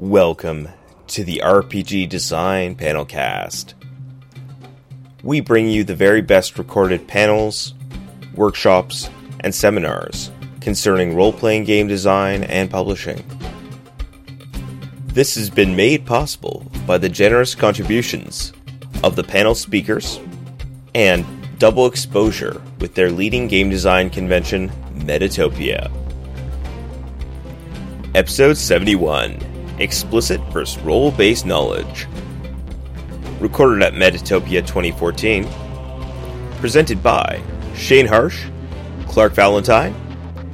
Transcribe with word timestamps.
Welcome 0.00 0.70
to 1.08 1.24
the 1.24 1.42
RPG 1.44 2.08
Design 2.08 2.74
Panelcast. 2.74 3.74
We 5.22 5.42
bring 5.42 5.68
you 5.68 5.84
the 5.84 5.94
very 5.94 6.22
best 6.22 6.56
recorded 6.56 7.06
panels, 7.06 7.74
workshops, 8.34 9.10
and 9.40 9.54
seminars 9.54 10.30
concerning 10.62 11.14
role 11.14 11.34
playing 11.34 11.64
game 11.64 11.86
design 11.86 12.44
and 12.44 12.70
publishing. 12.70 13.22
This 15.08 15.34
has 15.34 15.50
been 15.50 15.76
made 15.76 16.06
possible 16.06 16.64
by 16.86 16.96
the 16.96 17.10
generous 17.10 17.54
contributions 17.54 18.54
of 19.04 19.16
the 19.16 19.24
panel 19.24 19.54
speakers 19.54 20.18
and 20.94 21.26
double 21.58 21.84
exposure 21.84 22.62
with 22.78 22.94
their 22.94 23.10
leading 23.10 23.48
game 23.48 23.68
design 23.68 24.08
convention, 24.08 24.70
Metatopia. 24.94 25.92
Episode 28.14 28.56
71 28.56 29.49
Explicit 29.80 30.40
vs. 30.52 30.78
Role 30.82 31.10
Based 31.10 31.46
Knowledge. 31.46 32.06
Recorded 33.40 33.82
at 33.82 33.94
Metatopia 33.94 34.64
2014. 34.66 35.48
Presented 36.58 37.02
by 37.02 37.42
Shane 37.74 38.06
Harsch, 38.06 38.50
Clark 39.08 39.32
Valentine, 39.32 39.94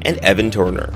and 0.02 0.16
Evan 0.18 0.50
Torner. 0.50 0.94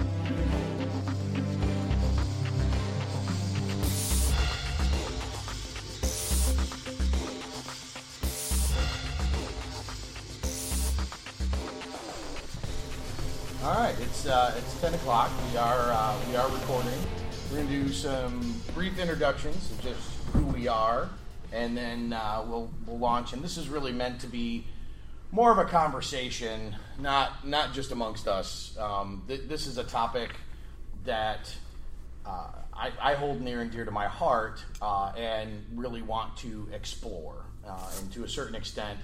Some 18.00 18.54
brief 18.74 18.98
introductions 18.98 19.70
of 19.70 19.82
just 19.82 20.10
who 20.32 20.42
we 20.46 20.68
are, 20.68 21.10
and 21.52 21.76
then 21.76 22.14
uh, 22.14 22.42
we'll 22.48 22.70
we'll 22.86 22.98
launch. 22.98 23.34
And 23.34 23.42
this 23.42 23.58
is 23.58 23.68
really 23.68 23.92
meant 23.92 24.22
to 24.22 24.26
be 24.26 24.64
more 25.30 25.52
of 25.52 25.58
a 25.58 25.66
conversation, 25.66 26.76
not 26.98 27.46
not 27.46 27.74
just 27.74 27.92
amongst 27.92 28.26
us. 28.26 28.74
Um, 28.78 29.22
th- 29.28 29.42
this 29.48 29.66
is 29.66 29.76
a 29.76 29.84
topic 29.84 30.30
that 31.04 31.54
uh, 32.24 32.46
I, 32.72 32.90
I 33.02 33.14
hold 33.16 33.42
near 33.42 33.60
and 33.60 33.70
dear 33.70 33.84
to 33.84 33.90
my 33.90 34.06
heart, 34.06 34.64
uh, 34.80 35.12
and 35.14 35.66
really 35.74 36.00
want 36.00 36.38
to 36.38 36.68
explore, 36.72 37.44
uh, 37.68 37.90
and 38.00 38.10
to 38.14 38.24
a 38.24 38.28
certain 38.28 38.54
extent 38.54 38.98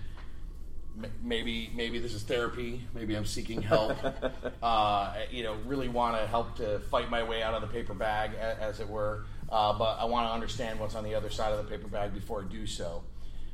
maybe 1.22 1.70
maybe 1.74 1.98
this 1.98 2.14
is 2.14 2.22
therapy. 2.22 2.82
Maybe 2.94 3.14
I'm 3.14 3.26
seeking 3.26 3.62
help. 3.62 3.96
uh, 4.62 5.14
you 5.30 5.42
know, 5.42 5.56
really 5.66 5.88
want 5.88 6.18
to 6.18 6.26
help 6.26 6.56
to 6.56 6.80
fight 6.90 7.10
my 7.10 7.22
way 7.22 7.42
out 7.42 7.54
of 7.54 7.60
the 7.60 7.68
paper 7.68 7.94
bag, 7.94 8.32
a- 8.34 8.60
as 8.62 8.80
it 8.80 8.88
were. 8.88 9.26
Uh, 9.50 9.76
but 9.78 9.98
I 9.98 10.04
want 10.06 10.28
to 10.28 10.32
understand 10.32 10.80
what's 10.80 10.94
on 10.94 11.04
the 11.04 11.14
other 11.14 11.30
side 11.30 11.52
of 11.52 11.58
the 11.58 11.70
paper 11.70 11.88
bag 11.88 12.14
before 12.14 12.42
I 12.42 12.44
do 12.44 12.66
so. 12.66 13.04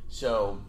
So, 0.08 0.60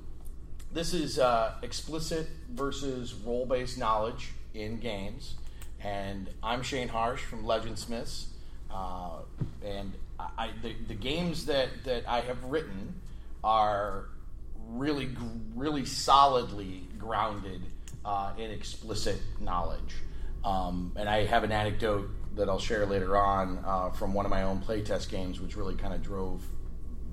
this 0.71 0.93
is 0.93 1.19
uh, 1.19 1.55
explicit 1.61 2.27
versus 2.49 3.13
role-based 3.13 3.77
knowledge 3.77 4.31
in 4.53 4.79
games, 4.79 5.35
and 5.81 6.29
I'm 6.41 6.63
Shane 6.63 6.89
Harsch 6.89 7.19
from 7.19 7.45
Legend 7.45 7.77
Smiths, 7.77 8.27
uh, 8.71 9.19
and 9.63 9.93
I, 10.19 10.51
the, 10.61 10.73
the 10.87 10.93
games 10.93 11.45
that 11.45 11.69
that 11.85 12.07
I 12.07 12.21
have 12.21 12.43
written 12.45 12.95
are 13.43 14.05
really, 14.69 15.09
really 15.63 15.85
solidly 15.85 16.85
grounded 16.97 17.61
uh, 18.03 18.33
in 18.37 18.51
explicit 18.51 19.19
knowledge. 19.39 19.95
Um, 20.43 20.91
and 20.97 21.07
I 21.07 21.25
have 21.25 21.45
an 21.45 21.53
anecdote 21.53 22.09
that 22.35 22.49
I'll 22.49 22.59
share 22.59 22.85
later 22.85 23.15
on 23.15 23.63
uh, 23.65 23.91
from 23.91 24.13
one 24.13 24.25
of 24.25 24.29
my 24.29 24.43
own 24.43 24.59
playtest 24.59 25.09
games, 25.09 25.39
which 25.39 25.55
really 25.55 25.75
kind 25.75 25.93
of 25.93 26.03
drove 26.03 26.43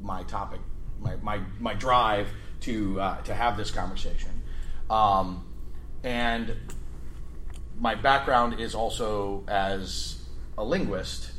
my 0.02 0.24
topic, 0.24 0.60
my, 0.98 1.14
my, 1.22 1.40
my 1.60 1.74
drive 1.74 2.28
to 2.62 3.00
uh, 3.00 3.22
to 3.22 3.34
have 3.34 3.56
this 3.56 3.70
conversation. 3.70 4.42
Um, 4.90 5.46
and 6.02 6.56
my 7.78 7.94
background 7.94 8.60
is 8.60 8.74
also 8.74 9.44
as 9.48 10.22
a 10.58 10.64
linguist, 10.64 11.30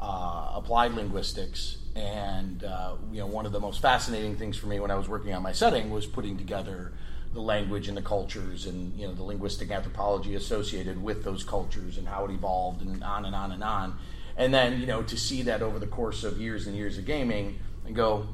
uh, 0.00 0.52
applied 0.54 0.92
linguistics, 0.92 1.78
and 1.96 2.62
uh, 2.62 2.94
you 3.10 3.20
know 3.20 3.26
one 3.26 3.46
of 3.46 3.52
the 3.52 3.60
most 3.60 3.80
fascinating 3.80 4.36
things 4.36 4.56
for 4.56 4.66
me 4.66 4.78
when 4.78 4.90
I 4.90 4.94
was 4.94 5.08
working 5.08 5.32
on 5.32 5.42
my 5.42 5.52
setting 5.52 5.90
was 5.90 6.06
putting 6.06 6.36
together 6.36 6.92
the 7.32 7.40
language 7.40 7.88
and 7.88 7.96
the 7.96 8.02
cultures 8.02 8.66
and 8.66 8.94
you 8.98 9.06
know 9.06 9.14
the 9.14 9.22
linguistic 9.22 9.70
anthropology 9.70 10.34
associated 10.34 11.02
with 11.02 11.24
those 11.24 11.42
cultures 11.42 11.96
and 11.98 12.06
how 12.06 12.26
it 12.26 12.30
evolved 12.30 12.82
and 12.82 13.02
on 13.02 13.24
and 13.24 13.34
on 13.34 13.50
and 13.50 13.64
on. 13.64 13.98
And 14.36 14.52
then 14.52 14.80
you 14.80 14.86
know 14.86 15.02
to 15.04 15.16
see 15.16 15.42
that 15.42 15.62
over 15.62 15.78
the 15.78 15.86
course 15.86 16.22
of 16.22 16.38
years 16.38 16.66
and 16.66 16.76
years 16.76 16.98
of 16.98 17.06
gaming 17.06 17.58
and 17.86 17.96
go, 17.96 18.28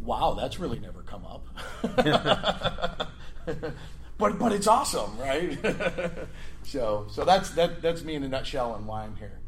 wow, 0.00 0.34
that's 0.38 0.60
really 0.60 0.78
never 0.78 1.02
come 1.02 1.26
up. 1.26 1.46
but 4.18 4.38
but 4.38 4.52
it's 4.52 4.68
awesome, 4.68 5.18
right? 5.18 5.58
so 6.62 7.06
so 7.10 7.24
that's 7.24 7.50
that 7.50 7.82
that's 7.82 8.04
me 8.04 8.14
in 8.14 8.22
a 8.22 8.28
nutshell 8.28 8.76
and 8.76 8.86
why 8.86 9.02
I'm 9.02 9.16
here. 9.16 9.40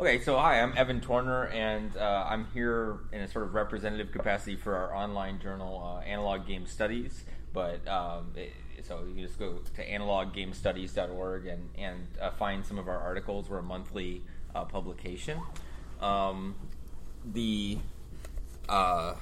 Okay, 0.00 0.20
so 0.20 0.38
hi, 0.38 0.60
I'm 0.60 0.78
Evan 0.78 1.00
Torner, 1.00 1.52
and 1.52 1.96
uh, 1.96 2.24
I'm 2.30 2.46
here 2.54 3.00
in 3.10 3.20
a 3.20 3.26
sort 3.26 3.44
of 3.44 3.54
representative 3.54 4.12
capacity 4.12 4.54
for 4.54 4.76
our 4.76 4.94
online 4.94 5.40
journal, 5.40 5.82
uh, 5.84 6.04
Analog 6.04 6.46
Game 6.46 6.66
Studies. 6.68 7.24
But 7.52 7.86
um, 7.88 8.30
it, 8.36 8.52
so 8.84 9.00
you 9.08 9.14
can 9.14 9.26
just 9.26 9.40
go 9.40 9.58
to 9.74 9.84
analoggamestudies.org 9.84 11.46
and 11.46 11.68
and 11.76 12.06
uh, 12.20 12.30
find 12.30 12.64
some 12.64 12.78
of 12.78 12.86
our 12.86 13.00
articles. 13.00 13.50
We're 13.50 13.58
a 13.58 13.62
monthly 13.64 14.22
uh, 14.54 14.66
publication. 14.66 15.40
Um, 16.00 16.54
the 17.24 17.78
uh, 18.68 19.14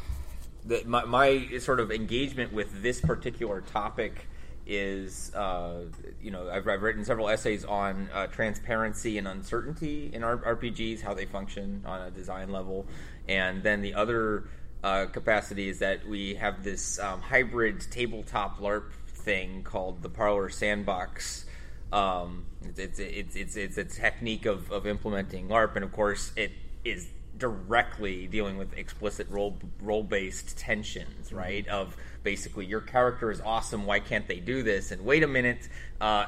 the, 0.67 0.83
my, 0.85 1.07
my 1.07 1.57
sort 1.57 1.81
of 1.81 1.91
engagement 1.91 2.53
with 2.53 2.83
this 2.83 3.01
particular 3.01 3.63
topic 3.63 4.29
is, 4.67 5.33
uh, 5.35 5.85
you 6.21 6.31
know, 6.31 6.49
I've, 6.51 6.67
I've 6.67 6.83
written 6.83 7.05
several 7.05 7.29
essays 7.29 7.65
on 7.65 8.09
uh, 8.13 8.27
transparency 8.27 9.19
and 9.19 9.29
uncertainty 9.29 10.11
in 10.13 10.25
R- 10.25 10.57
RPGs, 10.57 11.03
how 11.03 11.15
they 11.15 11.25
function 11.25 11.83
on 11.87 12.03
a 12.03 12.11
design 12.11 12.51
level, 12.51 12.87
and 13.29 13.63
then 13.63 13.81
the 13.81 13.95
other 13.95 14.49
uh, 14.83 15.07
capacity 15.07 15.69
is 15.69 15.79
that 15.79 16.07
we 16.07 16.35
have 16.35 16.63
this 16.63 16.99
um, 16.99 17.21
hybrid 17.21 17.81
tabletop 17.91 18.61
LARP 18.61 18.93
thing 19.09 19.63
called 19.63 20.03
the 20.03 20.09
Parlor 20.09 20.49
Sandbox. 20.49 21.47
Um, 21.93 22.47
it's, 22.77 22.99
it's, 22.99 23.37
it's, 23.37 23.57
it's, 23.57 23.79
a 23.79 23.85
technique 23.85 24.47
of, 24.47 24.71
of 24.71 24.87
implementing 24.87 25.49
LARP, 25.49 25.77
and 25.77 25.85
of 25.85 25.93
course, 25.93 26.33
it 26.37 26.53
is 26.85 27.09
directly 27.39 28.27
dealing 28.27 28.57
with 28.57 28.73
explicit 28.77 29.29
role 29.29 29.59
role 29.81 30.03
based 30.03 30.57
tensions, 30.57 31.33
right? 31.33 31.67
Of 31.69 31.97
basically 32.27 32.67
your 32.67 32.81
character 32.81 33.31
is 33.31 33.41
awesome, 33.41 33.87
why 33.87 34.01
can't 34.01 34.27
they 34.27 34.41
do 34.41 34.65
this? 34.65 34.91
And 34.91 35.05
wait 35.05 35.23
a 35.23 35.29
minute, 35.29 35.69
uh, 36.01 36.27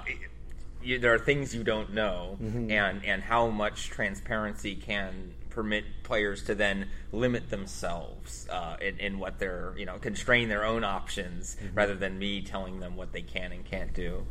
you, 0.81 1.01
there 1.01 1.13
are 1.13 1.19
things 1.19 1.53
you 1.53 1.65
don't 1.65 1.93
know, 1.93 2.39
and 2.71 3.05
and 3.05 3.21
how 3.21 3.49
much 3.49 3.91
transparency 3.91 4.77
can 4.77 5.35
permit 5.51 5.85
players 6.05 6.45
to 6.45 6.55
then 6.55 6.89
limit 7.11 7.51
themselves 7.51 8.47
uh, 8.49 8.77
in, 8.81 8.97
in 9.01 9.19
what 9.19 9.41
they're 9.41 9.75
you 9.77 9.85
know 9.85 9.99
constrain 9.99 10.49
their 10.49 10.65
own 10.65 10.85
options 10.85 11.57
rather 11.75 11.97
than 11.97 12.17
me 12.17 12.43
telling 12.43 12.79
them 12.79 12.97
what 12.97 13.13
they 13.13 13.23
can 13.23 13.51
and 13.51 13.65
can't 13.65 13.93
do. 13.93 14.25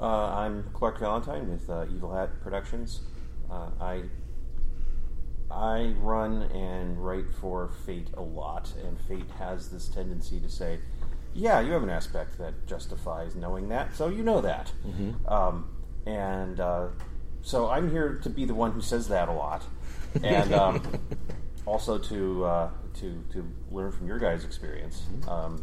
Uh, 0.00 0.34
I'm 0.36 0.64
Clark 0.72 1.00
Valentine 1.00 1.50
with 1.50 1.68
uh, 1.68 1.86
Evil 1.92 2.14
Hat 2.14 2.30
Productions. 2.44 3.00
Uh, 3.50 3.70
I 3.80 4.02
I 5.50 5.94
run 6.00 6.42
and 6.42 6.98
write 7.04 7.30
for 7.40 7.68
Fate 7.86 8.08
a 8.14 8.22
lot, 8.22 8.72
and 8.82 8.98
Fate 9.00 9.30
has 9.38 9.68
this 9.70 9.88
tendency 9.88 10.40
to 10.40 10.48
say, 10.48 10.78
"Yeah, 11.34 11.60
you 11.60 11.72
have 11.72 11.82
an 11.82 11.90
aspect 11.90 12.38
that 12.38 12.66
justifies 12.66 13.34
knowing 13.36 13.68
that, 13.68 13.94
so 13.94 14.08
you 14.08 14.22
know 14.22 14.40
that." 14.40 14.72
Um, 15.28 15.68
and 16.06 16.60
uh, 16.60 16.88
so 17.42 17.68
I'm 17.68 17.90
here 17.90 18.18
to 18.22 18.30
be 18.30 18.44
the 18.44 18.54
one 18.54 18.72
who 18.72 18.80
says 18.80 19.08
that 19.08 19.28
a 19.28 19.32
lot, 19.32 19.64
and 20.22 20.52
um, 20.52 20.82
also 21.66 21.98
to 21.98 22.44
uh, 22.44 22.70
to 22.94 23.22
to 23.32 23.48
learn 23.70 23.92
from 23.92 24.06
your 24.06 24.18
guys' 24.18 24.44
experience. 24.44 25.02
Um, 25.28 25.62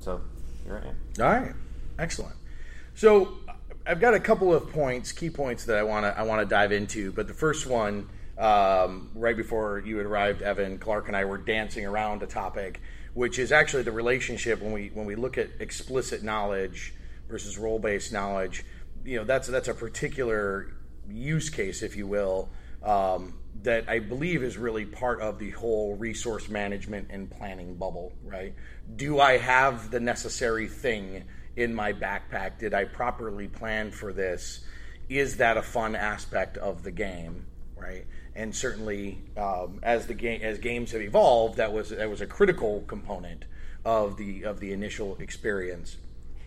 so 0.00 0.20
here 0.64 0.82
I 0.84 0.88
am. 0.88 0.96
All 1.20 1.40
right, 1.40 1.54
excellent. 1.98 2.34
So 2.94 3.38
I've 3.86 4.00
got 4.00 4.14
a 4.14 4.20
couple 4.20 4.54
of 4.54 4.70
points, 4.72 5.12
key 5.12 5.30
points 5.30 5.64
that 5.66 5.76
I 5.76 5.82
want 5.82 6.04
to 6.04 6.18
I 6.18 6.22
want 6.22 6.40
to 6.40 6.46
dive 6.46 6.72
into. 6.72 7.12
But 7.12 7.28
the 7.28 7.34
first 7.34 7.66
one, 7.66 8.08
um, 8.40 9.10
right 9.14 9.36
before 9.36 9.82
you 9.84 9.98
had 9.98 10.06
arrived, 10.06 10.40
Evan, 10.40 10.78
Clark, 10.78 11.08
and 11.08 11.16
I 11.16 11.26
were 11.26 11.38
dancing 11.38 11.84
around 11.84 12.22
a 12.22 12.26
topic, 12.26 12.80
which 13.12 13.38
is 13.38 13.52
actually 13.52 13.82
the 13.82 13.92
relationship 13.92 14.62
when 14.62 14.72
we 14.72 14.90
when 14.94 15.04
we 15.04 15.14
look 15.14 15.36
at 15.36 15.50
explicit 15.60 16.22
knowledge 16.22 16.94
versus 17.28 17.58
role 17.58 17.78
based 17.78 18.12
knowledge. 18.12 18.64
You 19.04 19.18
know, 19.18 19.24
that's 19.24 19.46
that's 19.46 19.68
a 19.68 19.74
particular 19.74 20.72
use 21.08 21.50
case, 21.50 21.82
if 21.82 21.96
you 21.96 22.06
will, 22.06 22.48
um, 22.82 23.34
that 23.62 23.90
I 23.90 23.98
believe 23.98 24.42
is 24.42 24.56
really 24.56 24.86
part 24.86 25.20
of 25.20 25.38
the 25.38 25.50
whole 25.50 25.96
resource 25.96 26.48
management 26.48 27.08
and 27.10 27.30
planning 27.30 27.74
bubble, 27.74 28.14
right? 28.24 28.54
Do 28.96 29.20
I 29.20 29.36
have 29.36 29.90
the 29.90 30.00
necessary 30.00 30.66
thing 30.66 31.24
in 31.56 31.74
my 31.74 31.92
backpack? 31.92 32.58
Did 32.58 32.72
I 32.72 32.84
properly 32.84 33.48
plan 33.48 33.90
for 33.90 34.14
this? 34.14 34.60
Is 35.10 35.36
that 35.38 35.58
a 35.58 35.62
fun 35.62 35.94
aspect 35.94 36.56
of 36.56 36.84
the 36.84 36.90
game 36.90 37.44
right? 37.80 38.06
And 38.34 38.54
certainly, 38.54 39.18
um, 39.36 39.80
as 39.82 40.06
the 40.06 40.14
game 40.14 40.40
as 40.42 40.58
games 40.58 40.92
have 40.92 41.02
evolved, 41.02 41.56
that 41.56 41.72
was 41.72 41.90
that 41.90 42.08
was 42.08 42.20
a 42.20 42.26
critical 42.26 42.82
component 42.86 43.44
of 43.84 44.16
the 44.16 44.44
of 44.44 44.60
the 44.60 44.72
initial 44.72 45.16
experience. 45.18 45.96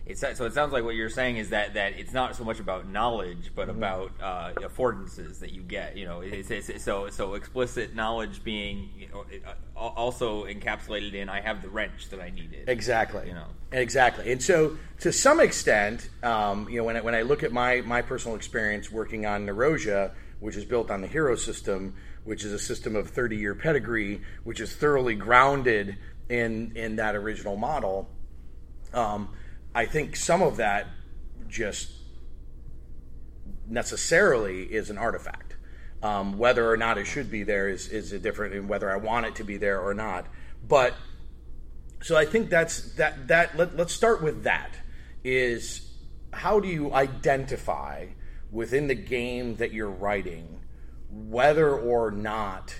It's, 0.06 0.20
so 0.20 0.44
it 0.44 0.52
sounds 0.52 0.72
like 0.72 0.84
what 0.84 0.96
you're 0.96 1.08
saying 1.08 1.38
is 1.38 1.48
that, 1.48 1.74
that 1.74 1.98
it's 1.98 2.12
not 2.12 2.36
so 2.36 2.44
much 2.44 2.60
about 2.60 2.86
knowledge, 2.86 3.52
but 3.54 3.68
Mm-hmm. 3.68 3.78
about 3.78 4.12
uh, 4.20 4.52
affordances 4.60 5.38
that 5.38 5.52
you 5.52 5.62
get. 5.62 5.96
You 5.96 6.04
know, 6.04 6.20
it's, 6.20 6.50
it's, 6.50 6.84
so 6.84 7.08
so 7.08 7.32
explicit 7.34 7.94
knowledge 7.94 8.44
being 8.44 8.90
you 8.98 9.08
know, 9.08 9.24
uh, 9.46 9.78
also 9.78 10.44
encapsulated 10.44 11.14
in 11.14 11.30
I 11.30 11.40
have 11.40 11.62
the 11.62 11.70
wrench 11.70 12.10
that 12.10 12.20
I 12.20 12.28
needed. 12.28 12.68
Exactly. 12.68 13.28
You 13.28 13.34
know. 13.34 13.46
Exactly. 13.72 14.30
And 14.30 14.42
so, 14.42 14.76
to 15.00 15.10
some 15.12 15.40
extent, 15.40 16.10
um, 16.22 16.68
you 16.68 16.76
know, 16.76 16.84
when 16.84 16.98
I, 16.98 17.00
when 17.00 17.14
I 17.14 17.22
look 17.22 17.42
at 17.42 17.52
my 17.52 17.80
my 17.80 18.02
personal 18.02 18.36
experience 18.36 18.92
working 18.92 19.24
on 19.24 19.46
Nerosia, 19.46 20.10
which 20.44 20.56
is 20.56 20.64
built 20.66 20.90
on 20.90 21.00
the 21.00 21.06
Hero 21.06 21.36
system, 21.36 21.94
which 22.24 22.44
is 22.44 22.52
a 22.52 22.58
system 22.58 22.94
of 22.94 23.08
30 23.08 23.38
year 23.38 23.54
pedigree, 23.54 24.20
which 24.44 24.60
is 24.60 24.76
thoroughly 24.76 25.14
grounded 25.14 25.96
in 26.28 26.72
in 26.76 26.96
that 26.96 27.16
original 27.16 27.56
model. 27.56 28.10
Um, 28.92 29.30
I 29.74 29.86
think 29.86 30.16
some 30.16 30.42
of 30.42 30.58
that 30.58 30.86
just 31.48 31.92
necessarily 33.66 34.64
is 34.64 34.90
an 34.90 34.98
artifact. 34.98 35.56
Um, 36.02 36.36
whether 36.36 36.70
or 36.70 36.76
not 36.76 36.98
it 36.98 37.06
should 37.06 37.30
be 37.30 37.42
there 37.42 37.70
is 37.70 37.88
is 37.88 38.12
a 38.12 38.18
different, 38.18 38.54
and 38.54 38.68
whether 38.68 38.90
I 38.90 38.96
want 38.96 39.24
it 39.24 39.36
to 39.36 39.44
be 39.44 39.56
there 39.56 39.80
or 39.80 39.94
not. 39.94 40.26
But 40.68 40.92
so 42.02 42.18
I 42.18 42.26
think 42.26 42.50
that's 42.50 42.92
that 42.96 43.28
that 43.28 43.56
let, 43.56 43.78
let's 43.78 43.94
start 43.94 44.22
with 44.22 44.44
that 44.44 44.72
is 45.24 45.90
how 46.34 46.60
do 46.60 46.68
you 46.68 46.92
identify 46.92 48.08
within 48.54 48.86
the 48.86 48.94
game 48.94 49.56
that 49.56 49.72
you're 49.72 49.90
writing 49.90 50.60
whether 51.10 51.76
or 51.76 52.10
not 52.10 52.74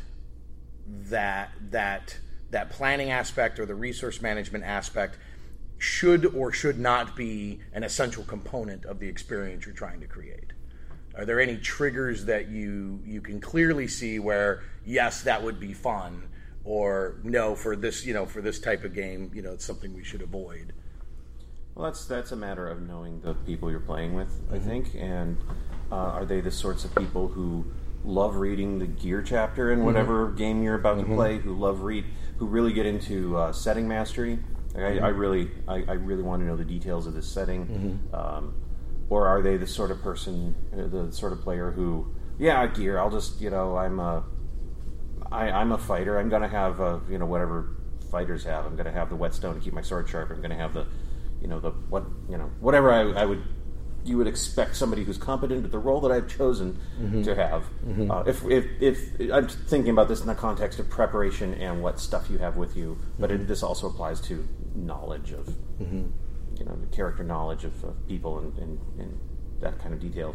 that 0.87 1.51
that 1.71 2.17
that 2.51 2.71
planning 2.71 3.11
aspect 3.11 3.59
or 3.59 3.67
the 3.67 3.75
resource 3.75 4.23
management 4.23 4.65
aspect 4.65 5.19
should 5.79 6.25
or 6.27 6.53
should 6.53 6.79
not 6.79 7.17
be 7.17 7.61
an 7.73 7.83
essential 7.83 8.23
component 8.25 8.85
of 8.85 9.01
the 9.01 9.09
experience 9.09 9.67
you're 9.67 9.75
trying 9.75 10.01
to 10.01 10.07
create. 10.07 10.53
Are 11.17 11.25
there 11.25 11.41
any 11.41 11.57
triggers 11.57 12.25
that 12.27 12.49
you 12.49 13.01
you 13.05 13.21
can 13.21 13.41
clearly 13.41 13.89
see 13.89 14.19
where 14.19 14.63
yes 14.85 15.23
that 15.23 15.43
would 15.43 15.59
be 15.59 15.73
fun 15.73 16.29
or 16.65 17.17
no 17.25 17.57
for 17.57 17.75
this 17.75 18.07
you 18.07 18.15
know 18.15 18.27
for 18.27 18.41
this 18.41 18.61
type 18.61 18.85
of 18.85 18.95
game 18.95 19.31
you 19.35 19.43
know 19.43 19.53
it's 19.53 19.65
something 19.65 19.93
we 19.93 20.05
should 20.05 20.23
avoid 20.23 20.73
Well, 21.75 21.87
that's 21.87 22.05
that's 22.07 22.31
a 22.33 22.37
matter 22.37 22.69
of 22.69 22.81
knowing 22.83 23.21
the 23.21 23.35
people 23.35 23.71
you're 23.71 23.81
playing 23.81 24.15
with, 24.15 24.41
I 24.51 24.59
Mm-hmm. 24.59 24.59
think, 24.59 24.95
and 24.95 25.39
uh, 25.91 25.95
are 25.97 26.25
they 26.25 26.41
the 26.41 26.51
sorts 26.51 26.85
of 26.85 26.95
people 26.95 27.29
who 27.29 27.67
love 28.05 28.37
reading 28.37 28.79
the 28.79 28.87
gear 28.87 29.23
chapter 29.23 29.73
in 29.73 29.83
whatever 29.83 30.31
Mm-hmm. 30.31 30.37
game 30.37 30.63
you're 30.63 30.75
about 30.77 31.01
to 31.01 31.07
play, 31.07 31.39
who 31.39 31.53
love 31.55 31.81
read, 31.83 32.05
who 32.39 32.47
really 32.47 32.73
get 32.73 32.87
into 32.87 33.37
uh, 33.37 33.53
setting 33.53 33.89
mastery? 33.89 34.39
Like, 34.75 34.85
I, 34.85 34.99
I 34.99 35.09
Mm-hmm. 35.09 35.11
really, 35.11 35.51
I, 35.67 35.85
I 35.89 35.93
really 35.95 36.23
want 36.23 36.43
to 36.43 36.47
know 36.47 36.57
the 36.57 36.65
details 36.65 37.07
of 37.07 37.15
this 37.15 37.27
setting, 37.27 37.69
um, 38.13 38.55
or 39.09 39.27
are 39.27 39.43
they 39.43 39.57
the 39.57 39.67
sort 39.67 39.91
of 39.91 40.01
person, 40.03 40.55
uh, 40.73 40.87
the 40.87 41.13
sort 41.13 41.33
of 41.33 41.41
player 41.41 41.73
who, 41.73 42.07
yeah, 42.39 42.67
gear, 42.67 42.99
I'll 42.99 43.11
just, 43.11 43.41
you 43.41 43.51
know, 43.51 43.77
I'm 43.77 43.99
a, 43.99 44.25
I, 45.31 45.51
I'm 45.51 45.73
a 45.73 45.79
fighter. 45.79 46.19
I'm 46.19 46.29
going 46.29 46.43
to 46.43 46.49
have, 46.49 46.81
uh, 46.81 47.01
you 47.09 47.19
know, 47.19 47.27
whatever 47.27 47.69
fighters 48.11 48.45
have. 48.45 48.67
I'm 48.67 48.77
going 48.77 48.87
to 48.87 48.93
have 48.93 49.09
the 49.09 49.17
whetstone 49.17 49.55
to 49.55 49.61
keep 49.61 49.73
my 49.73 49.83
sword 49.83 50.09
sharp. 50.09 50.31
I'm 50.31 50.39
going 50.39 50.51
to 50.51 50.57
have 50.57 50.75
the, 50.75 50.87
you 51.45 51.51
know, 51.51 51.61
the 51.61 51.73
what, 51.91 52.05
you 52.31 52.39
know, 52.39 52.51
whatever 52.59 52.91
I, 52.91 53.03
I 53.21 53.27
would, 53.27 53.43
you 54.03 54.17
would 54.17 54.27
expect 54.27 54.77
somebody 54.77 55.05
who's 55.05 55.19
competent 55.19 55.63
at 55.67 55.71
the 55.71 55.79
role 55.79 56.01
that 56.01 56.11
I've 56.11 56.27
chosen 56.27 56.81
mm-hmm. 56.99 57.21
to 57.23 57.35
have. 57.35 57.65
Mm-hmm. 57.87 58.11
Uh, 58.11 58.23
if, 58.23 58.43
if, 58.47 58.67
if 58.81 59.31
I'm 59.31 59.47
thinking 59.47 59.91
about 59.91 60.09
this 60.09 60.23
in 60.23 60.27
the 60.27 60.35
context 60.35 60.79
of 60.79 60.89
preparation 60.89 61.53
and 61.53 61.83
what 61.83 62.01
stuff 62.01 62.31
you 62.31 62.39
have 62.39 62.57
with 62.57 62.79
you, 62.79 62.99
but 63.19 63.31
it, 63.31 63.41
mm-hmm. 63.41 63.47
this 63.47 63.63
also 63.63 63.89
applies 63.89 64.23
to 64.23 64.49
knowledge 64.75 65.33
of, 65.33 65.55
you 66.59 66.65
know, 66.65 66.77
the 66.77 66.97
character 66.97 67.23
knowledge 67.23 67.65
of, 67.65 67.85
of 67.85 68.09
people 68.09 68.39
and, 68.39 68.57
and, 68.57 68.81
and 68.99 69.21
that 69.61 69.79
kind 69.79 69.93
of 69.93 70.01
detail. 70.01 70.35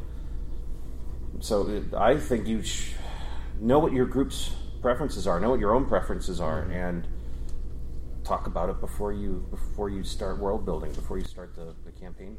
So 1.40 1.68
it, 1.70 1.94
I 1.96 2.20
think 2.20 2.46
you 2.46 2.62
sh- 2.62 2.94
know 3.60 3.80
what 3.80 3.94
your 3.94 4.06
group's 4.06 4.52
preferences 4.80 5.26
are, 5.26 5.40
know 5.40 5.50
what 5.50 5.60
your 5.60 5.74
own 5.74 5.86
preferences 5.88 6.40
are, 6.40 6.62
and 6.62 7.08
talk 8.30 8.46
about 8.48 8.70
it 8.70 8.80
before 8.80 9.12
you 9.12 9.46
before 9.50 9.90
you 9.90 10.04
start 10.04 10.40
world 10.40 10.64
building, 10.64 10.92
before 10.94 11.18
you 11.18 11.26
start 11.26 11.56
the, 11.56 11.74
the 11.84 11.92
campaign 11.92 12.38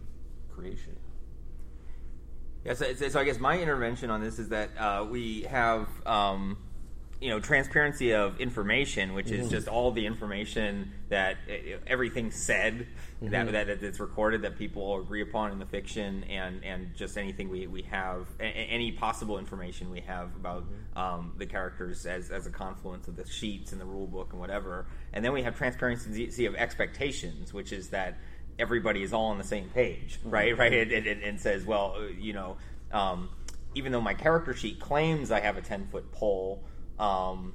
creation. 0.49 0.97
Yeah, 2.65 2.75
so, 2.75 2.93
so 2.95 3.19
I 3.19 3.25
guess 3.25 3.41
my 3.41 3.59
intervention 3.59 4.11
on 4.11 4.23
this 4.23 4.39
is 4.39 4.51
that 4.51 4.71
uh, 4.79 5.07
we 5.09 5.43
have, 5.43 5.89
um, 6.07 6.59
you 7.21 7.29
know, 7.29 7.39
transparency 7.39 8.15
of 8.15 8.41
information, 8.41 9.13
which 9.13 9.31
is 9.31 9.51
just 9.51 9.69
all 9.69 9.91
the 9.93 10.07
information 10.07 10.91
that 11.11 11.37
uh, 11.51 11.77
everything 11.87 12.31
said 12.31 12.87
that, 13.21 13.53
that 13.53 13.81
that's 13.81 14.01
recorded 14.01 14.41
that 14.43 14.57
people 14.57 14.99
agree 14.99 15.21
upon 15.21 15.53
in 15.53 15.59
the 15.59 15.67
fiction, 15.67 16.25
and, 16.25 16.65
and 16.65 16.95
just 16.95 17.19
anything 17.19 17.51
we, 17.51 17.67
we 17.67 17.83
have, 17.83 18.27
a, 18.41 18.45
any 18.45 18.93
possible 18.93 19.39
information 19.39 19.91
we 19.91 20.01
have 20.01 20.35
about 20.35 20.65
um, 20.97 21.35
the 21.37 21.45
characters 21.45 22.07
as, 22.07 22.31
as 22.31 22.47
a 22.47 22.51
confluence 22.51 23.07
of 23.07 23.17
the 23.17 23.27
sheets 23.27 23.73
and 23.73 23.81
the 23.81 23.85
rule 23.85 24.07
book 24.07 24.29
and 24.31 24.41
whatever. 24.41 24.87
And 25.13 25.23
then 25.23 25.35
we 25.35 25.43
have 25.43 25.57
transparency 25.59 26.47
of 26.47 26.55
expectations, 26.55 27.53
which 27.53 27.71
is 27.71 27.91
that 27.91 28.19
everybody 28.59 29.03
is 29.03 29.13
all 29.13 29.27
on 29.27 29.37
the 29.37 29.45
same 29.45 29.69
page, 29.69 30.19
right? 30.25 30.57
Right, 30.57 30.73
and, 30.73 31.07
and, 31.07 31.23
and 31.23 31.39
says, 31.39 31.67
well, 31.67 31.97
uh, 31.99 32.07
you 32.19 32.33
know, 32.33 32.57
um, 32.93 33.29
even 33.75 33.93
though 33.93 34.01
my 34.01 34.15
character 34.15 34.55
sheet 34.55 34.81
claims 34.81 35.31
I 35.31 35.41
have 35.41 35.59
a 35.59 35.63
ten 35.63 35.87
foot 35.89 36.11
pole, 36.13 36.65
um, 37.01 37.55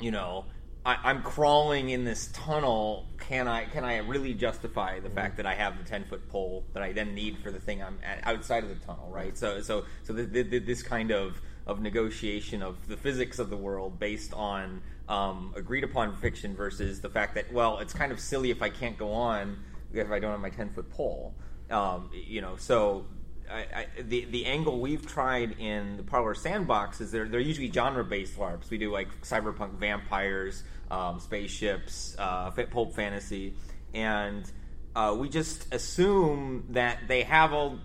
you 0.00 0.10
know, 0.10 0.46
I, 0.86 0.98
I'm 1.04 1.22
crawling 1.22 1.90
in 1.90 2.04
this 2.04 2.28
tunnel. 2.32 3.06
Can 3.18 3.46
I 3.48 3.64
can 3.66 3.84
I 3.84 3.98
really 3.98 4.34
justify 4.34 5.00
the 5.00 5.10
fact 5.10 5.36
that 5.36 5.46
I 5.46 5.54
have 5.54 5.78
the 5.78 5.84
ten 5.84 6.04
foot 6.04 6.28
pole 6.28 6.64
that 6.72 6.82
I 6.82 6.92
then 6.92 7.14
need 7.14 7.38
for 7.38 7.50
the 7.50 7.60
thing 7.60 7.82
I'm 7.82 7.98
at, 8.04 8.20
outside 8.26 8.64
of 8.64 8.70
the 8.70 8.86
tunnel, 8.86 9.10
right? 9.12 9.36
So 9.36 9.60
so 9.62 9.84
so 10.02 10.12
the, 10.12 10.24
the, 10.24 10.42
the, 10.42 10.58
this 10.58 10.82
kind 10.82 11.10
of 11.10 11.40
of 11.66 11.80
negotiation 11.80 12.62
of 12.62 12.88
the 12.88 12.96
physics 12.96 13.38
of 13.38 13.50
the 13.50 13.56
world 13.56 14.00
based 14.00 14.32
on 14.34 14.82
um, 15.08 15.52
agreed 15.56 15.84
upon 15.84 16.16
fiction 16.16 16.56
versus 16.56 17.00
the 17.00 17.08
fact 17.10 17.34
that 17.34 17.52
well, 17.52 17.78
it's 17.78 17.92
kind 17.92 18.10
of 18.10 18.18
silly 18.18 18.50
if 18.50 18.62
I 18.62 18.70
can't 18.70 18.98
go 18.98 19.12
on 19.12 19.58
if 19.92 20.10
I 20.10 20.18
don't 20.18 20.30
have 20.30 20.40
my 20.40 20.50
ten 20.50 20.70
foot 20.70 20.90
pole. 20.90 21.34
Um, 21.70 22.10
you 22.12 22.40
know, 22.40 22.56
so 22.56 23.06
I, 23.52 23.86
the 24.00 24.24
the 24.26 24.46
angle 24.46 24.80
we've 24.80 25.06
tried 25.06 25.58
in 25.58 25.96
the 25.96 26.02
Parlor 26.02 26.34
Sandbox 26.34 27.00
is 27.00 27.10
they're 27.10 27.28
they're 27.28 27.40
usually 27.40 27.70
genre 27.70 28.04
based 28.04 28.36
LARPs. 28.38 28.70
We 28.70 28.78
do 28.78 28.90
like 28.90 29.08
cyberpunk 29.22 29.74
vampires, 29.74 30.64
um, 30.90 31.20
spaceships, 31.20 32.16
uh, 32.18 32.50
pulp 32.50 32.94
fantasy, 32.94 33.54
and 33.94 34.50
uh, 34.94 35.16
we 35.18 35.28
just 35.28 35.72
assume 35.72 36.64
that 36.70 37.08
they 37.08 37.22
have 37.22 37.52
all. 37.52 37.78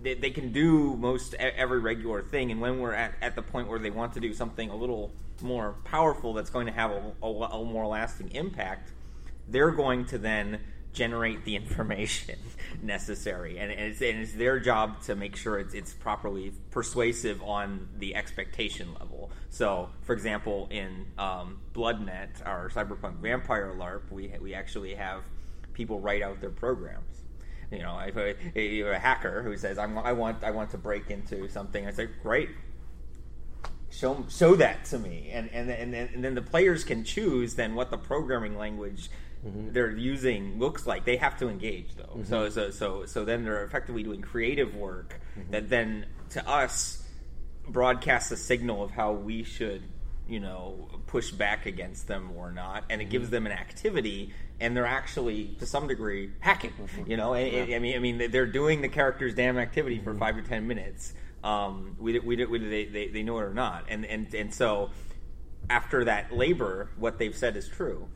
They, 0.00 0.30
can 0.30 0.52
do 0.52 0.94
most 0.96 1.34
every 1.34 1.80
regular 1.80 2.22
thing, 2.22 2.52
and 2.52 2.60
when 2.60 2.78
we're 2.78 2.92
at, 2.92 3.14
at 3.20 3.34
the 3.34 3.42
point 3.42 3.66
where 3.66 3.80
they 3.80 3.90
want 3.90 4.12
to 4.12 4.20
do 4.20 4.32
something 4.32 4.70
a 4.70 4.76
little 4.76 5.10
more 5.42 5.74
powerful 5.84 6.34
that's 6.34 6.50
going 6.50 6.66
to 6.66 6.72
have 6.72 6.92
a, 6.92 7.12
a, 7.20 7.26
a 7.26 7.64
more 7.64 7.84
lasting 7.84 8.30
impact, 8.30 8.92
they're 9.48 9.72
going 9.72 10.04
to 10.06 10.18
then 10.18 10.60
generate 10.92 11.44
the 11.44 11.56
information 11.56 12.38
necessary, 12.82 13.58
and, 13.58 13.70
and, 13.70 13.92
it's, 13.92 14.00
and 14.00 14.20
it's 14.20 14.32
their 14.32 14.58
job 14.58 15.02
to 15.02 15.14
make 15.14 15.36
sure 15.36 15.58
it's, 15.58 15.74
it's 15.74 15.92
properly 15.92 16.52
persuasive 16.70 17.42
on 17.42 17.88
the 17.98 18.14
expectation 18.14 18.92
level. 18.98 19.30
So, 19.50 19.90
for 20.02 20.12
example, 20.12 20.68
in 20.70 21.06
um, 21.18 21.60
BloodNet, 21.72 22.46
our 22.46 22.68
cyberpunk 22.70 23.16
vampire 23.16 23.74
LARP, 23.76 24.10
we 24.10 24.32
we 24.40 24.54
actually 24.54 24.94
have 24.94 25.22
people 25.72 26.00
write 26.00 26.22
out 26.22 26.40
their 26.40 26.50
programs. 26.50 27.22
You 27.70 27.80
know, 27.80 27.98
if 27.98 28.16
a, 28.16 28.34
a, 28.58 28.94
a 28.94 28.98
hacker 28.98 29.42
who 29.42 29.56
says, 29.56 29.78
"I 29.78 29.86
want 30.12 30.42
I 30.42 30.50
want 30.50 30.70
to 30.70 30.78
break 30.78 31.10
into 31.10 31.48
something," 31.48 31.86
I 31.86 31.92
say, 31.92 32.08
"Great, 32.22 32.50
show 33.90 34.24
show 34.28 34.54
that 34.56 34.84
to 34.86 34.98
me 34.98 35.30
and 35.32 35.50
and 35.52 35.70
and 35.70 35.94
and 35.94 36.24
then 36.24 36.34
the 36.34 36.42
players 36.42 36.84
can 36.84 37.04
choose 37.04 37.54
then 37.54 37.74
what 37.74 37.90
the 37.90 37.96
programming 37.96 38.56
language 38.56 39.10
Mm-hmm. 39.46 39.72
they're 39.72 39.90
using 39.90 40.58
looks 40.58 40.84
like 40.84 41.04
they 41.04 41.16
have 41.16 41.38
to 41.38 41.48
engage 41.48 41.94
though. 41.94 42.20
So 42.24 42.42
mm-hmm. 42.42 42.52
so 42.52 42.70
so 42.70 43.06
so 43.06 43.24
then 43.24 43.44
they're 43.44 43.64
effectively 43.64 44.02
doing 44.02 44.20
creative 44.20 44.74
work 44.74 45.20
mm-hmm. 45.38 45.52
that 45.52 45.68
then 45.68 46.06
to 46.30 46.48
us 46.48 47.06
broadcasts 47.68 48.32
a 48.32 48.36
signal 48.36 48.82
of 48.82 48.90
how 48.90 49.12
we 49.12 49.44
should 49.44 49.82
you 50.28 50.40
know 50.40 50.88
push 51.06 51.30
back 51.30 51.66
against 51.66 52.08
them 52.08 52.32
or 52.36 52.50
not. 52.50 52.84
And 52.90 53.00
it 53.00 53.10
gives 53.10 53.30
them 53.30 53.46
an 53.46 53.52
activity 53.52 54.34
and 54.58 54.76
they're 54.76 54.86
actually 54.86 55.56
to 55.60 55.66
some 55.66 55.86
degree 55.86 56.32
hacking 56.40 56.72
you 57.06 57.16
know? 57.16 57.32
I, 57.32 57.74
I 57.74 57.78
mean 57.78 57.94
i 57.94 57.98
mean 58.00 58.30
they're 58.32 58.46
doing 58.46 58.82
the 58.82 58.88
character's 58.88 59.34
damn 59.34 59.56
activity 59.56 60.00
for 60.00 60.14
five 60.14 60.34
to 60.34 60.42
ten 60.42 60.66
minutes. 60.66 61.12
Um, 61.44 61.94
we, 62.00 62.18
we, 62.18 62.44
we, 62.44 62.58
they, 62.58 62.84
they, 62.86 63.06
they 63.06 63.22
know 63.22 63.38
it 63.38 63.44
or 63.44 63.54
not. 63.54 63.84
And, 63.88 64.04
and, 64.04 64.34
and 64.34 64.52
so 64.52 64.90
after 65.70 66.04
that 66.06 66.32
labor 66.36 66.90
what 66.96 67.18
they've 67.18 67.36
said 67.36 67.56
is 67.56 67.68
true 67.68 68.08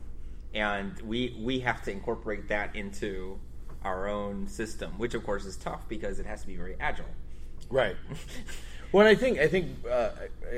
and 0.53 0.99
we 1.01 1.37
we 1.41 1.59
have 1.59 1.81
to 1.83 1.91
incorporate 1.91 2.47
that 2.47 2.75
into 2.75 3.39
our 3.83 4.07
own 4.07 4.47
system 4.47 4.91
which 4.97 5.13
of 5.13 5.23
course 5.23 5.45
is 5.45 5.57
tough 5.57 5.87
because 5.89 6.19
it 6.19 6.25
has 6.25 6.41
to 6.41 6.47
be 6.47 6.55
very 6.55 6.75
agile 6.79 7.05
Right. 7.69 7.95
Well, 8.91 9.07
I 9.07 9.15
think 9.15 9.39
I 9.39 9.47
think 9.47 9.69
uh, 9.89 10.11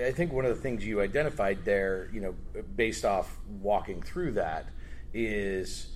I 0.06 0.12
think 0.12 0.34
one 0.34 0.44
of 0.44 0.54
the 0.54 0.62
things 0.62 0.86
you 0.86 1.00
identified 1.00 1.64
there, 1.64 2.10
you 2.12 2.20
know, 2.20 2.36
based 2.76 3.06
off 3.06 3.34
walking 3.62 4.02
through 4.02 4.34
that, 4.34 4.66
is 5.14 5.88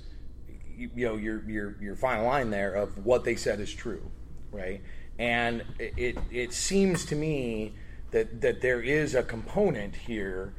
you, 0.73 0.89
you 0.95 1.05
know 1.05 1.17
your 1.17 1.43
your 1.49 1.75
your 1.81 1.95
final 1.97 2.25
line 2.25 2.49
there 2.49 2.75
of 2.75 3.05
what 3.05 3.25
they 3.25 3.35
said 3.35 3.59
is 3.59 3.73
true, 3.73 4.09
right? 4.53 4.81
And 5.17 5.65
it 5.77 6.17
it 6.31 6.53
seems 6.53 7.03
to 7.07 7.15
me 7.17 7.73
that 8.11 8.39
that 8.39 8.61
there 8.61 8.81
is 8.81 9.15
a 9.15 9.23
component 9.23 9.93
here 9.93 10.53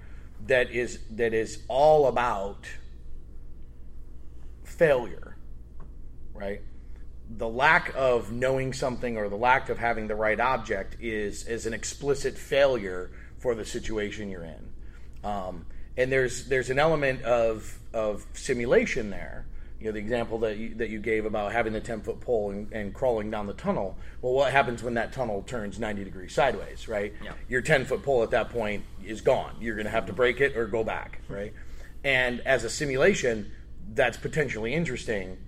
that 0.49 0.71
is 0.71 0.99
that 1.13 1.33
is 1.33 1.63
all 1.67 2.09
about 2.09 2.67
failure, 4.81 5.37
right? 6.33 6.63
The 7.37 7.47
lack 7.47 7.93
of 7.95 8.33
knowing 8.33 8.73
something 8.73 9.19
or 9.19 9.29
the 9.29 9.37
lack 9.37 9.69
of 9.69 9.77
having 9.77 10.09
the 10.09 10.15
right 10.15 10.41
object 10.41 10.97
is 11.01 11.47
is 11.47 11.67
an 11.67 11.75
explicit 11.75 12.39
failure 12.39 13.11
for 13.37 13.55
the 13.55 13.67
situation 13.67 14.31
you're 14.31 14.43
in, 14.43 14.73
um, 15.23 15.67
and 15.99 16.11
there's 16.11 16.47
there's 16.47 16.71
an 16.71 16.79
element 16.79 17.23
of 17.25 17.79
of 17.93 18.25
simulation 18.33 19.11
there. 19.11 19.45
You 19.81 19.87
know, 19.87 19.93
the 19.93 19.99
example 19.99 20.39
that 20.41 20.57
you, 20.57 20.75
that 20.77 20.89
you 20.89 20.99
gave 20.99 21.27
about 21.27 21.53
having 21.53 21.73
the 21.73 21.81
10 21.81 22.03
foot 22.03 22.21
pole 22.21 22.51
and, 22.51 22.71
and 22.71 22.93
crawling 22.93 23.31
down 23.31 23.47
the 23.47 23.55
tunnel. 23.55 23.97
Well, 24.21 24.35
what 24.35 24.53
happens 24.53 24.83
when 24.83 24.95
that 24.95 25.15
tunnel 25.15 25.43
turns 25.43 25.79
90 25.79 26.05
degrees 26.05 26.35
sideways, 26.35 26.87
right? 26.87 27.15
Yeah. 27.25 27.33
Your 27.49 27.63
10 27.63 27.87
foot 27.87 28.03
pole 28.03 28.23
at 28.23 28.31
that 28.33 28.51
point 28.51 28.85
is 29.03 29.23
gone. 29.23 29.57
You're 29.59 29.77
going 29.77 29.87
to 29.87 29.91
have 29.91 30.05
to 30.07 30.13
break 30.13 30.43
it 30.43 30.55
or 30.55 30.67
go 30.67 30.85
back, 30.85 31.23
right? 31.29 31.55
And 32.05 32.41
as 32.41 32.65
a 32.65 32.69
simulation, 32.69 33.53
that's 33.93 34.17
potentially 34.17 34.75
interesting 34.75 35.39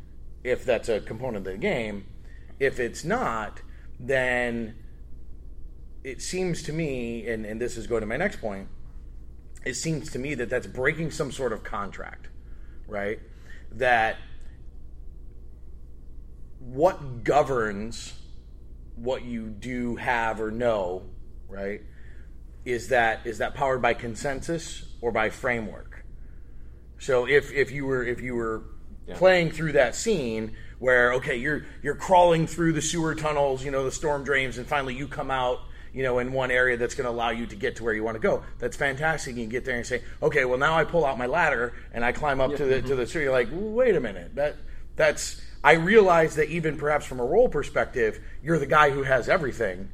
if 0.44 0.64
that's 0.64 0.88
a 0.88 1.00
component 1.00 1.46
of 1.46 1.52
the 1.52 1.58
game. 1.58 2.06
If 2.58 2.80
it's 2.80 3.04
not, 3.04 3.60
then 3.98 4.76
it 6.04 6.20
seems 6.20 6.62
to 6.64 6.72
me, 6.72 7.28
and, 7.28 7.46
and 7.46 7.60
this 7.60 7.76
is 7.76 7.86
going 7.86 8.00
to 8.00 8.06
my 8.06 8.16
next 8.16 8.40
point, 8.40 8.68
it 9.64 9.74
seems 9.74 10.10
to 10.12 10.18
me 10.18 10.34
that 10.34 10.50
that's 10.50 10.66
breaking 10.66 11.12
some 11.12 11.30
sort 11.30 11.52
of 11.52 11.62
contract, 11.62 12.28
right? 12.88 13.20
That 13.70 14.16
what 16.58 17.24
governs 17.24 18.14
what 18.96 19.24
you 19.24 19.46
do 19.46 19.96
have 19.96 20.40
or 20.40 20.50
know, 20.50 21.04
right? 21.48 21.82
Is 22.64 22.88
that 22.88 23.26
is 23.26 23.38
that 23.38 23.54
powered 23.54 23.82
by 23.82 23.94
consensus 23.94 24.84
or 25.00 25.10
by 25.12 25.30
framework? 25.30 25.91
So 27.02 27.26
if 27.26 27.52
if 27.52 27.72
you 27.72 27.84
were 27.84 28.04
if 28.04 28.20
you 28.20 28.36
were 28.36 28.62
Yeah. 29.08 29.16
playing 29.16 29.50
through 29.50 29.72
that 29.72 29.96
scene 29.96 30.52
where 30.78 31.14
okay 31.14 31.34
you're 31.34 31.64
you're 31.82 31.96
crawling 31.96 32.46
through 32.46 32.74
the 32.74 32.80
sewer 32.80 33.16
tunnels, 33.16 33.64
you 33.64 33.72
know 33.72 33.84
the 33.84 33.90
storm 33.90 34.22
drains, 34.22 34.56
and 34.56 34.68
finally 34.68 34.94
you 34.94 35.08
come 35.08 35.28
out 35.28 35.58
you 35.92 36.04
know 36.04 36.20
in 36.20 36.32
one 36.32 36.52
area 36.52 36.76
that's 36.76 36.94
going 36.94 37.06
to 37.06 37.10
allow 37.10 37.30
you 37.30 37.44
to 37.44 37.56
get 37.56 37.74
to 37.76 37.84
where 37.84 37.92
you 37.92 38.04
want 38.04 38.14
to 38.14 38.20
go. 38.20 38.44
That's 38.60 38.76
fantastic. 38.76 39.34
You 39.34 39.42
can 39.42 39.50
get 39.50 39.64
there 39.64 39.76
and 39.76 39.84
say 39.84 40.02
okay, 40.22 40.44
well 40.44 40.58
now 40.58 40.78
I 40.78 40.84
pull 40.84 41.04
out 41.04 41.18
my 41.18 41.26
ladder 41.26 41.72
and 41.92 42.04
I 42.04 42.12
climb 42.12 42.40
up 42.40 42.54
to 42.54 42.64
the 42.64 42.80
to 42.80 42.88
mm-hmm. 42.88 42.96
the 42.96 43.06
sewer. 43.08 43.22
You're 43.22 43.32
like 43.32 43.48
wait 43.50 43.96
a 43.96 44.00
minute 44.00 44.36
that 44.36 44.54
that's 44.94 45.42
I 45.64 45.72
realize 45.72 46.36
that 46.36 46.50
even 46.50 46.76
perhaps 46.76 47.04
from 47.04 47.18
a 47.18 47.24
role 47.24 47.48
perspective, 47.48 48.20
you're 48.44 48.60
the 48.60 48.66
guy 48.66 48.90
who 48.90 49.02
has 49.02 49.28
everything, 49.28 49.90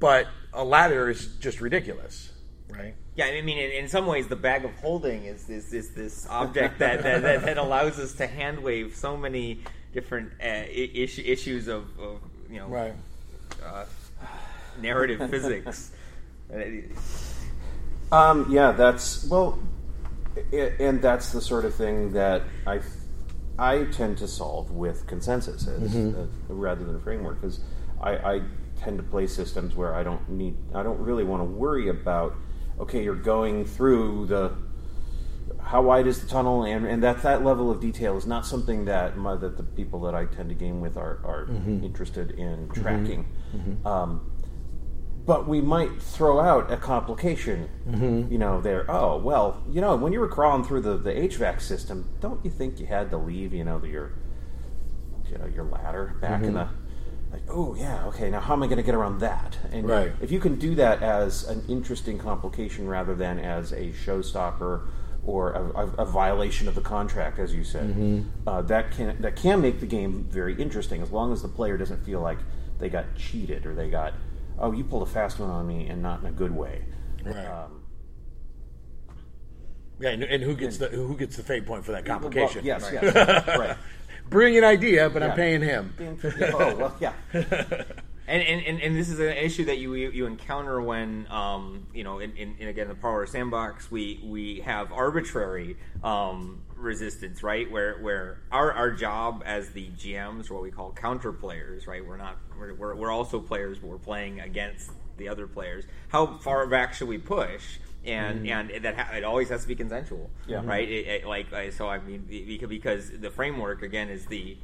but 0.00 0.26
a 0.54 0.64
ladder 0.64 1.10
is 1.10 1.26
just 1.40 1.60
ridiculous? 1.60 2.27
Yeah, 3.18 3.24
I 3.26 3.40
mean, 3.42 3.58
in, 3.58 3.72
in 3.72 3.88
some 3.88 4.06
ways, 4.06 4.28
the 4.28 4.36
bag 4.36 4.64
of 4.64 4.72
holding 4.76 5.24
is 5.24 5.50
is, 5.50 5.72
is 5.72 5.90
this 5.90 6.24
object 6.30 6.78
that, 6.78 7.02
that, 7.02 7.22
that, 7.22 7.42
that 7.42 7.58
allows 7.58 7.98
us 7.98 8.14
to 8.14 8.28
hand 8.28 8.62
wave 8.62 8.94
so 8.94 9.16
many 9.16 9.58
different 9.92 10.30
uh, 10.40 10.46
I- 10.46 10.90
issue, 10.94 11.22
issues 11.26 11.66
of, 11.66 11.82
of 11.98 12.20
you 12.48 12.60
know 12.60 12.68
Right. 12.68 12.94
uh, 13.66 13.84
narrative 14.80 15.28
physics. 15.30 15.90
Um, 18.10 18.46
yeah, 18.50 18.72
that's 18.72 19.26
well, 19.28 19.58
i- 20.52 20.72
and 20.80 21.02
that's 21.02 21.30
the 21.32 21.42
sort 21.42 21.66
of 21.66 21.74
thing 21.74 22.12
that 22.14 22.42
I 22.66 22.80
I 23.58 23.84
tend 23.92 24.16
to 24.18 24.28
solve 24.28 24.70
with 24.70 25.06
consensus 25.06 25.66
as, 25.68 25.94
uh, 25.94 26.26
rather 26.48 26.84
than 26.86 26.96
a 26.96 27.00
framework 27.00 27.38
because 27.40 27.60
I, 28.00 28.12
I 28.16 28.40
tend 28.78 28.96
to 28.96 29.02
play 29.02 29.26
systems 29.26 29.74
where 29.74 29.94
I 29.94 30.02
don't 30.04 30.26
need 30.30 30.56
I 30.74 30.82
don't 30.82 31.00
really 31.00 31.24
want 31.24 31.40
to 31.42 31.44
worry 31.44 31.88
about 31.88 32.34
okay 32.80 33.02
you're 33.02 33.14
going 33.14 33.64
through 33.64 34.26
the 34.26 34.52
how 35.68 35.82
wide 35.82 36.06
is 36.06 36.20
the 36.20 36.26
tunnel? 36.26 36.64
And, 36.64 36.86
and 36.86 37.02
that 37.02 37.22
that 37.22 37.44
level 37.44 37.70
of 37.70 37.80
detail 37.80 38.16
is 38.16 38.26
not 38.26 38.46
something 38.46 38.86
that 38.86 39.18
my, 39.18 39.36
that 39.36 39.56
the 39.56 39.62
people 39.62 40.00
that 40.02 40.14
I 40.14 40.24
tend 40.24 40.48
to 40.48 40.54
game 40.54 40.80
with 40.80 40.96
are, 40.96 41.20
are 41.24 41.46
mm-hmm. 41.46 41.84
interested 41.84 42.30
in 42.32 42.68
mm-hmm. 42.68 42.82
tracking. 42.82 43.26
Mm-hmm. 43.54 43.86
Um, 43.86 44.32
but 45.26 45.46
we 45.46 45.60
might 45.60 46.00
throw 46.00 46.40
out 46.40 46.72
a 46.72 46.78
complication, 46.78 47.68
you 48.30 48.38
know, 48.38 48.62
there. 48.62 48.90
Oh, 48.90 49.18
well, 49.18 49.62
you 49.70 49.82
know, 49.82 49.94
when 49.94 50.10
you 50.14 50.20
were 50.20 50.28
crawling 50.28 50.64
through 50.64 50.80
the, 50.80 50.96
the 50.96 51.12
HVAC 51.12 51.60
system, 51.60 52.08
don't 52.18 52.42
you 52.42 52.50
think 52.50 52.80
you 52.80 52.86
had 52.86 53.10
to 53.10 53.18
leave, 53.18 53.52
you 53.52 53.62
know, 53.62 53.78
the, 53.78 53.88
your, 53.88 54.12
you 55.30 55.36
know, 55.36 55.44
your 55.44 55.64
ladder 55.64 56.16
back 56.22 56.42
in 56.42 56.54
the, 56.54 56.70
like, 57.30 57.42
oh, 57.48 57.74
yeah, 57.74 58.06
okay, 58.06 58.30
now 58.30 58.40
how 58.40 58.54
am 58.54 58.62
I 58.62 58.66
going 58.66 58.78
to 58.78 58.82
get 58.82 58.94
around 58.94 59.20
that? 59.20 59.58
And 59.70 59.86
Right. 59.88 60.12
if 60.20 60.30
you 60.30 60.40
can 60.40 60.56
do 60.56 60.74
that 60.76 61.02
as 61.02 61.44
an 61.48 61.64
interesting 61.68 62.18
complication 62.18 62.88
rather 62.88 63.14
than 63.14 63.38
as 63.38 63.72
a 63.72 63.90
showstopper 63.92 64.86
or 65.26 65.52
a, 65.52 65.62
a, 65.78 65.86
a 65.98 66.04
violation 66.06 66.68
of 66.68 66.74
the 66.74 66.80
contract, 66.80 67.38
as 67.38 67.54
you 67.54 67.64
said, 67.64 68.24
uh, 68.46 68.62
that 68.62 68.92
can 68.92 69.20
that 69.20 69.36
can 69.36 69.60
make 69.60 69.78
the 69.80 69.86
game 69.86 70.24
very 70.30 70.54
interesting 70.54 71.02
as 71.02 71.10
long 71.10 71.32
as 71.32 71.42
the 71.42 71.48
player 71.48 71.76
doesn't 71.76 72.02
feel 72.04 72.20
like 72.20 72.38
they 72.78 72.88
got 72.88 73.04
cheated 73.14 73.66
or 73.66 73.74
they 73.74 73.90
got, 73.90 74.14
oh, 74.58 74.72
you 74.72 74.84
pulled 74.84 75.02
a 75.02 75.10
fast 75.10 75.38
one 75.38 75.50
on 75.50 75.66
me 75.66 75.86
and 75.88 76.00
not 76.02 76.20
in 76.20 76.26
a 76.26 76.32
good 76.32 76.54
way. 76.56 76.84
Right. 77.24 77.44
Um, 77.44 77.82
Yeah, 80.00 80.10
and, 80.10 80.22
and 80.22 80.42
who 80.42 80.54
gets 80.54 80.78
the 80.78 80.88
who 80.88 81.16
gets 81.16 81.36
the 81.36 81.42
fate 81.42 81.66
point 81.66 81.84
for 81.84 81.92
that 81.92 82.06
complication? 82.06 82.64
well, 82.64 82.66
yes, 82.66 82.84
Right. 82.84 83.02
yes, 83.02 83.58
right. 83.58 83.76
Brilliant 84.30 84.64
idea, 84.64 85.08
but 85.10 85.22
I'm 85.22 85.34
paying 85.34 85.62
him. 85.62 85.94
oh 86.00 86.76
well, 86.76 86.96
yeah. 87.00 87.12
And, 88.28 88.42
and, 88.42 88.82
and, 88.82 88.94
this 88.94 89.08
is 89.08 89.20
an 89.20 89.28
issue 89.28 89.64
that 89.64 89.78
you 89.78 89.94
you 89.94 90.26
encounter 90.26 90.82
when 90.82 91.26
um, 91.30 91.86
you 91.94 92.04
know 92.04 92.18
in, 92.18 92.36
in, 92.36 92.56
in 92.58 92.68
again 92.68 92.88
the 92.88 92.94
Parlor 92.94 93.26
Sandbox 93.26 93.90
we 93.90 94.20
we 94.22 94.60
have 94.60 94.92
arbitrary 94.92 95.78
um, 96.04 96.60
resistance 96.76 97.42
right 97.42 97.70
where 97.70 97.96
where 98.02 98.42
our, 98.52 98.70
our 98.72 98.90
job 98.90 99.42
as 99.46 99.70
the 99.70 99.88
GMs 99.92 100.50
are 100.50 100.54
what 100.54 100.62
we 100.62 100.70
call 100.70 100.92
counter 100.92 101.32
players 101.32 101.86
right 101.86 102.06
we're 102.06 102.18
not 102.18 102.36
we're, 102.58 102.74
we're, 102.74 102.94
we're 102.94 103.10
also 103.10 103.40
players 103.40 103.78
but 103.78 103.86
we're 103.86 103.96
playing 103.96 104.40
against 104.40 104.90
the 105.16 105.26
other 105.26 105.46
players 105.46 105.84
how 106.08 106.36
far 106.36 106.66
back 106.66 106.92
should 106.92 107.08
we 107.08 107.16
push 107.16 107.78
and 108.04 108.46
and 108.48 108.70
that 108.84 108.96
ha- 108.96 109.16
it 109.16 109.24
always 109.24 109.48
has 109.48 109.62
to 109.62 109.68
be 109.68 109.74
consensual 109.74 110.30
Yeah. 110.46 110.62
right? 110.64 110.88
It, 110.88 111.06
it, 111.06 111.26
like 111.26 111.48
so 111.72 111.88
I 111.88 111.98
mean 111.98 112.26
because 112.68 113.10
the 113.10 113.30
framework 113.30 113.82
again 113.82 114.08
is 114.08 114.26
the 114.26 114.56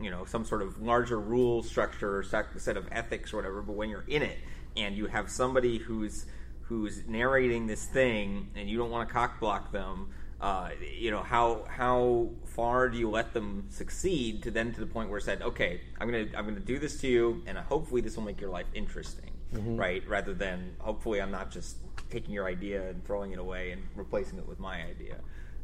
you 0.00 0.10
know 0.10 0.24
some 0.24 0.44
sort 0.44 0.62
of 0.62 0.80
larger 0.80 1.20
rule 1.20 1.62
structure 1.62 2.18
or 2.18 2.22
set 2.22 2.76
of 2.76 2.88
ethics 2.90 3.32
or 3.32 3.36
whatever 3.36 3.60
but 3.62 3.72
when 3.74 3.90
you're 3.90 4.04
in 4.08 4.22
it 4.22 4.38
and 4.76 4.96
you 4.96 5.06
have 5.06 5.28
somebody 5.30 5.78
who's 5.78 6.26
who's 6.62 7.06
narrating 7.06 7.66
this 7.66 7.84
thing 7.84 8.48
and 8.54 8.70
you 8.70 8.78
don't 8.78 8.90
want 8.90 9.06
to 9.08 9.12
cock 9.12 9.40
block 9.40 9.72
them 9.72 10.10
uh, 10.40 10.70
you 10.96 11.10
know 11.10 11.22
how 11.22 11.64
how 11.68 12.30
far 12.46 12.88
do 12.88 12.96
you 12.96 13.10
let 13.10 13.34
them 13.34 13.66
succeed 13.68 14.42
to 14.42 14.50
then 14.50 14.72
to 14.72 14.80
the 14.80 14.86
point 14.86 15.10
where 15.10 15.18
it 15.18 15.22
said 15.22 15.42
okay 15.42 15.82
i'm 16.00 16.10
gonna 16.10 16.26
i'm 16.34 16.46
gonna 16.46 16.60
do 16.60 16.78
this 16.78 16.98
to 17.00 17.06
you 17.08 17.42
and 17.46 17.58
hopefully 17.58 18.00
this 18.00 18.16
will 18.16 18.24
make 18.24 18.40
your 18.40 18.50
life 18.50 18.66
interesting 18.72 19.26
right? 19.52 20.06
Rather 20.08 20.32
than 20.32 20.76
hopefully 20.78 21.20
i'm 21.20 21.32
not 21.32 21.50
just 21.50 21.76
taking 22.10 22.32
your 22.32 22.46
idea 22.46 22.88
and 22.90 23.04
throwing 23.04 23.32
it 23.32 23.38
away 23.38 23.70
and 23.72 23.82
replacing 23.94 24.38
it 24.38 24.46
with 24.48 24.58
my 24.60 24.82
idea 24.82 25.16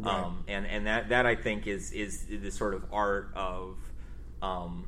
um, 0.05 0.45
and 0.49 0.67
and 0.67 0.87
that 0.87 1.09
that 1.09 1.27
i 1.27 1.35
think 1.35 1.67
is 1.67 1.93
is 1.93 2.27
the 2.27 2.51
sort 2.51 2.75
of 2.75 2.85
art 2.93 3.31
of 3.35 3.77
um, 4.43 4.87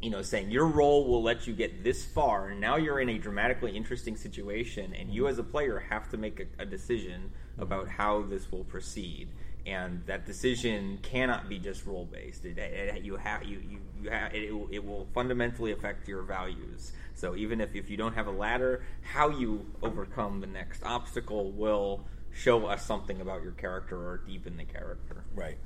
you 0.00 0.10
know, 0.10 0.22
saying 0.22 0.50
your 0.50 0.66
role 0.66 1.06
will 1.06 1.22
let 1.22 1.46
you 1.46 1.54
get 1.54 1.82
this 1.82 2.04
far, 2.04 2.48
and 2.48 2.60
now 2.60 2.76
you're 2.76 3.00
in 3.00 3.08
a 3.08 3.18
dramatically 3.18 3.74
interesting 3.74 4.16
situation, 4.16 4.92
and 4.94 5.10
you 5.10 5.26
as 5.28 5.38
a 5.38 5.42
player 5.42 5.78
have 5.90 6.10
to 6.10 6.18
make 6.18 6.40
a, 6.40 6.62
a 6.62 6.66
decision 6.66 7.30
about 7.58 7.88
how 7.88 8.22
this 8.22 8.50
will 8.52 8.64
proceed. 8.64 9.28
And 9.66 10.02
that 10.04 10.26
decision 10.26 10.98
cannot 11.02 11.48
be 11.48 11.58
just 11.58 11.86
role 11.86 12.04
based. 12.04 12.44
It, 12.44 12.58
it- 12.58 13.02
you 13.02 13.16
have 13.16 13.44
you 13.44 13.60
you, 13.66 13.78
you 14.02 14.10
have 14.10 14.34
it, 14.34 14.52
will, 14.54 14.68
it 14.70 14.84
will 14.84 15.06
fundamentally 15.14 15.72
affect 15.72 16.06
your 16.06 16.22
values. 16.22 16.92
So 17.14 17.36
even 17.36 17.60
if, 17.60 17.74
if 17.74 17.90
you 17.90 17.96
don't 17.96 18.14
have 18.14 18.26
a 18.26 18.32
ladder, 18.32 18.84
how 19.02 19.30
you 19.30 19.66
overcome 19.82 20.40
the 20.40 20.46
next 20.46 20.82
obstacle 20.82 21.52
will 21.52 22.04
show 22.32 22.66
us 22.66 22.84
something 22.84 23.20
about 23.20 23.42
your 23.42 23.52
character 23.52 23.96
or 23.96 24.18
deepen 24.18 24.56
the 24.56 24.64
character. 24.64 25.24
Right. 25.34 25.56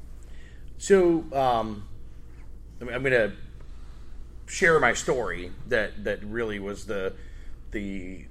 So 0.77 1.25
um, 1.33 1.89
I'm, 2.81 3.03
going 3.03 3.05
to 3.05 3.33
share 4.47 4.79
my 4.79 4.93
story 4.93 5.51
that 5.67 6.05
that 6.05 6.23
really 6.25 6.59
was 6.59 6.87
the 6.87 7.15
the 7.71 8.27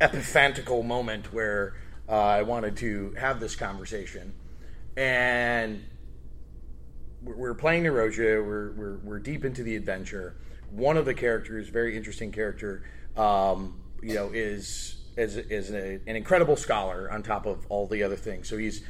epiphantical 0.00 0.84
moment 0.84 1.32
where 1.32 1.74
uh, 2.08 2.12
I 2.12 2.42
wanted 2.42 2.76
to 2.78 3.14
have 3.18 3.40
this 3.40 3.56
conversation, 3.56 4.32
and 4.96 5.84
we're, 7.22 7.36
we're 7.36 7.54
playing 7.54 7.84
Nerosia. 7.84 8.44
We're, 8.44 8.72
we're 8.72 8.96
we're 8.98 9.18
deep 9.18 9.44
into 9.44 9.62
the 9.62 9.76
adventure. 9.76 10.36
One 10.70 10.96
of 10.96 11.04
the 11.04 11.14
characters, 11.14 11.68
very 11.68 11.96
interesting 11.96 12.32
character, 12.32 12.84
um, 13.16 13.80
you 14.02 14.14
know, 14.14 14.30
is 14.32 14.96
is 15.16 15.36
is 15.36 15.70
a, 15.70 16.00
an 16.06 16.16
incredible 16.16 16.56
scholar 16.56 17.10
on 17.10 17.22
top 17.22 17.46
of 17.46 17.66
all 17.68 17.86
the 17.86 18.02
other 18.02 18.16
things. 18.16 18.48
So 18.48 18.56
he's 18.56 18.82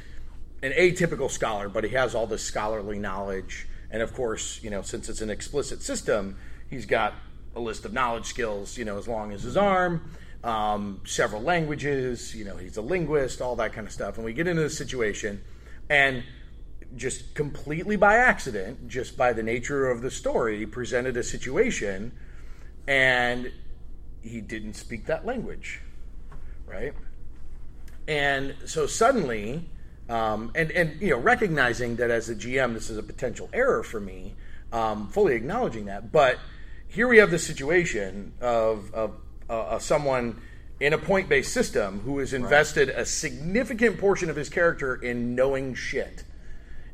an 0.61 0.71
atypical 0.73 1.29
scholar, 1.29 1.69
but 1.69 1.83
he 1.83 1.91
has 1.91 2.13
all 2.15 2.27
this 2.27 2.43
scholarly 2.43 2.99
knowledge. 2.99 3.67
And 3.89 4.01
of 4.01 4.13
course, 4.13 4.59
you 4.63 4.69
know, 4.69 4.81
since 4.81 5.09
it's 5.09 5.21
an 5.21 5.29
explicit 5.29 5.81
system, 5.81 6.37
he's 6.69 6.85
got 6.85 7.13
a 7.55 7.59
list 7.59 7.83
of 7.83 7.93
knowledge 7.93 8.25
skills, 8.25 8.77
you 8.77 8.85
know, 8.85 8.97
as 8.97 9.07
long 9.07 9.33
as 9.33 9.43
his 9.43 9.57
arm, 9.57 10.11
um, 10.43 11.01
several 11.05 11.41
languages, 11.41 12.33
you 12.33 12.45
know, 12.45 12.55
he's 12.55 12.77
a 12.77 12.81
linguist, 12.81 13.41
all 13.41 13.55
that 13.57 13.73
kind 13.73 13.85
of 13.85 13.91
stuff. 13.91 14.15
And 14.15 14.25
we 14.25 14.33
get 14.33 14.47
into 14.47 14.61
this 14.61 14.77
situation, 14.77 15.41
and 15.89 16.23
just 16.95 17.33
completely 17.35 17.95
by 17.95 18.15
accident, 18.15 18.87
just 18.87 19.17
by 19.17 19.33
the 19.33 19.43
nature 19.43 19.89
of 19.89 20.01
the 20.01 20.11
story, 20.11 20.65
presented 20.65 21.17
a 21.17 21.23
situation, 21.23 22.11
and 22.87 23.51
he 24.21 24.41
didn't 24.41 24.75
speak 24.75 25.05
that 25.05 25.25
language, 25.25 25.81
right? 26.67 26.93
And 28.07 28.55
so 28.65 28.87
suddenly, 28.87 29.69
um, 30.09 30.51
and 30.55 30.71
and 30.71 31.01
you 31.01 31.11
know, 31.11 31.17
recognizing 31.17 31.95
that 31.97 32.11
as 32.11 32.29
a 32.29 32.35
GM, 32.35 32.73
this 32.73 32.89
is 32.89 32.97
a 32.97 33.03
potential 33.03 33.49
error 33.53 33.83
for 33.83 33.99
me, 33.99 34.35
um, 34.73 35.07
fully 35.07 35.35
acknowledging 35.35 35.85
that. 35.85 36.11
But 36.11 36.37
here 36.87 37.07
we 37.07 37.17
have 37.17 37.31
the 37.31 37.39
situation 37.39 38.33
of 38.41 38.93
of 38.93 39.15
uh, 39.49 39.79
someone 39.79 40.41
in 40.81 40.93
a 40.93 40.97
point-based 40.97 41.53
system 41.53 41.99
who 41.99 42.17
has 42.17 42.33
invested 42.33 42.89
a 42.89 43.05
significant 43.05 43.99
portion 43.99 44.31
of 44.31 44.35
his 44.35 44.49
character 44.49 44.95
in 44.95 45.35
knowing 45.35 45.75
shit, 45.75 46.23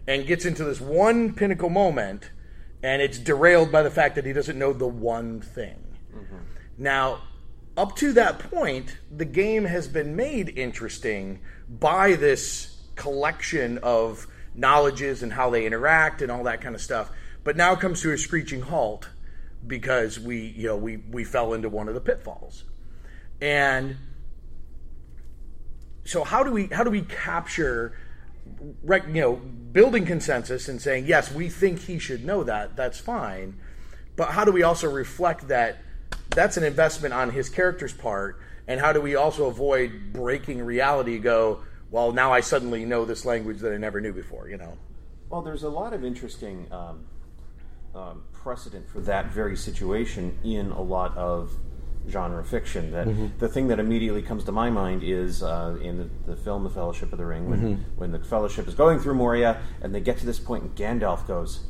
and 0.07 0.25
gets 0.25 0.45
into 0.45 0.63
this 0.63 0.79
one 0.79 1.33
pinnacle 1.33 1.69
moment, 1.69 2.31
and 2.81 3.01
it's 3.01 3.19
derailed 3.19 3.71
by 3.71 3.83
the 3.83 3.91
fact 3.91 4.15
that 4.15 4.25
he 4.25 4.33
doesn't 4.33 4.57
know 4.57 4.73
the 4.73 4.87
one 4.87 5.41
thing. 5.41 5.83
Mm-hmm. 6.15 6.37
Now, 6.77 7.21
up 7.75 7.95
to 7.97 8.13
that 8.13 8.39
point, 8.39 8.97
the 9.15 9.25
game 9.25 9.65
has 9.65 9.87
been 9.87 10.15
made 10.15 10.57
interesting 10.57 11.41
by 11.69 12.13
this 12.15 12.77
collection 12.95 13.77
of 13.79 14.27
knowledges 14.55 15.21
and 15.21 15.33
how 15.33 15.49
they 15.49 15.65
interact 15.65 16.21
and 16.21 16.31
all 16.31 16.43
that 16.43 16.61
kind 16.61 16.73
of 16.73 16.81
stuff. 16.81 17.11
But 17.43 17.55
now 17.55 17.73
it 17.73 17.79
comes 17.79 18.01
to 18.01 18.11
a 18.11 18.17
screeching 18.17 18.61
halt 18.61 19.09
because 19.65 20.19
we, 20.19 20.39
you 20.39 20.67
know, 20.67 20.77
we 20.77 20.97
we 20.97 21.23
fell 21.23 21.53
into 21.53 21.69
one 21.69 21.87
of 21.87 21.93
the 21.93 22.01
pitfalls. 22.01 22.63
And 23.39 23.97
so 26.03 26.23
how 26.23 26.43
do 26.43 26.51
we 26.51 26.67
how 26.67 26.83
do 26.83 26.89
we 26.89 27.01
capture 27.01 27.97
you 28.61 29.21
know 29.21 29.35
building 29.71 30.05
consensus 30.05 30.67
and 30.67 30.81
saying 30.81 31.05
yes 31.05 31.31
we 31.31 31.49
think 31.49 31.79
he 31.79 31.99
should 31.99 32.25
know 32.25 32.43
that 32.43 32.75
that's 32.75 32.99
fine. 32.99 33.59
But 34.15 34.31
how 34.31 34.45
do 34.45 34.51
we 34.51 34.63
also 34.63 34.89
reflect 34.89 35.47
that 35.49 35.77
that's 36.29 36.57
an 36.57 36.63
investment 36.63 37.13
on 37.13 37.31
his 37.31 37.49
character's 37.49 37.93
part? 37.93 38.39
And 38.67 38.81
how 38.81 38.91
do 38.91 38.99
we 38.99 39.15
also 39.15 39.45
avoid 39.45 40.11
breaking 40.11 40.61
reality 40.61 41.19
go 41.19 41.61
well 41.89 42.11
now 42.11 42.33
i 42.33 42.41
suddenly 42.41 42.83
know 42.83 43.05
this 43.05 43.23
language 43.23 43.59
that 43.59 43.71
i 43.71 43.77
never 43.77 44.01
knew 44.01 44.13
before 44.13 44.49
you 44.49 44.57
know? 44.57 44.77
Well, 45.29 45.41
there's 45.41 45.63
a 45.63 45.69
lot 45.69 45.93
of 45.93 46.05
interesting 46.05 46.67
um, 46.71 47.05
um, 47.93 48.23
precedent 48.31 48.87
for 48.89 49.01
that 49.01 49.27
very 49.27 49.57
situation 49.57 50.37
in 50.43 50.71
a 50.71 50.81
lot 50.81 51.15
of 51.17 51.51
genre 52.09 52.43
fiction. 52.43 52.91
That 52.91 53.07
mm-hmm. 53.07 53.37
the 53.39 53.47
thing 53.47 53.67
that 53.67 53.79
immediately 53.79 54.21
comes 54.21 54.43
to 54.45 54.51
my 54.51 54.69
mind 54.69 55.03
is 55.03 55.43
uh, 55.43 55.77
in 55.81 55.97
the, 55.97 56.09
the 56.31 56.35
film 56.35 56.63
The 56.63 56.69
Fellowship 56.69 57.11
of 57.11 57.17
the 57.17 57.25
Ring, 57.25 57.49
when, 57.49 57.59
mm-hmm. 57.59 57.81
when 57.97 58.11
the 58.11 58.19
Fellowship 58.19 58.67
is 58.67 58.75
going 58.75 58.99
through 58.99 59.15
Moria 59.15 59.61
and 59.81 59.93
they 59.93 60.01
get 60.01 60.17
to 60.19 60.25
this 60.25 60.39
point, 60.39 60.63
and 60.63 60.75
Gandalf 60.75 61.27
goes, 61.27 61.61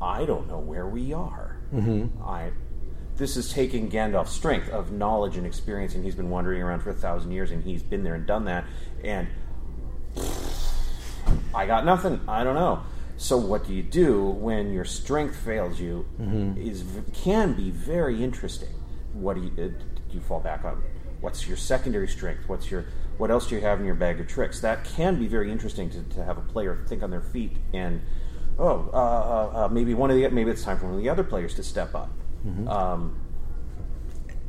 "I 0.00 0.24
don't 0.24 0.48
know 0.48 0.60
where 0.60 0.86
we 0.86 1.12
are. 1.12 1.58
Mm-hmm. 1.74 2.22
I." 2.22 2.50
This 3.14 3.36
is 3.36 3.52
taking 3.52 3.90
Gandalf's 3.90 4.32
strength 4.32 4.70
of 4.70 4.90
knowledge 4.90 5.36
and 5.36 5.46
experience, 5.46 5.94
and 5.94 6.02
he's 6.02 6.14
been 6.14 6.30
wandering 6.30 6.62
around 6.62 6.80
for 6.80 6.90
a 6.90 6.94
thousand 6.94 7.32
years, 7.32 7.50
and 7.50 7.62
he's 7.62 7.82
been 7.82 8.04
there 8.04 8.14
and 8.14 8.26
done 8.26 8.46
that. 8.46 8.64
And 9.04 9.28
I 11.54 11.66
got 11.66 11.84
nothing. 11.84 12.20
I 12.26 12.42
don't 12.42 12.54
know. 12.54 12.82
So 13.16 13.36
what 13.36 13.66
do 13.66 13.74
you 13.74 13.82
do 13.82 14.22
when 14.24 14.72
your 14.72 14.84
strength 14.84 15.36
fails 15.36 15.80
you? 15.80 16.06
Is 16.58 16.84
can 17.12 17.52
be 17.52 17.70
very 17.70 18.22
interesting. 18.22 18.74
What 19.12 19.34
do 19.34 19.42
you 19.42 19.50
uh, 19.52 19.68
do? 19.68 19.74
You 20.10 20.20
fall 20.20 20.40
back 20.40 20.64
on 20.64 20.82
what's 21.20 21.48
your 21.48 21.56
secondary 21.56 22.08
strength? 22.08 22.48
What's 22.48 22.70
your 22.70 22.84
what 23.16 23.30
else 23.30 23.46
do 23.46 23.54
you 23.54 23.60
have 23.60 23.78
in 23.80 23.86
your 23.86 23.94
bag 23.94 24.20
of 24.20 24.26
tricks? 24.26 24.60
That 24.60 24.84
can 24.84 25.18
be 25.18 25.26
very 25.26 25.50
interesting 25.50 25.88
to, 25.90 26.02
to 26.02 26.24
have 26.24 26.36
a 26.36 26.42
player 26.42 26.84
think 26.88 27.02
on 27.02 27.10
their 27.10 27.20
feet 27.20 27.56
and 27.72 28.02
oh 28.58 28.90
uh, 28.92 28.96
uh, 28.96 29.64
uh, 29.64 29.68
maybe 29.68 29.94
one 29.94 30.10
of 30.10 30.16
the 30.16 30.28
maybe 30.28 30.50
it's 30.50 30.64
time 30.64 30.78
for 30.78 30.86
one 30.86 30.94
of 30.94 31.00
the 31.00 31.08
other 31.08 31.24
players 31.24 31.54
to 31.54 31.62
step 31.62 31.94
up. 31.94 32.10
Um, 32.68 33.18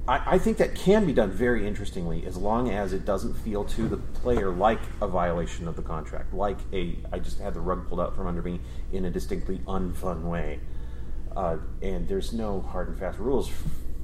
I, 0.08 0.36
I 0.36 0.38
think 0.38 0.58
that 0.58 0.76
can 0.76 1.06
be 1.06 1.13
done 1.13 1.32
very 1.32 1.66
interestingly 1.66 2.26
as 2.26 2.36
long 2.36 2.70
as 2.70 2.92
it 2.92 3.06
doesn't 3.06 3.36
feel 3.36 3.63
to 3.66 3.88
the 3.88 3.98
player 3.98 4.52
like 4.52 4.82
a 5.02 5.08
violation 5.08 5.68
of 5.68 5.76
the 5.76 5.82
contract, 5.82 6.34
like 6.34 6.58
a 6.74 6.98
I 7.12 7.20
just 7.20 7.39
had 7.39 7.54
the 7.54 7.62
rug 7.62 7.88
pulled 7.88 8.02
out 8.02 8.16
from 8.16 8.28
under 8.28 8.42
me 8.42 8.60
in 8.92 9.06
a 9.06 9.10
distinctly 9.10 9.60
unfun 9.60 10.24
way. 10.24 10.60
Uh, 11.36 11.58
and 11.82 12.08
there's 12.08 12.34
no 12.34 12.62
hard 12.62 12.89
and 12.89 13.00
fast 13.00 13.18
rules 13.18 13.50
f- 13.50 13.63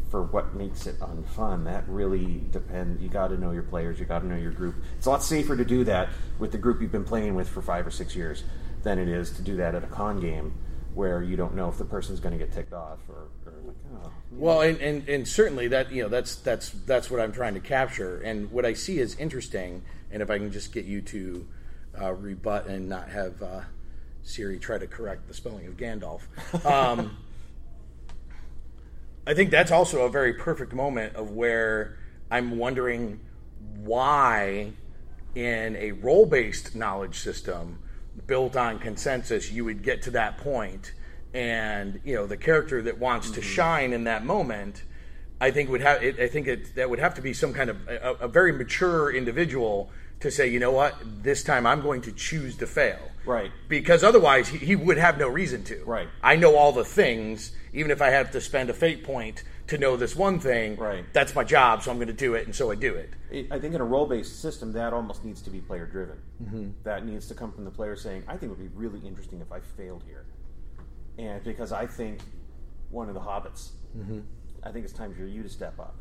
for 0.09 0.23
what 0.23 0.55
makes 0.55 0.87
it 0.87 0.99
unfun. 0.99 1.65
That 1.65 1.87
really 1.87 2.43
depends. 2.49 3.01
You 3.01 3.09
got 3.09 3.27
to 3.27 3.37
know 3.37 3.51
your 3.51 3.63
players. 3.63 3.99
You 3.99 4.05
got 4.05 4.19
to 4.19 4.27
know 4.27 4.37
your 4.37 4.51
group. 4.51 4.75
It's 4.97 5.05
a 5.05 5.09
lot 5.09 5.21
safer 5.21 5.55
to 5.55 5.65
do 5.65 5.83
that 5.83 6.09
with 6.39 6.51
the 6.51 6.57
group 6.57 6.81
you've 6.81 6.91
been 6.91 7.03
playing 7.03 7.35
with 7.35 7.47
for 7.47 7.61
five 7.61 7.85
or 7.85 7.91
six 7.91 8.15
years 8.15 8.43
than 8.83 8.97
it 8.97 9.09
is 9.09 9.31
to 9.31 9.41
do 9.41 9.57
that 9.57 9.75
at 9.75 9.83
a 9.83 9.87
con 9.87 10.19
game 10.19 10.53
where 10.95 11.21
you 11.21 11.35
don't 11.35 11.55
know 11.55 11.69
if 11.69 11.77
the 11.77 11.85
person's 11.85 12.19
going 12.19 12.37
to 12.37 12.43
get 12.43 12.53
ticked 12.53 12.73
off 12.73 12.97
or, 13.07 13.27
or 13.38 13.38
like, 13.69 14.03
oh, 14.03 14.11
Well, 14.31 14.61
and, 14.61 14.79
and, 14.79 15.07
and 15.09 15.27
certainly 15.27 15.67
that 15.69 15.91
you 15.91 16.03
know 16.03 16.09
that's 16.09 16.35
that's 16.35 16.69
that's 16.69 17.09
what 17.09 17.19
I'm 17.19 17.31
trying 17.31 17.53
to 17.55 17.59
capture, 17.59 18.21
and 18.21 18.51
what 18.51 18.65
I 18.65 18.73
see 18.73 18.99
is 18.99 19.15
interesting. 19.15 19.83
And 20.11 20.21
if 20.21 20.29
I 20.29 20.37
can 20.37 20.51
just 20.51 20.71
get 20.71 20.85
you 20.85 21.01
to 21.01 21.47
uh, 22.01 22.13
rebut 22.13 22.67
and 22.67 22.89
not 22.89 23.09
have 23.09 23.41
uh, 23.43 23.61
Siri 24.23 24.57
try 24.59 24.77
to 24.77 24.87
correct 24.87 25.27
the 25.27 25.33
spelling 25.33 25.67
of 25.67 25.77
Gandalf, 25.77 26.21
um, 26.65 27.17
I 29.27 29.33
think 29.33 29.51
that's 29.51 29.71
also 29.71 30.05
a 30.05 30.09
very 30.09 30.33
perfect 30.33 30.73
moment 30.73 31.15
of 31.15 31.31
where 31.31 31.99
I'm 32.31 32.57
wondering 32.57 33.19
why, 33.77 34.73
in 35.35 35.75
a 35.75 35.91
role 35.91 36.25
based 36.25 36.75
knowledge 36.75 37.19
system 37.19 37.79
built 38.27 38.55
on 38.55 38.79
consensus, 38.79 39.51
you 39.51 39.65
would 39.65 39.83
get 39.83 40.01
to 40.03 40.11
that 40.11 40.37
point, 40.37 40.93
and 41.33 41.99
you 42.03 42.15
know 42.15 42.25
the 42.25 42.37
character 42.37 42.81
that 42.81 42.97
wants 42.97 43.31
to 43.31 43.41
mm-hmm. 43.41 43.49
shine 43.49 43.93
in 43.93 44.05
that 44.05 44.25
moment. 44.25 44.83
I 45.41 45.51
think 45.51 45.69
would 45.69 45.81
have. 45.81 46.03
I 46.03 46.27
think 46.27 46.47
it, 46.47 46.75
that 46.75 46.89
would 46.89 46.99
have 46.99 47.15
to 47.15 47.21
be 47.21 47.33
some 47.33 47.53
kind 47.53 47.69
of 47.69 47.87
a, 47.87 48.15
a 48.21 48.27
very 48.27 48.51
mature 48.51 49.13
individual 49.13 49.89
to 50.19 50.31
say, 50.31 50.47
you 50.47 50.59
know 50.59 50.71
what, 50.71 50.95
this 51.23 51.43
time 51.43 51.65
I'm 51.65 51.81
going 51.81 52.01
to 52.01 52.11
choose 52.11 52.57
to 52.57 52.67
fail. 52.67 52.99
Right. 53.25 53.51
Because 53.67 54.03
otherwise, 54.03 54.49
he, 54.49 54.57
he 54.57 54.75
would 54.75 54.97
have 54.97 55.17
no 55.17 55.27
reason 55.27 55.63
to. 55.65 55.83
Right. 55.85 56.07
I 56.21 56.35
know 56.35 56.55
all 56.55 56.71
the 56.71 56.83
things, 56.83 57.51
even 57.73 57.91
if 57.91 58.01
I 58.01 58.09
have 58.09 58.31
to 58.31 58.41
spend 58.41 58.69
a 58.69 58.73
fate 58.73 59.03
point 59.03 59.43
to 59.67 59.77
know 59.77 59.95
this 59.95 60.15
one 60.15 60.39
thing. 60.39 60.75
Right. 60.75 61.05
That's 61.13 61.35
my 61.35 61.43
job, 61.43 61.83
so 61.83 61.91
I'm 61.91 61.97
going 61.97 62.07
to 62.07 62.13
do 62.13 62.33
it, 62.33 62.45
and 62.45 62.55
so 62.55 62.71
I 62.71 62.75
do 62.75 62.95
it. 62.95 63.11
It, 63.31 63.47
I 63.51 63.59
think 63.59 63.75
in 63.75 63.81
a 63.81 63.85
role 63.85 64.07
based 64.07 64.41
system, 64.41 64.73
that 64.73 64.93
almost 64.93 65.23
needs 65.23 65.41
to 65.43 65.49
be 65.49 65.59
player 65.59 65.85
driven. 65.85 66.17
Mm-hmm. 66.43 66.69
That 66.83 67.05
needs 67.05 67.27
to 67.27 67.35
come 67.35 67.51
from 67.51 67.65
the 67.65 67.71
player 67.71 67.95
saying, 67.95 68.23
I 68.27 68.31
think 68.31 68.51
it 68.51 68.57
would 68.57 68.59
be 68.59 68.75
really 68.75 68.99
interesting 69.07 69.41
if 69.41 69.51
I 69.51 69.59
failed 69.59 70.03
here. 70.07 70.25
And 71.19 71.43
because 71.43 71.71
I 71.73 71.85
think 71.85 72.19
one 72.91 73.09
of 73.09 73.13
the 73.13 73.19
hobbits, 73.19 73.71
I 74.63 74.71
think 74.71 74.85
it's 74.85 74.93
time 74.93 75.13
for 75.13 75.23
you 75.23 75.43
to 75.43 75.49
step 75.49 75.77
up. 75.79 75.95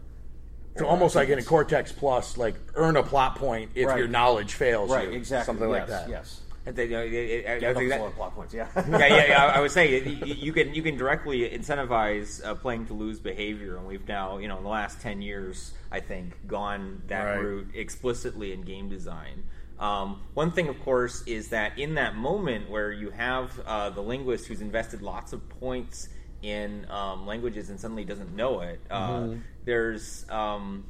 So 0.77 0.85
Or 0.85 0.89
almost 0.89 1.17
like 1.17 1.29
in 1.29 1.39
a 1.41 1.43
Cortex 1.43 1.91
Plus, 1.91 2.37
like 2.37 2.55
earn 2.77 2.97
a 2.97 3.03
plot 3.03 3.35
point 3.35 3.73
if 3.75 3.89
Right. 3.89 3.99
your 3.99 4.07
knowledge 4.07 4.55
fails. 4.55 4.91
Right, 4.91 5.09
you. 5.09 5.15
exactly. 5.17 5.47
Something 5.47 5.69
like 5.71 5.89
that. 5.89 6.09
Yes. 6.09 6.43
And 6.67 6.77
they- 6.77 6.95
uh, 6.95 7.01
it- 7.01 7.13
it- 7.15 7.47
I 7.49 7.55
Yeah, 7.57 7.75
think 7.75 7.89
that- 7.91 8.15
plot 8.15 8.35
points, 8.37 8.55
yeah. 8.55 8.69
yeah, 8.77 8.99
yeah, 9.07 9.27
yeah. 9.27 9.47
I 9.47 9.61
would 9.61 9.71
say 9.73 10.01
y- 10.05 10.19
y- 10.21 10.27
you 10.27 10.53
can 10.53 10.73
you 10.75 10.83
can 10.83 10.97
directly 10.97 11.49
incentivize 11.51 12.45
uh, 12.47 12.55
playing 12.55 12.87
to 12.87 12.95
lose 12.95 13.19
behavior, 13.19 13.77
and 13.77 13.87
we've 13.87 14.07
now 14.07 14.39
you 14.39 14.47
know 14.47 14.59
in 14.59 14.63
the 14.63 14.69
last 14.69 15.01
ten 15.01 15.21
years, 15.23 15.73
I 15.91 15.99
think, 16.01 16.47
gone 16.47 17.03
that 17.09 17.25
Right. 17.25 17.41
route 17.43 17.69
explicitly 17.75 18.53
in 18.53 18.63
game 18.63 18.89
design. 18.89 19.45
Um, 19.79 20.23
one 20.35 20.51
thing, 20.51 20.69
of 20.69 20.81
course, 20.83 21.23
is 21.27 21.49
that 21.49 21.79
in 21.79 21.95
that 21.95 22.17
moment 22.17 22.69
where 22.69 22.91
you 22.91 23.11
have 23.11 23.59
uh, 23.61 23.91
the 23.91 24.01
linguist 24.01 24.47
who's 24.47 24.61
invested 24.61 25.03
lots 25.03 25.33
of 25.33 25.49
points 25.61 26.09
in 26.43 26.87
um, 26.91 27.27
languages 27.27 27.71
and 27.71 27.79
suddenly 27.79 28.05
doesn't 28.05 28.35
know 28.35 28.61
it, 28.61 28.81
uh, 28.91 29.29
there's 29.65 30.29
um, 30.31 30.85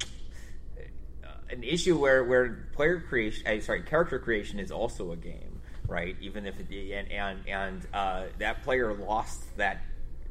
an 1.51 1.63
issue 1.63 1.99
where 1.99 2.25
where 2.25 2.69
player 2.73 3.01
creation, 3.01 3.47
uh, 3.47 3.61
sorry, 3.61 3.83
character 3.83 4.19
creation 4.19 4.59
is 4.59 4.71
also 4.71 5.13
a 5.13 5.17
game, 5.17 5.61
right? 5.87 6.17
Even 6.21 6.47
if 6.47 6.59
it 6.59 6.93
and 6.93 7.11
and 7.11 7.49
and 7.49 7.87
uh, 7.93 8.25
that 8.39 8.63
player 8.63 8.95
lost 8.95 9.57
that 9.57 9.83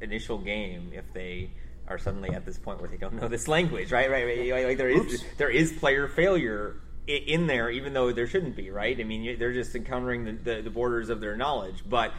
initial 0.02 0.38
game 0.38 0.92
if 0.94 1.12
they 1.14 1.50
are 1.88 1.98
suddenly 1.98 2.30
at 2.32 2.46
this 2.46 2.58
point 2.58 2.80
where 2.82 2.90
they 2.90 2.98
don't 2.98 3.14
know 3.14 3.28
this 3.28 3.48
language, 3.48 3.92
right? 3.92 4.12
Right? 4.12 4.26
right? 4.26 4.68
Like, 4.68 4.78
there 4.78 4.90
is 4.90 5.14
Oops. 5.14 5.24
there 5.38 5.50
is 5.50 5.74
player 5.74 6.08
failure 6.08 6.76
in 7.08 7.48
there, 7.48 7.70
even 7.70 7.94
though 7.94 8.12
there 8.12 8.28
shouldn't 8.28 8.56
be, 8.56 8.70
right? 8.70 9.00
I 9.00 9.04
mean, 9.04 9.40
they're 9.40 9.54
just 9.54 9.76
encountering 9.76 10.26
the, 10.26 10.32
the, 10.34 10.62
the 10.62 10.70
borders 10.70 11.10
of 11.10 11.22
their 11.22 11.38
knowledge, 11.38 11.84
but 11.88 12.12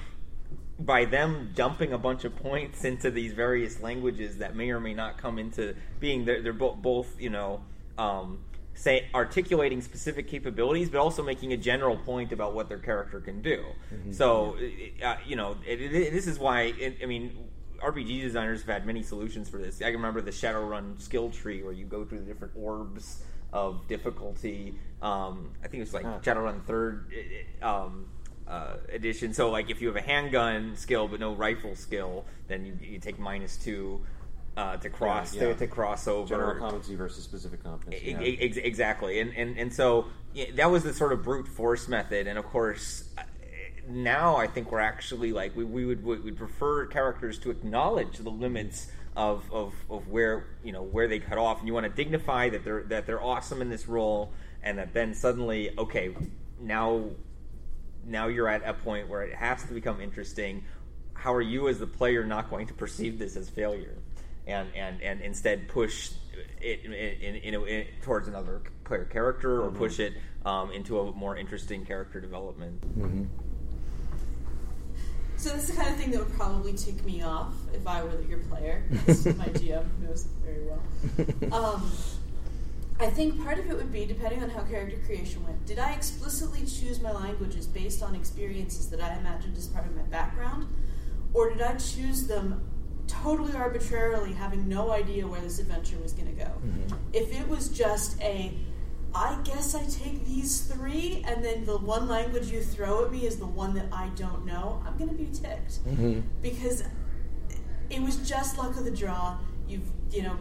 by 0.79 1.05
them 1.05 1.51
dumping 1.55 1.93
a 1.93 1.99
bunch 1.99 2.25
of 2.25 2.35
points 2.37 2.85
into 2.85 3.11
these 3.11 3.33
various 3.33 3.81
languages 3.81 4.39
that 4.39 4.55
may 4.57 4.71
or 4.71 4.81
may 4.81 4.95
not 4.95 5.19
come 5.19 5.39
into 5.39 5.75
being, 6.01 6.25
they're, 6.25 6.41
they're 6.41 6.53
bo- 6.53 6.75
both, 6.75 7.21
you 7.21 7.31
know, 7.31 7.61
um, 7.99 8.39
say 8.75 9.09
articulating 9.13 9.83
specific 9.83 10.29
capabilities, 10.29 10.89
but 10.89 10.99
also 10.99 11.23
making 11.23 11.53
a 11.53 11.57
general 11.57 11.97
point 11.97 12.33
about 12.33 12.55
what 12.55 12.69
their 12.69 12.79
character 12.79 13.21
can 13.21 13.43
do. 13.43 13.65
So, 14.13 14.57
uh, 15.03 15.17
you 15.27 15.35
know, 15.37 15.57
it, 15.67 15.81
it, 15.81 16.13
this 16.13 16.29
is 16.29 16.39
why. 16.39 16.75
It, 16.79 16.99
I 17.03 17.07
mean, 17.07 17.37
RPG 17.83 18.23
designers 18.23 18.61
have 18.61 18.69
had 18.69 18.87
many 18.87 19.03
solutions 19.03 19.49
for 19.49 19.59
this. 19.59 19.83
I 19.83 19.87
can 19.87 19.95
remember 19.95 20.21
the 20.21 20.31
Shadowrun 20.31 21.01
skill 21.03 21.31
tree 21.31 21.63
where 21.65 21.73
you 21.73 21.87
go 21.87 22.05
through 22.05 22.21
the 22.21 22.27
different 22.27 22.55
orbs 22.57 23.23
of 23.53 23.87
difficulty. 23.89 24.75
Um, 25.03 25.51
I 25.65 25.69
think 25.69 25.83
it's 25.83 25.95
like 25.95 26.05
Huh. 26.05 26.19
Shadowrun 26.23 26.65
third 26.65 27.13
um, 27.63 28.07
uh, 28.47 28.77
edition. 28.93 29.33
So, 29.33 29.51
like, 29.51 29.71
if 29.71 29.81
you 29.81 29.89
have 29.89 29.97
a 29.97 30.01
handgun 30.03 30.77
skill 30.77 31.09
but 31.09 31.21
no 31.21 31.35
rifle 31.35 31.75
skill, 31.77 32.25
then 32.49 32.65
you, 32.67 32.79
you 32.81 32.99
take 32.99 33.19
minus 33.19 33.57
two. 33.57 34.01
Uh, 34.57 34.77
to 34.79 34.91
cross 34.91 35.35
Right, 35.37 35.43
yeah. 35.43 35.49
to, 35.53 35.55
to 35.61 35.67
cross 35.69 36.09
over 36.09 36.29
General 36.31 36.57
competency 36.59 36.97
versus 36.97 37.23
specific 37.23 37.63
competency. 37.63 38.11
Yeah. 38.11 38.21
e- 38.21 38.39
ex- 38.41 38.57
exactly, 38.57 39.21
and, 39.21 39.33
and 39.37 39.57
and 39.57 39.73
so 39.73 40.07
yeah, 40.35 40.47
that 40.57 40.69
was 40.69 40.83
the 40.83 40.93
sort 40.93 41.13
of 41.13 41.23
brute 41.23 41.47
force 41.47 41.87
method, 41.87 42.27
and 42.27 42.37
of 42.37 42.45
course, 42.45 43.05
uh, 43.17 43.23
now 43.89 44.35
I 44.35 44.49
think 44.49 44.73
we're 44.73 44.81
actually 44.81 45.33
like 45.33 45.55
we, 45.55 45.63
we 45.63 45.85
would 45.87 46.05
we 46.05 46.19
would 46.19 46.37
prefer 46.37 46.87
characters 46.87 47.39
to 47.41 47.53
acknowledge 47.53 48.19
the 48.19 48.31
limits 48.31 48.89
of, 49.19 49.53
of, 49.53 49.75
of 49.91 50.07
where 50.07 50.47
you 50.63 50.73
know 50.73 50.83
where 50.83 51.09
they 51.09 51.19
cut 51.19 51.39
off, 51.39 51.59
and 51.59 51.67
you 51.67 51.75
want 51.75 51.85
to 51.85 51.93
dignify 51.93 52.49
that 52.51 52.65
they're 52.65 52.85
that 52.85 53.05
they're 53.05 53.23
awesome 53.23 53.61
in 53.61 53.69
this 53.69 53.89
role, 53.89 54.33
and 54.63 54.79
that 54.79 54.95
then 54.95 55.13
suddenly 55.13 55.77
okay 55.77 56.15
now 56.61 57.03
now 58.07 58.29
you're 58.29 58.49
at 58.49 58.63
a 58.65 58.73
point 58.73 59.09
where 59.09 59.23
it 59.23 59.35
has 59.35 59.63
to 59.65 59.75
become 59.75 60.01
interesting. 60.01 60.65
How 61.15 61.35
are 61.35 61.43
you 61.43 61.69
as 61.69 61.81
the 61.81 61.87
player 61.87 62.25
not 62.25 62.49
going 62.49 62.69
to 62.69 62.75
perceive 62.75 63.19
this 63.19 63.35
as 63.35 63.51
failure, 63.51 63.97
and 64.47 64.69
and, 64.77 65.03
and 65.03 65.21
instead 65.21 65.67
push 65.67 66.13
it 66.61 66.85
in, 66.85 66.93
in, 66.93 67.35
in, 67.35 67.67
in- 67.67 67.87
towards 68.03 68.29
another 68.29 68.63
player 68.85 69.05
character 69.05 69.63
or 69.63 69.73
push 69.73 69.99
it 69.99 70.13
um, 70.47 70.71
into 70.71 71.01
a 71.01 71.13
more 71.13 71.37
interesting 71.37 71.85
character 71.85 72.21
development? 72.21 72.81
So 75.39 75.51
this 75.51 75.69
is 75.69 75.77
the 75.77 75.81
kind 75.81 75.89
of 75.89 75.97
thing 75.97 76.11
that 76.11 76.19
would 76.19 76.35
probably 76.35 76.73
tick 76.73 77.05
me 77.05 77.23
off 77.23 77.55
if 77.73 77.87
I 77.87 78.03
were 78.03 78.21
your 78.23 78.41
player. 78.41 78.83
My 78.91 79.47
GM 79.47 79.87
knows 80.03 80.27
it 80.27 80.31
very 80.45 80.65
well. 80.65 81.55
Um, 81.55 81.93
I 82.99 83.07
think 83.07 83.41
part 83.45 83.61
of 83.61 83.71
it 83.71 83.77
would 83.77 83.93
be 83.93 84.05
depending 84.05 84.43
on 84.43 84.51
how 84.51 84.63
character 84.63 84.99
creation 85.07 85.45
went. 85.45 85.65
Did 85.65 85.79
I 85.79 85.93
explicitly 85.93 86.67
choose 86.67 87.01
my 87.01 87.13
languages 87.13 87.69
based 87.69 88.03
on 88.03 88.17
experiences 88.17 88.91
that 88.91 89.01
I 89.01 89.17
imagined 89.17 89.57
as 89.57 89.69
part 89.69 89.87
of 89.87 89.95
my 89.95 90.03
background, 90.03 90.67
or 91.33 91.51
did 91.51 91.63
I 91.63 91.77
choose 91.77 92.27
them 92.27 92.61
totally 93.07 93.53
arbitrarily, 93.53 94.33
having 94.33 94.69
no 94.69 94.91
idea 94.91 95.25
where 95.29 95.41
this 95.41 95.61
adventure 95.61 95.99
was 96.03 96.13
going 96.13 96.35
to 96.35 96.45
go? 96.45 96.51
If 97.13 97.33
it 97.33 97.47
was 97.49 97.69
just 97.69 98.21
a 98.21 98.53
I 99.15 99.39
guess 99.43 99.75
I 99.75 99.85
take 99.85 100.27
these 100.27 100.61
three, 100.61 101.25
and 101.27 101.45
then 101.45 101.65
the 101.65 101.79
one 101.79 102.09
language 102.09 102.51
you 102.51 102.61
throw 102.61 103.05
at 103.05 103.11
me 103.11 103.27
is 103.27 103.39
the 103.39 103.47
one 103.47 103.75
that 103.75 103.87
I 103.93 104.09
don't 104.17 104.45
know. 104.45 104.83
I'm 104.87 104.97
going 104.97 105.09
to 105.11 105.17
be 105.17 105.27
ticked 105.27 105.85
mm-hmm. 105.87 106.21
because 106.43 106.85
it 107.91 108.03
was 108.03 108.17
just 108.29 108.59
luck 108.59 108.77
of 108.77 108.85
the 108.85 108.91
draw. 108.91 109.39
You've 109.67 109.91
you 110.11 110.23
know 110.23 110.37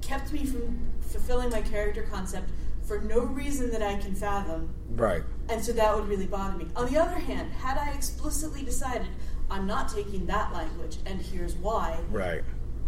kept 0.00 0.32
me 0.32 0.44
from 0.44 0.78
fulfilling 1.00 1.50
my 1.50 1.60
character 1.60 2.02
concept 2.10 2.50
for 2.82 3.00
no 3.00 3.20
reason 3.20 3.70
that 3.70 3.82
I 3.82 3.96
can 3.96 4.14
fathom, 4.14 4.74
Right. 4.90 5.22
and 5.48 5.62
so 5.64 5.72
that 5.72 5.94
would 5.94 6.08
really 6.08 6.26
bother 6.26 6.56
me. 6.56 6.66
On 6.74 6.90
the 6.92 6.98
other 6.98 7.18
hand, 7.20 7.52
had 7.52 7.78
I 7.78 7.90
explicitly 7.90 8.62
decided 8.64 9.06
I'm 9.50 9.66
not 9.66 9.88
taking 9.88 10.26
that 10.26 10.52
language, 10.52 10.96
and 11.06 11.20
here's 11.20 11.54
why, 11.54 12.00
Right. 12.10 12.42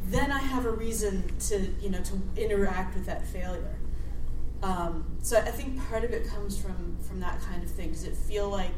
then 0.07 0.33
I 0.33 0.39
have 0.39 0.65
a 0.67 0.73
reason 0.73 1.25
to 1.51 1.59
you 1.81 1.91
know 1.91 2.01
to 2.01 2.21
interact 2.37 2.95
with 2.95 3.07
that 3.07 3.27
failure. 3.27 3.77
Um, 4.63 5.05
so 5.23 5.39
I 5.39 5.51
think 5.51 5.79
part 5.89 6.05
of 6.05 6.13
it 6.13 6.29
comes 6.29 6.57
from 6.57 6.97
from 7.01 7.21
that 7.21 7.41
kind 7.43 7.63
of 7.63 7.71
thing. 7.71 7.91
Does 7.91 8.05
it 8.05 8.17
feel 8.17 8.49
like 8.49 8.75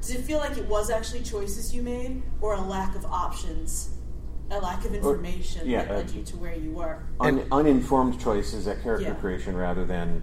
does 0.00 0.10
it 0.10 0.22
feel 0.22 0.38
like 0.38 0.56
it 0.56 0.66
was 0.66 0.90
actually 0.90 1.22
choices 1.22 1.74
you 1.74 1.82
made, 1.82 2.22
or 2.40 2.54
a 2.54 2.60
lack 2.60 2.94
of 2.94 3.04
options, 3.04 3.90
a 4.50 4.58
lack 4.58 4.84
of 4.84 4.94
information 4.94 5.68
yeah, 5.68 5.84
that 5.84 5.94
led 5.94 6.10
uh, 6.10 6.12
you 6.12 6.22
to 6.22 6.36
where 6.36 6.54
you 6.54 6.70
were? 6.70 7.02
Un- 7.20 7.46
uninformed 7.50 8.20
choices 8.20 8.68
at 8.68 8.82
character 8.82 9.08
Yeah. 9.08 9.14
creation 9.14 9.56
rather 9.56 9.84
than 9.84 10.22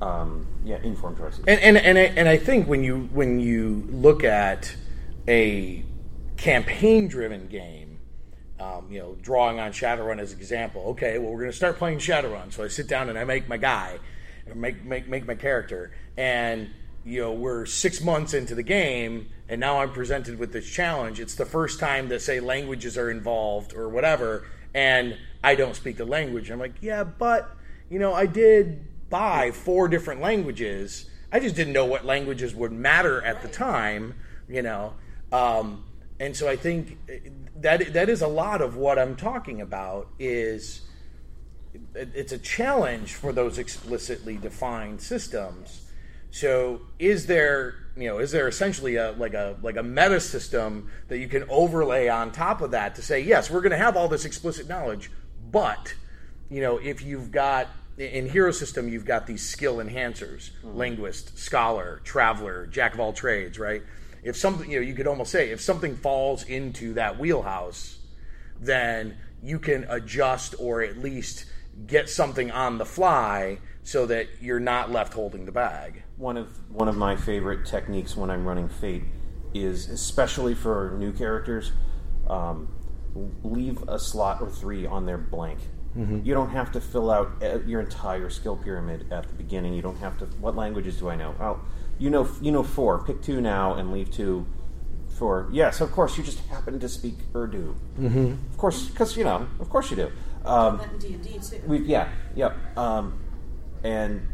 um, 0.00 0.46
yeah 0.64 0.78
informed 0.82 1.18
choices. 1.18 1.44
And 1.46 1.60
and 1.60 1.76
and 1.76 1.98
I, 1.98 2.02
and 2.02 2.28
I 2.28 2.36
think 2.36 2.68
when 2.68 2.84
you 2.84 3.08
when 3.12 3.40
you 3.40 3.86
look 3.90 4.22
at 4.22 4.74
a 5.26 5.84
campaign 6.36 7.08
driven 7.08 7.48
game, 7.48 7.83
um, 8.60 8.86
you 8.90 9.00
know, 9.00 9.16
drawing 9.20 9.58
on 9.58 9.72
Shadowrun 9.72 10.18
as 10.18 10.32
an 10.32 10.38
example. 10.38 10.82
Okay, 10.90 11.18
well, 11.18 11.30
we're 11.30 11.40
going 11.40 11.50
to 11.50 11.56
start 11.56 11.76
playing 11.76 11.98
Shadowrun. 11.98 12.52
So 12.52 12.64
I 12.64 12.68
sit 12.68 12.88
down 12.88 13.08
and 13.08 13.18
I 13.18 13.24
make 13.24 13.48
my 13.48 13.56
guy, 13.56 13.98
or 14.46 14.54
make 14.54 14.84
make 14.84 15.08
make 15.08 15.26
my 15.26 15.34
character, 15.34 15.92
and 16.16 16.70
you 17.04 17.20
know, 17.20 17.32
we're 17.32 17.66
six 17.66 18.00
months 18.00 18.32
into 18.32 18.54
the 18.54 18.62
game, 18.62 19.28
and 19.48 19.60
now 19.60 19.80
I'm 19.80 19.92
presented 19.92 20.38
with 20.38 20.52
this 20.52 20.68
challenge. 20.68 21.20
It's 21.20 21.34
the 21.34 21.44
first 21.44 21.78
time 21.78 22.08
that 22.08 22.22
say 22.22 22.40
languages 22.40 22.96
are 22.96 23.10
involved 23.10 23.74
or 23.74 23.88
whatever, 23.88 24.46
and 24.72 25.16
I 25.42 25.54
don't 25.54 25.76
speak 25.76 25.98
the 25.98 26.06
language. 26.06 26.50
I'm 26.50 26.58
like, 26.58 26.76
yeah, 26.80 27.04
but 27.04 27.50
you 27.90 27.98
know, 27.98 28.14
I 28.14 28.26
did 28.26 28.86
buy 29.10 29.50
four 29.50 29.88
different 29.88 30.20
languages. 30.20 31.10
I 31.30 31.40
just 31.40 31.56
didn't 31.56 31.72
know 31.72 31.84
what 31.84 32.04
languages 32.04 32.54
would 32.54 32.72
matter 32.72 33.22
at 33.22 33.42
the 33.42 33.48
time, 33.48 34.14
you 34.48 34.62
know. 34.62 34.94
Um, 35.32 35.84
and 36.20 36.36
so 36.36 36.48
I 36.48 36.56
think 36.56 36.98
that 37.64 37.94
that 37.94 38.10
is 38.10 38.20
a 38.20 38.28
lot 38.28 38.60
of 38.60 38.76
what 38.76 38.98
I'm 38.98 39.16
talking 39.16 39.60
about. 39.62 40.08
Is 40.18 40.82
it's 41.94 42.30
a 42.30 42.38
challenge 42.38 43.14
for 43.14 43.32
those 43.32 43.58
explicitly 43.58 44.36
defined 44.36 45.00
systems. 45.00 45.80
So 46.30 46.82
is 46.98 47.26
there 47.26 47.74
you 47.96 48.06
know 48.08 48.18
is 48.18 48.32
there 48.32 48.46
essentially 48.48 48.96
a 48.96 49.12
like 49.12 49.32
a 49.32 49.56
like 49.62 49.76
a 49.76 49.82
meta 49.82 50.20
system 50.20 50.90
that 51.08 51.18
you 51.18 51.26
can 51.26 51.44
overlay 51.48 52.08
on 52.08 52.32
top 52.32 52.60
of 52.60 52.72
that 52.72 52.96
to 52.96 53.02
say 53.02 53.20
yes 53.20 53.50
we're 53.50 53.62
going 53.62 53.72
to 53.72 53.78
have 53.78 53.96
all 53.96 54.08
this 54.08 54.26
explicit 54.26 54.68
knowledge, 54.68 55.10
but 55.50 55.94
you 56.50 56.60
know 56.60 56.76
if 56.76 57.02
you've 57.02 57.30
got 57.30 57.68
in 57.96 58.28
hero 58.28 58.50
system 58.50 58.88
you've 58.88 59.06
got 59.06 59.26
these 59.26 59.48
skill 59.48 59.76
enhancers 59.76 60.50
hmm. 60.60 60.76
linguist 60.76 61.38
scholar 61.38 62.00
traveler 62.04 62.66
jack 62.66 62.92
of 62.92 63.00
all 63.00 63.12
trades 63.12 63.58
right 63.58 63.82
if 64.24 64.36
something 64.36 64.70
you 64.70 64.80
know 64.80 64.86
you 64.86 64.94
could 64.94 65.06
almost 65.06 65.30
say 65.30 65.50
if 65.50 65.60
something 65.60 65.96
falls 65.96 66.42
into 66.44 66.94
that 66.94 67.18
wheelhouse 67.18 67.98
then 68.60 69.16
you 69.42 69.58
can 69.58 69.84
adjust 69.88 70.54
or 70.58 70.82
at 70.82 70.98
least 70.98 71.46
get 71.86 72.08
something 72.08 72.50
on 72.50 72.78
the 72.78 72.84
fly 72.84 73.58
so 73.82 74.06
that 74.06 74.26
you're 74.40 74.60
not 74.60 74.90
left 74.90 75.12
holding 75.14 75.44
the 75.44 75.52
bag 75.52 76.02
one 76.16 76.36
of 76.36 76.48
one 76.70 76.88
of 76.88 76.96
my 76.96 77.16
favorite 77.16 77.66
techniques 77.66 78.16
when 78.16 78.30
I'm 78.30 78.46
running 78.46 78.68
Fate 78.68 79.02
is 79.52 79.88
especially 79.88 80.54
for 80.54 80.96
new 80.98 81.12
characters, 81.12 81.72
um, 82.28 82.68
leave 83.42 83.82
a 83.88 83.98
slot 83.98 84.40
or 84.40 84.50
three 84.50 84.86
on 84.86 85.06
their 85.06 85.18
blank. 85.18 85.60
You 86.24 86.34
don't 86.34 86.50
have 86.50 86.72
to 86.72 86.80
fill 86.80 87.08
out 87.08 87.40
uh, 87.40 87.60
your 87.60 87.80
entire 87.80 88.28
skill 88.28 88.56
pyramid 88.56 89.12
at 89.12 89.28
the 89.28 89.34
beginning. 89.34 89.74
You 89.74 89.82
don't 89.82 89.98
have 89.98 90.18
to. 90.18 90.24
What 90.40 90.56
languages 90.56 90.98
do 90.98 91.08
I 91.08 91.14
know? 91.14 91.36
Oh, 91.38 91.60
you 91.98 92.10
know, 92.10 92.28
you 92.40 92.52
know 92.52 92.62
four. 92.62 93.04
Pick 93.04 93.22
two 93.22 93.40
now 93.40 93.74
and 93.74 93.92
leave 93.92 94.10
two 94.10 94.46
for. 95.18 95.48
Yes, 95.52 95.80
of 95.80 95.92
course. 95.92 96.16
You 96.16 96.24
just 96.24 96.40
happen 96.46 96.78
to 96.80 96.88
speak 96.88 97.16
Urdu. 97.34 97.74
Mm-hmm. 97.98 98.32
Of 98.50 98.58
course, 98.58 98.88
because 98.88 99.16
you 99.16 99.24
know, 99.24 99.46
of 99.60 99.68
course 99.70 99.90
you 99.90 99.96
do. 99.96 100.10
Um, 100.44 100.78
that 100.78 100.92
in 100.92 100.98
D 100.98 101.14
and 101.14 101.22
D 101.22 101.38
too. 101.38 101.62
we 101.66 101.78
yeah, 101.78 102.08
yep. 102.34 102.56
Um, 102.76 103.18
and 103.82 104.26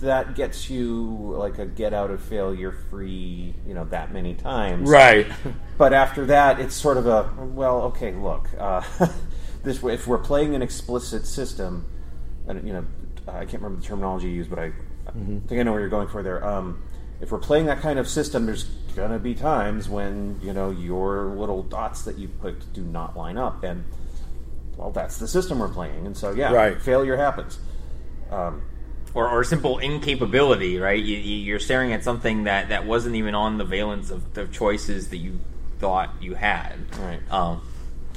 that 0.00 0.34
gets 0.34 0.70
you 0.70 1.34
like 1.36 1.58
a 1.58 1.66
get 1.66 1.92
out 1.92 2.10
of 2.10 2.22
failure 2.22 2.72
free, 2.72 3.54
you 3.66 3.74
know, 3.74 3.84
that 3.86 4.12
many 4.12 4.34
times. 4.34 4.88
right 4.88 5.26
But 5.78 5.92
after 5.92 6.26
that, 6.26 6.60
it's 6.60 6.74
sort 6.74 6.96
of 6.96 7.06
a 7.06 7.30
well, 7.38 7.82
okay, 7.82 8.12
look, 8.12 8.48
uh, 8.58 8.82
this 9.62 9.82
way, 9.82 9.94
if 9.94 10.06
we're 10.06 10.18
playing 10.18 10.54
an 10.54 10.62
explicit 10.62 11.26
system, 11.26 11.86
and 12.46 12.66
you 12.66 12.72
know, 12.72 12.84
I 13.28 13.44
can't 13.44 13.62
remember 13.62 13.80
the 13.80 13.86
terminology 13.86 14.28
you 14.28 14.34
used, 14.34 14.50
but 14.50 14.58
I, 14.58 14.72
I 15.06 15.12
think 15.12 15.52
I 15.52 15.62
know 15.62 15.72
where 15.72 15.80
you're 15.80 15.88
going 15.88 16.08
for 16.08 16.22
there. 16.22 16.44
Um, 16.44 16.82
if 17.20 17.30
we're 17.32 17.38
playing 17.38 17.66
that 17.66 17.80
kind 17.80 17.98
of 17.98 18.08
system, 18.08 18.46
there's 18.46 18.64
gonna 18.96 19.18
be 19.18 19.34
times 19.34 19.88
when 19.88 20.40
you 20.42 20.52
know 20.52 20.70
your 20.70 21.26
little 21.26 21.62
dots 21.62 22.02
that 22.02 22.18
you 22.18 22.28
picked 22.28 22.72
do 22.72 22.82
not 22.82 23.16
line 23.16 23.36
up, 23.36 23.62
and 23.64 23.84
well, 24.76 24.90
that's 24.90 25.18
the 25.18 25.26
system 25.28 25.58
we're 25.58 25.68
playing, 25.68 26.06
and 26.06 26.16
so 26.16 26.30
yeah, 26.32 26.52
Right. 26.52 26.80
failure 26.80 27.16
happens. 27.16 27.58
Um, 28.30 28.62
or, 29.14 29.26
or 29.28 29.42
simple 29.42 29.78
incapability, 29.78 30.78
right? 30.78 31.02
You, 31.02 31.16
you- 31.16 31.36
you're 31.38 31.58
staring 31.58 31.92
at 31.94 32.04
something 32.04 32.44
that, 32.44 32.68
that 32.68 32.84
wasn't 32.86 33.16
even 33.16 33.34
on 33.34 33.56
the 33.56 33.64
valence 33.64 34.10
of 34.10 34.34
the 34.34 34.46
choices 34.46 35.08
that 35.08 35.16
you 35.16 35.40
thought 35.78 36.10
you 36.20 36.34
had. 36.34 36.74
Right. 37.00 37.20
Um, 37.32 37.62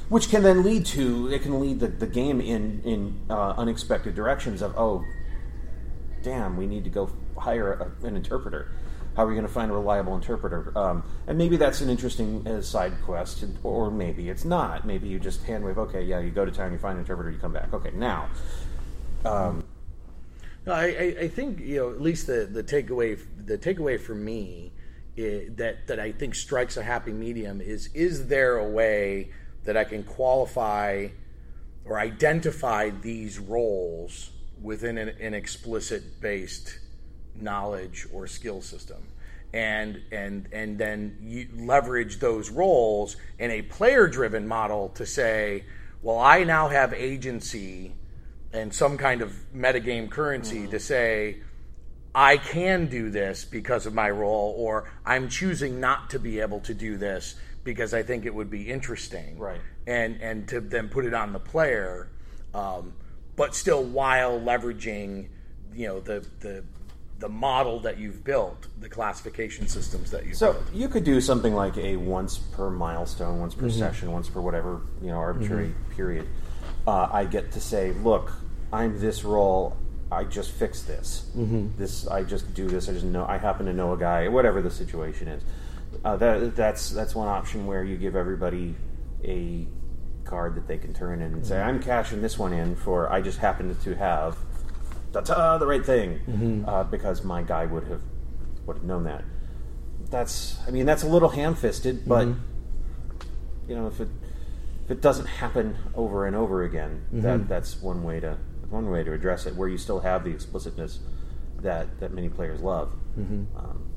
which 0.09 0.29
can 0.29 0.43
then 0.43 0.63
lead 0.63 0.85
to 0.87 1.31
it 1.31 1.41
can 1.41 1.61
lead 1.61 1.79
the, 1.79 1.87
the 1.87 2.05
game 2.07 2.41
in 2.41 2.81
in 2.83 3.19
uh, 3.29 3.53
unexpected 3.57 4.13
directions 4.13 4.61
of 4.61 4.77
oh 4.77 5.05
damn 6.21 6.57
we 6.57 6.67
need 6.67 6.83
to 6.83 6.89
go 6.89 7.09
hire 7.37 7.73
a, 8.03 8.05
an 8.05 8.15
interpreter 8.17 8.69
How 9.15 9.23
are 9.23 9.27
we 9.27 9.33
going 9.33 9.45
to 9.45 9.51
find 9.51 9.69
a 9.69 9.73
reliable 9.73 10.15
interpreter? 10.15 10.71
Um, 10.77 11.03
and 11.27 11.37
maybe 11.37 11.57
that's 11.57 11.81
an 11.81 11.89
interesting 11.89 12.47
uh, 12.47 12.61
side 12.61 12.93
quest, 13.03 13.43
or 13.63 13.91
maybe 13.91 14.29
it's 14.29 14.45
not. 14.45 14.85
Maybe 14.85 15.07
you 15.07 15.19
just 15.19 15.43
hand 15.43 15.63
wave. 15.63 15.77
Okay, 15.77 16.03
yeah, 16.03 16.19
you 16.19 16.31
go 16.31 16.45
to 16.45 16.51
town, 16.51 16.71
you 16.71 16.77
find 16.77 16.93
an 16.93 16.99
interpreter, 17.01 17.29
you 17.29 17.37
come 17.37 17.53
back. 17.53 17.73
Okay, 17.73 17.91
now. 17.93 18.29
Um, 19.25 19.63
No, 20.65 20.73
I, 20.73 21.15
I, 21.21 21.27
think 21.27 21.59
you 21.59 21.77
know 21.77 21.89
at 21.89 22.01
least 22.01 22.27
the, 22.27 22.45
the 22.45 22.63
takeaway 22.63 23.19
the 23.45 23.57
takeaway 23.57 23.99
for 23.99 24.13
me 24.13 24.71
i 25.17 25.47
that 25.55 25.87
that 25.87 25.99
I 25.99 26.11
think 26.11 26.35
strikes 26.35 26.77
a 26.77 26.83
happy 26.83 27.11
medium 27.11 27.61
is 27.61 27.89
is 27.93 28.27
there 28.27 28.57
a 28.57 28.67
way 28.67 29.31
that 29.63 29.75
I 29.75 29.83
can 29.83 30.03
qualify 30.03 31.07
or 31.85 31.99
identify 31.99 32.89
these 32.89 33.39
roles 33.39 34.31
within 34.61 34.97
an, 34.97 35.09
an 35.09 35.33
explicit 35.33 36.21
based 36.21 36.79
knowledge 37.35 38.07
or 38.13 38.27
skill 38.27 38.61
system. 38.61 39.03
And 39.53 40.01
and 40.11 40.47
and 40.53 40.77
then 40.77 41.17
you 41.21 41.47
leverage 41.53 42.19
those 42.19 42.49
roles 42.49 43.17
in 43.37 43.51
a 43.51 43.61
player 43.63 44.07
driven 44.07 44.47
model 44.47 44.89
to 44.95 45.05
say 45.05 45.65
well 46.01 46.19
I 46.19 46.45
now 46.45 46.69
have 46.69 46.93
agency 46.93 47.93
and 48.53 48.73
some 48.73 48.97
kind 48.97 49.21
of 49.21 49.33
metagame 49.53 50.09
currency 50.09 50.67
to 50.67 50.79
say 50.79 51.41
I 52.13 52.37
can 52.37 52.87
do 52.87 53.09
this 53.09 53.45
because 53.45 53.85
of 53.85 53.93
my 53.93 54.09
role, 54.09 54.53
or 54.57 54.91
I'm 55.05 55.29
choosing 55.29 55.79
not 55.79 56.09
to 56.09 56.19
be 56.19 56.41
able 56.41 56.59
to 56.61 56.73
do 56.73 56.97
this 56.97 57.35
because 57.63 57.93
I 57.93 58.03
think 58.03 58.25
it 58.25 58.33
would 58.33 58.49
be 58.49 58.69
interesting, 58.69 59.37
Right. 59.37 59.61
And 59.87 60.21
and 60.21 60.47
to 60.49 60.59
then 60.59 60.89
put 60.89 61.05
it 61.05 61.13
on 61.13 61.33
the 61.33 61.39
player, 61.39 62.09
um, 62.53 62.93
but 63.35 63.55
still 63.55 63.83
while 63.83 64.39
leveraging, 64.39 65.29
you 65.73 65.87
know, 65.87 65.99
the 65.99 66.27
the 66.41 66.63
the 67.21 67.29
model 67.29 67.79
that 67.79 67.97
you've 67.99 68.23
built, 68.23 68.67
the 68.79 68.89
classification 68.89 69.67
systems 69.67 70.09
that 70.11 70.25
you've 70.25 70.35
So 70.35 70.53
built. 70.53 70.73
you 70.73 70.89
could 70.89 71.03
do 71.03 71.21
something 71.21 71.53
like 71.53 71.77
a 71.77 71.95
once 71.95 72.37
per 72.39 72.69
milestone, 72.69 73.39
once 73.39 73.53
Mm-hmm. 73.53 73.65
per 73.67 73.71
session, 73.71 74.11
once 74.11 74.27
per 74.27 74.41
whatever 74.41 74.81
you 75.01 75.07
know 75.09 75.17
arbitrary 75.17 75.73
period. 75.95 76.27
Uh, 76.87 77.07
I 77.11 77.25
get 77.25 77.51
to 77.53 77.61
say, 77.61 77.93
look, 77.93 78.33
I'm 78.73 78.99
this 78.99 79.23
role. 79.23 79.77
I 80.11 80.23
just 80.25 80.51
fix 80.51 80.81
this. 80.81 81.29
Mm-hmm. 81.37 81.77
This 81.77 82.07
I 82.07 82.23
just 82.23 82.53
do 82.53 82.67
this. 82.67 82.89
I 82.89 82.93
just 82.93 83.05
know. 83.05 83.25
I 83.25 83.37
happen 83.37 83.65
to 83.67 83.73
know 83.73 83.93
a 83.93 83.97
guy. 83.97 84.27
Whatever 84.27 84.61
the 84.61 84.71
situation 84.71 85.27
is, 85.27 85.43
uh, 86.03 86.17
that 86.17 86.55
that's 86.55 86.89
that's 86.89 87.13
one 87.15 87.27
option 87.27 87.65
where 87.67 87.83
you 87.83 87.97
give 87.97 88.15
everybody 88.15 88.75
a 89.23 89.67
card 90.25 90.55
that 90.55 90.67
they 90.67 90.77
can 90.77 90.93
turn 90.93 91.21
in 91.21 91.33
and 91.33 91.45
say, 91.45 91.61
I'm 91.61 91.79
cashing 91.81 92.21
this 92.21 92.37
one 92.39 92.51
in 92.53 92.75
for. 92.75 93.11
I 93.11 93.21
just 93.21 93.37
happen 93.37 93.75
to 93.75 93.95
have 93.95 94.37
ta-ta, 95.13 95.57
the 95.57 95.67
right 95.67 95.85
thing 95.85 96.19
uh, 96.67 96.83
because 96.83 97.23
my 97.23 97.41
guy 97.43 97.65
would 97.65 97.85
have 97.87 98.01
would 98.65 98.77
have 98.77 98.85
known 98.85 99.03
that. 99.05 99.23
That's 100.09 100.57
I 100.67 100.71
mean 100.71 100.85
that's 100.85 101.03
a 101.03 101.07
little 101.07 101.29
ham-fisted, 101.29 102.07
but 102.07 102.27
you 103.67 103.75
know 103.75 103.87
if 103.87 103.99
it 103.99 104.09
if 104.85 104.91
it 104.91 105.01
doesn't 105.01 105.27
happen 105.27 105.77
over 105.95 106.25
and 106.25 106.35
over 106.35 106.63
again, 106.63 107.05
that 107.11 107.47
that's 107.47 107.81
one 107.81 108.03
way 108.03 108.19
to 108.19 108.37
one 108.69 108.89
way 108.89 109.03
to 109.03 109.13
address 109.13 109.45
it, 109.45 109.55
where 109.55 109.67
you 109.69 109.77
still 109.77 109.99
have 109.99 110.23
the 110.23 110.31
explicitness 110.31 110.99
that 111.61 111.99
that 111.99 112.11
many 112.13 112.29
players 112.29 112.61
love. 112.61 112.91
Um, 113.55 113.87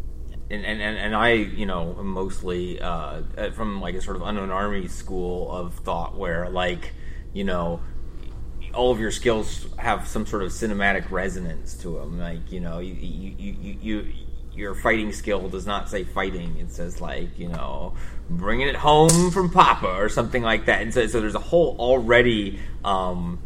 and, 0.51 0.65
and, 0.67 0.83
and, 0.83 0.99
and 0.99 1.17
I, 1.17 1.31
you 1.33 1.65
know, 1.65 1.95
mostly 2.03 2.79
uh, 2.81 3.23
from 3.53 3.81
like 3.81 3.95
a 3.95 4.03
sort 4.03 4.17
of 4.17 4.23
unknown 4.23 4.51
army 4.51 4.89
school 4.89 5.51
of 5.51 5.75
thought 5.77 6.17
where, 6.19 6.51
like, 6.51 6.93
you 7.33 7.45
know, 7.45 7.81
all 8.75 8.91
of 8.91 9.01
your 9.01 9.11
skills 9.11 9.67
have 9.79 10.07
some 10.07 10.27
sort 10.27 10.43
of 10.43 10.51
cinematic 10.51 11.11
resonance 11.11 11.75
to 11.79 11.91
them. 11.91 12.19
Like, 12.19 12.53
you 12.53 12.61
know, 12.61 12.79
you, 12.79 12.95
you, 12.95 13.35
you, 13.39 13.57
you, 13.61 13.79
you 13.81 14.13
your 14.55 14.75
fighting 14.75 15.13
skill 15.13 15.49
does 15.49 15.67
not 15.67 15.89
say 15.89 16.05
fighting; 16.05 16.59
it 16.59 16.71
says 16.71 17.01
like, 17.01 17.39
you 17.39 17.49
know, 17.49 17.95
bringing 18.31 18.69
it 18.69 18.77
home 18.77 19.31
from 19.31 19.51
Papa 19.51 19.89
or 19.89 20.09
something 20.09 20.43
like 20.43 20.67
that. 20.67 20.83
And 20.83 20.95
so, 20.95 21.07
so 21.07 21.21
there's 21.21 21.35
a 21.35 21.41
whole 21.41 21.77
already 21.79 22.61
um, 22.85 23.41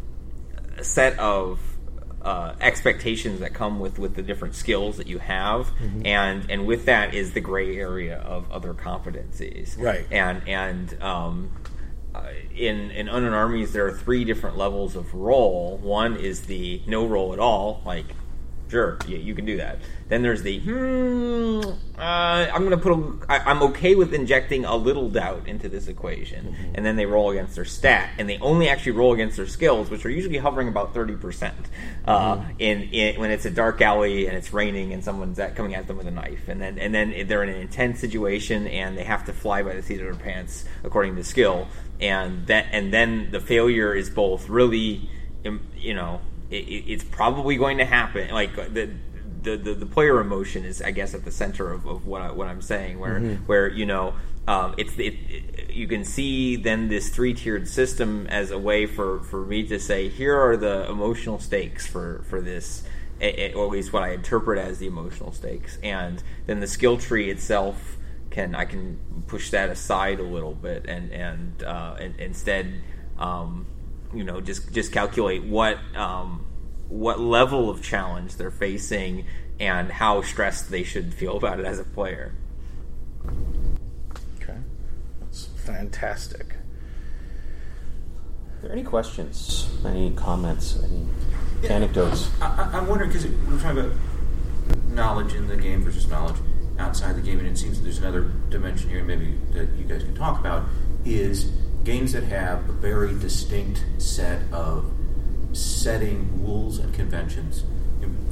set 0.81 1.17
of 1.17 1.59
uh, 2.21 2.53
expectations 2.59 3.39
that 3.39 3.53
come 3.53 3.79
with, 3.79 3.97
with 3.97 4.15
the 4.15 4.21
different 4.21 4.55
skills 4.55 4.97
that 4.97 5.07
you 5.07 5.19
have, 5.19 5.71
and 6.05 6.49
and 6.51 6.65
with 6.65 6.85
that 6.85 7.13
is 7.13 7.33
the 7.33 7.41
gray 7.41 7.77
area 7.77 8.17
of 8.17 8.51
other 8.51 8.73
competencies. 8.73 9.79
Right. 9.79 10.05
And 10.11 10.47
and 10.47 11.01
um, 11.01 11.51
in 12.55 12.91
in 12.91 13.07
unknown 13.07 13.33
armies 13.33 13.73
there 13.73 13.85
are 13.85 13.91
three 13.91 14.25
different 14.25 14.57
levels 14.57 14.95
of 14.95 15.13
role. 15.13 15.77
One 15.77 16.15
is 16.15 16.41
the 16.41 16.81
no 16.87 17.05
role 17.05 17.33
at 17.33 17.39
all, 17.39 17.81
like 17.85 18.05
sure, 18.69 18.99
yeah, 19.07 19.17
you 19.17 19.33
can 19.33 19.45
do 19.45 19.57
that. 19.57 19.79
Then 20.09 20.21
there's 20.21 20.43
the 20.43 20.59
hmm, 20.59 21.61
uh, 21.97 22.01
I'm 22.01 22.67
going 22.67 22.71
to 22.71 22.77
put 22.77 22.91
a, 22.91 23.31
I, 23.31 23.49
I'm 23.49 23.63
okay 23.63 23.95
with 23.95 24.13
injecting 24.13 24.63
a 24.65 24.75
little 24.75 25.09
doubt 25.09 25.47
into 25.47 25.69
this 25.69 25.87
equation, 25.87 26.55
and 26.75 26.85
then 26.85 26.95
they 26.95 27.05
roll 27.05 27.31
against 27.31 27.55
their 27.55 27.65
stat, 27.65 28.09
and 28.17 28.29
they 28.29 28.37
only 28.39 28.69
actually 28.69 28.93
roll 28.93 29.13
against 29.13 29.37
their 29.37 29.47
skills, 29.47 29.89
which 29.89 30.05
are 30.05 30.09
usually 30.09 30.37
hovering 30.37 30.67
about 30.67 30.93
thirty 30.93 31.15
percent. 31.15 31.55
Uh, 32.05 32.43
in, 32.57 32.83
in 32.91 33.19
when 33.19 33.31
it's 33.31 33.45
a 33.45 33.51
dark 33.51 33.81
alley 33.81 34.25
and 34.25 34.35
it's 34.35 34.51
raining 34.51 34.93
and 34.93 35.03
someone's 35.03 35.37
at, 35.37 35.55
coming 35.55 35.75
at 35.75 35.87
them 35.87 35.97
with 35.97 36.07
a 36.07 36.11
knife, 36.11 36.47
and 36.47 36.61
then 36.61 36.77
and 36.79 36.93
then 36.93 37.27
they're 37.27 37.43
in 37.43 37.49
an 37.49 37.61
intense 37.61 37.99
situation 37.99 38.67
and 38.67 38.97
they 38.97 39.03
have 39.03 39.25
to 39.25 39.33
fly 39.33 39.61
by 39.63 39.73
the 39.73 39.81
seat 39.83 40.01
of 40.01 40.05
their 40.05 40.15
pants 40.15 40.65
according 40.83 41.15
to 41.15 41.23
skill, 41.23 41.67
and 41.99 42.47
that 42.47 42.67
and 42.71 42.93
then 42.93 43.29
the 43.31 43.39
failure 43.39 43.93
is 43.93 44.09
both 44.09 44.49
really, 44.49 45.09
you 45.77 45.93
know, 45.93 46.21
it, 46.49 46.67
it- 46.67 46.91
it's 46.91 47.03
probably 47.03 47.55
going 47.57 47.77
to 47.79 47.85
happen. 47.85 48.29
Like 48.31 48.55
the, 48.55 48.89
the 49.41 49.55
the 49.57 49.73
the 49.73 49.85
player 49.85 50.19
emotion 50.19 50.65
is, 50.65 50.81
I 50.81 50.91
guess, 50.91 51.13
at 51.13 51.23
the 51.25 51.31
center 51.31 51.71
of, 51.71 51.85
of 51.85 52.05
what 52.05 52.21
I, 52.21 52.31
what 52.31 52.47
I'm 52.47 52.61
saying. 52.61 52.99
Where 52.99 53.19
where 53.45 53.67
you 53.69 53.85
know. 53.85 54.13
Um, 54.47 54.73
it's 54.79 54.97
it, 54.97 55.13
it, 55.29 55.69
you 55.69 55.87
can 55.87 56.03
see 56.03 56.55
then 56.55 56.87
this 56.87 57.09
three 57.09 57.35
tiered 57.35 57.67
system 57.67 58.25
as 58.27 58.49
a 58.49 58.57
way 58.57 58.87
for, 58.87 59.19
for 59.25 59.45
me 59.45 59.67
to 59.67 59.79
say 59.79 60.09
here 60.09 60.35
are 60.35 60.57
the 60.57 60.89
emotional 60.89 61.37
stakes 61.37 61.85
for 61.85 62.23
for 62.27 62.41
this 62.41 62.81
or 63.21 63.25
at 63.27 63.55
least 63.69 63.93
what 63.93 64.01
I 64.01 64.13
interpret 64.13 64.57
as 64.57 64.79
the 64.79 64.87
emotional 64.87 65.31
stakes, 65.33 65.77
and 65.83 66.23
then 66.47 66.61
the 66.61 66.67
skill 66.67 66.97
tree 66.97 67.29
itself 67.29 67.97
can 68.39 68.55
I 68.55 68.63
can 68.65 68.97
push 69.27 69.49
that 69.51 69.69
aside 69.69 70.19
a 70.19 70.23
little 70.23 70.53
bit 70.53 70.85
and 70.87 71.11
and, 71.11 71.63
uh, 71.63 71.97
and 71.99 72.17
instead 72.19 72.73
um, 73.17 73.67
you 74.13 74.23
know 74.23 74.39
just 74.39 74.71
just 74.73 74.91
calculate 74.93 75.43
what 75.43 75.77
um, 75.95 76.45
what 76.87 77.19
level 77.19 77.69
of 77.69 77.83
challenge 77.83 78.37
they're 78.37 78.49
facing 78.51 79.25
and 79.59 79.91
how 79.91 80.21
stressed 80.21 80.71
they 80.71 80.83
should 80.83 81.13
feel 81.13 81.35
about 81.35 81.59
it 81.59 81.65
as 81.65 81.79
a 81.79 81.83
player. 81.83 82.33
Okay, 84.41 84.57
that's 85.19 85.47
fantastic. 85.65 86.55
Are 88.55 88.61
there 88.63 88.71
any 88.71 88.83
questions? 88.83 89.69
Any 89.85 90.11
comments? 90.11 90.79
Any 90.81 91.05
anecdotes? 91.69 92.29
I, 92.41 92.45
I- 92.71 92.77
I'm 92.77 92.87
wondering 92.87 93.09
because 93.11 93.27
we're 93.27 93.59
talking 93.59 93.79
about 93.79 93.91
knowledge 94.87 95.33
in 95.33 95.47
the 95.47 95.57
game 95.57 95.83
versus 95.83 96.07
knowledge 96.07 96.37
outside 96.79 97.15
the 97.15 97.21
game, 97.21 97.39
and 97.39 97.47
it 97.47 97.57
seems 97.57 97.77
that 97.77 97.83
there's 97.83 97.99
another 97.99 98.31
dimension 98.49 98.89
here, 98.89 99.03
maybe 99.03 99.35
that 99.51 99.69
you 99.77 99.83
guys 99.83 100.03
can 100.03 100.15
talk 100.15 100.39
about, 100.39 100.63
is 101.05 101.51
games 101.83 102.11
that 102.13 102.23
have 102.23 102.67
a 102.69 102.73
very 102.73 103.17
distinct 103.19 103.83
set 103.97 104.41
of 104.51 104.85
setting 105.53 106.43
rules 106.43 106.79
and 106.79 106.93
conventions, 106.93 107.63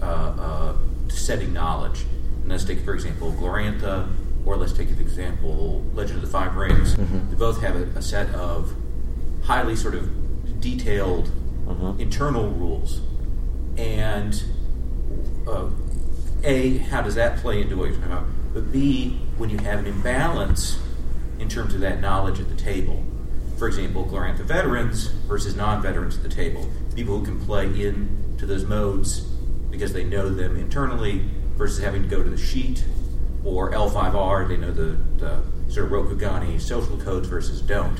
uh, 0.01 0.05
uh, 0.05 0.77
setting 1.09 1.53
knowledge. 1.53 2.05
And 2.41 2.49
let's 2.49 2.63
take, 2.63 2.79
for 2.81 2.93
example, 2.93 3.31
Glorantha, 3.33 4.07
or 4.45 4.55
let's 4.55 4.73
take, 4.73 4.89
an 4.89 4.99
example, 4.99 5.83
Legend 5.93 6.17
of 6.17 6.21
the 6.21 6.31
Five 6.31 6.55
Rings. 6.55 6.95
They 6.95 7.35
both 7.35 7.61
have 7.61 7.75
a, 7.75 7.83
a 7.97 8.01
set 8.01 8.33
of 8.33 8.73
highly 9.43 9.75
sort 9.75 9.95
of 9.95 10.61
detailed 10.61 11.29
internal 11.99 12.49
rules. 12.51 13.01
And 13.77 14.41
uh, 15.47 15.69
A, 16.43 16.77
how 16.77 17.01
does 17.01 17.15
that 17.15 17.37
play 17.37 17.61
into 17.61 17.75
what 17.75 17.85
you're 17.85 17.95
talking 17.95 18.11
about? 18.11 18.25
But 18.53 18.71
B, 18.71 19.19
when 19.37 19.49
you 19.49 19.57
have 19.59 19.79
an 19.79 19.85
imbalance 19.85 20.79
in 21.39 21.49
terms 21.49 21.73
of 21.73 21.81
that 21.81 22.01
knowledge 22.01 22.39
at 22.39 22.49
the 22.49 22.55
table. 22.55 23.03
For 23.57 23.67
example, 23.67 24.05
Glorantha 24.05 24.41
veterans 24.41 25.07
versus 25.27 25.55
non 25.55 25.81
veterans 25.81 26.17
at 26.17 26.23
the 26.23 26.29
table. 26.29 26.69
People 26.95 27.19
who 27.19 27.25
can 27.25 27.39
play 27.39 27.65
into 27.65 28.45
those 28.45 28.65
modes 28.65 29.21
because 29.71 29.93
they 29.93 30.03
know 30.03 30.29
them 30.29 30.55
internally 30.57 31.23
versus 31.55 31.83
having 31.83 32.03
to 32.03 32.07
go 32.07 32.23
to 32.23 32.29
the 32.29 32.37
sheet 32.37 32.83
or 33.43 33.71
L5R, 33.71 34.47
they 34.47 34.57
know 34.57 34.71
the, 34.71 34.97
the 35.17 35.41
sort 35.71 35.85
of 35.85 35.91
Rokugani 35.91 36.59
social 36.59 36.97
codes 36.97 37.27
versus 37.27 37.61
don't. 37.61 37.99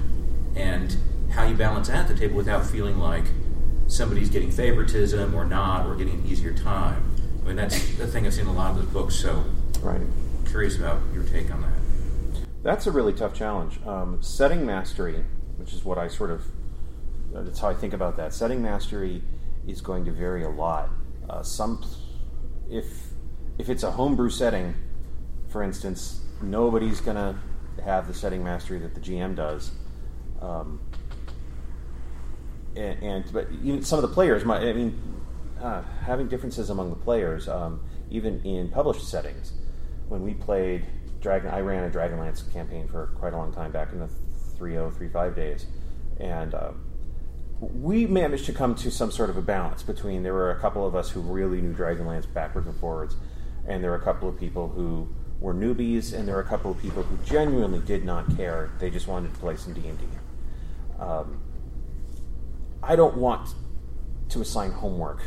And 0.56 0.96
how 1.30 1.46
you 1.46 1.56
balance 1.56 1.88
that 1.88 1.98
at 1.98 2.08
the 2.08 2.16
table 2.16 2.36
without 2.36 2.66
feeling 2.66 2.98
like 2.98 3.26
somebody's 3.88 4.30
getting 4.30 4.52
favoritism 4.52 5.34
or 5.34 5.46
not 5.46 5.86
or 5.86 5.96
getting 5.96 6.16
an 6.16 6.26
easier 6.28 6.54
time. 6.54 7.16
I 7.48 7.52
mean, 7.52 7.56
that's 7.56 7.96
the 7.96 8.06
thing 8.06 8.28
I've 8.28 8.34
seen 8.34 8.42
in 8.42 8.50
a 8.50 8.54
lot 8.54 8.72
of 8.72 8.76
those 8.76 8.88
books, 8.88 9.16
so 9.16 9.46
Right. 9.82 10.02
curious 10.48 10.78
about 10.78 11.00
your 11.14 11.24
take 11.24 11.50
on 11.50 11.62
that. 11.62 12.44
That's 12.62 12.88
a 12.88 12.92
really 12.92 13.14
tough 13.14 13.34
challenge. 13.34 13.80
Um, 13.88 14.22
setting 14.22 14.66
mastery, 14.66 15.24
which 15.56 15.74
is 15.74 15.86
what 15.86 15.98
I 15.98 16.10
sort 16.10 16.30
of, 16.30 16.42
uh, 17.34 17.44
that's 17.44 17.60
how 17.60 17.70
I 17.70 17.74
think 17.74 17.94
about 17.94 18.18
that. 18.18 18.34
Setting 18.34 18.62
mastery 18.62 19.24
is 19.66 19.80
going 19.80 20.04
to 20.04 20.12
vary 20.12 20.44
a 20.44 20.50
lot. 20.50 20.90
Uh, 21.30 21.42
some, 21.42 21.82
if 22.70 23.12
if 23.58 23.70
it's 23.70 23.84
a 23.84 23.92
homebrew 23.92 24.30
setting, 24.30 24.76
for 25.48 25.64
instance, 25.64 26.20
nobody's 26.42 27.00
going 27.00 27.16
to 27.16 27.34
have 27.82 28.10
the 28.10 28.14
setting 28.14 28.44
mastery 28.44 28.80
that 28.80 28.94
the 28.94 29.00
GM 29.00 29.38
does. 29.38 29.72
Um, 30.42 30.82
and, 32.76 33.02
and 33.02 33.34
but 33.34 33.48
even 33.64 33.84
some 33.84 34.00
of 34.00 34.02
the 34.02 34.14
players 34.14 34.44
might. 34.44 34.64
I 34.64 34.74
mean, 34.74 35.17
uh, 35.62 35.82
having 36.06 36.28
differences 36.28 36.70
among 36.70 36.90
the 36.90 36.96
players, 36.96 37.48
um, 37.48 37.82
even 38.10 38.42
in 38.44 38.70
published 38.70 39.08
settings. 39.08 39.54
When 40.08 40.24
we 40.24 40.34
played 40.34 40.86
Dragon, 41.20 41.50
I 41.50 41.60
ran 41.60 41.84
a 41.84 41.90
Dragonlance 41.90 42.52
campaign 42.54 42.88
for 42.88 43.08
quite 43.18 43.34
a 43.34 43.38
long 43.38 43.54
time 43.54 43.72
back 43.72 43.92
in 43.92 44.00
the 44.00 44.08
3035 44.58 45.36
days, 45.36 45.66
and 46.20 46.54
um, 46.54 46.82
we 47.60 48.06
managed 48.06 48.46
to 48.46 48.54
come 48.54 48.76
to 48.76 48.92
some 48.92 49.12
sort 49.12 49.30
of 49.30 49.38
a 49.38 49.42
balance 49.42 49.84
between 49.84 50.24
there 50.24 50.34
were 50.34 50.52
a 50.52 50.60
couple 50.60 50.86
of 50.86 50.96
us 50.96 51.10
who 51.10 51.22
really 51.22 51.60
knew 51.60 51.74
Dragonlance 51.74 52.32
backwards 52.32 52.68
and 52.68 52.76
forwards, 52.78 53.16
and 53.68 53.84
there 53.84 53.92
were 53.92 53.98
a 53.98 54.04
couple 54.04 54.30
of 54.30 54.40
people 54.40 54.68
who 54.70 55.08
were 55.40 55.54
newbies, 55.54 56.14
and 56.14 56.28
there 56.28 56.36
were 56.36 56.42
a 56.42 56.48
couple 56.48 56.72
of 56.72 56.80
people 56.80 57.04
who 57.04 57.18
genuinely 57.26 57.80
did 57.80 58.06
not 58.06 58.36
care. 58.38 58.72
They 58.80 58.90
just 58.90 59.08
wanted 59.08 59.34
to 59.34 59.40
play 59.40 59.56
some 59.56 59.74
D 59.74 59.88
and 59.88 59.98
D. 60.00 60.06
Um, 61.00 61.42
I 62.82 62.96
don't 62.96 63.18
want 63.18 63.54
to 64.30 64.42
assign 64.42 64.72
homework 64.72 65.22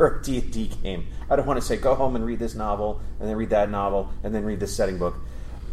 for 0.08 0.18
a 0.18 0.22
D&D 0.22 0.70
game. 0.82 1.06
I 1.28 1.36
don't 1.36 1.46
want 1.46 1.60
to 1.60 1.66
say 1.66 1.76
go 1.76 1.94
home 1.94 2.16
and 2.16 2.24
read 2.24 2.38
this 2.38 2.54
novel 2.54 3.02
and 3.20 3.28
then 3.28 3.36
read 3.36 3.50
that 3.50 3.68
novel 3.68 4.10
and 4.24 4.34
then 4.34 4.46
read 4.46 4.58
this 4.58 4.74
setting 4.74 4.96
book. 4.96 5.14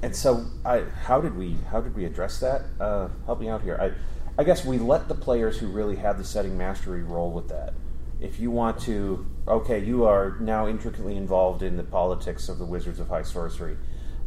And 0.04 0.14
so, 0.14 0.46
I, 0.66 0.84
how 1.06 1.22
did 1.22 1.38
we 1.38 1.56
how 1.72 1.80
did 1.80 1.96
we 1.96 2.04
address 2.04 2.42
that? 2.42 2.64
Uh, 2.78 3.08
help 3.26 3.40
me 3.40 3.48
out 3.48 3.62
here. 3.62 3.78
I, 3.80 3.94
I 4.40 4.44
guess 4.44 4.66
we 4.66 4.80
let 4.80 5.08
the 5.08 5.16
players 5.16 5.58
who 5.58 5.68
really 5.68 5.96
have 5.96 6.18
the 6.18 6.26
setting 6.26 6.58
mastery 6.58 7.04
roll 7.04 7.32
with 7.32 7.48
that. 7.48 7.74
If 8.20 8.38
you 8.38 8.52
want 8.52 8.82
to, 8.82 9.26
okay, 9.48 9.82
you 9.82 10.04
are 10.04 10.36
now 10.42 10.68
intricately 10.68 11.16
involved 11.16 11.64
in 11.64 11.78
the 11.78 11.84
politics 11.84 12.50
of 12.50 12.58
the 12.58 12.66
Wizards 12.66 13.00
of 13.00 13.08
High 13.08 13.24
Sorcery, 13.24 13.78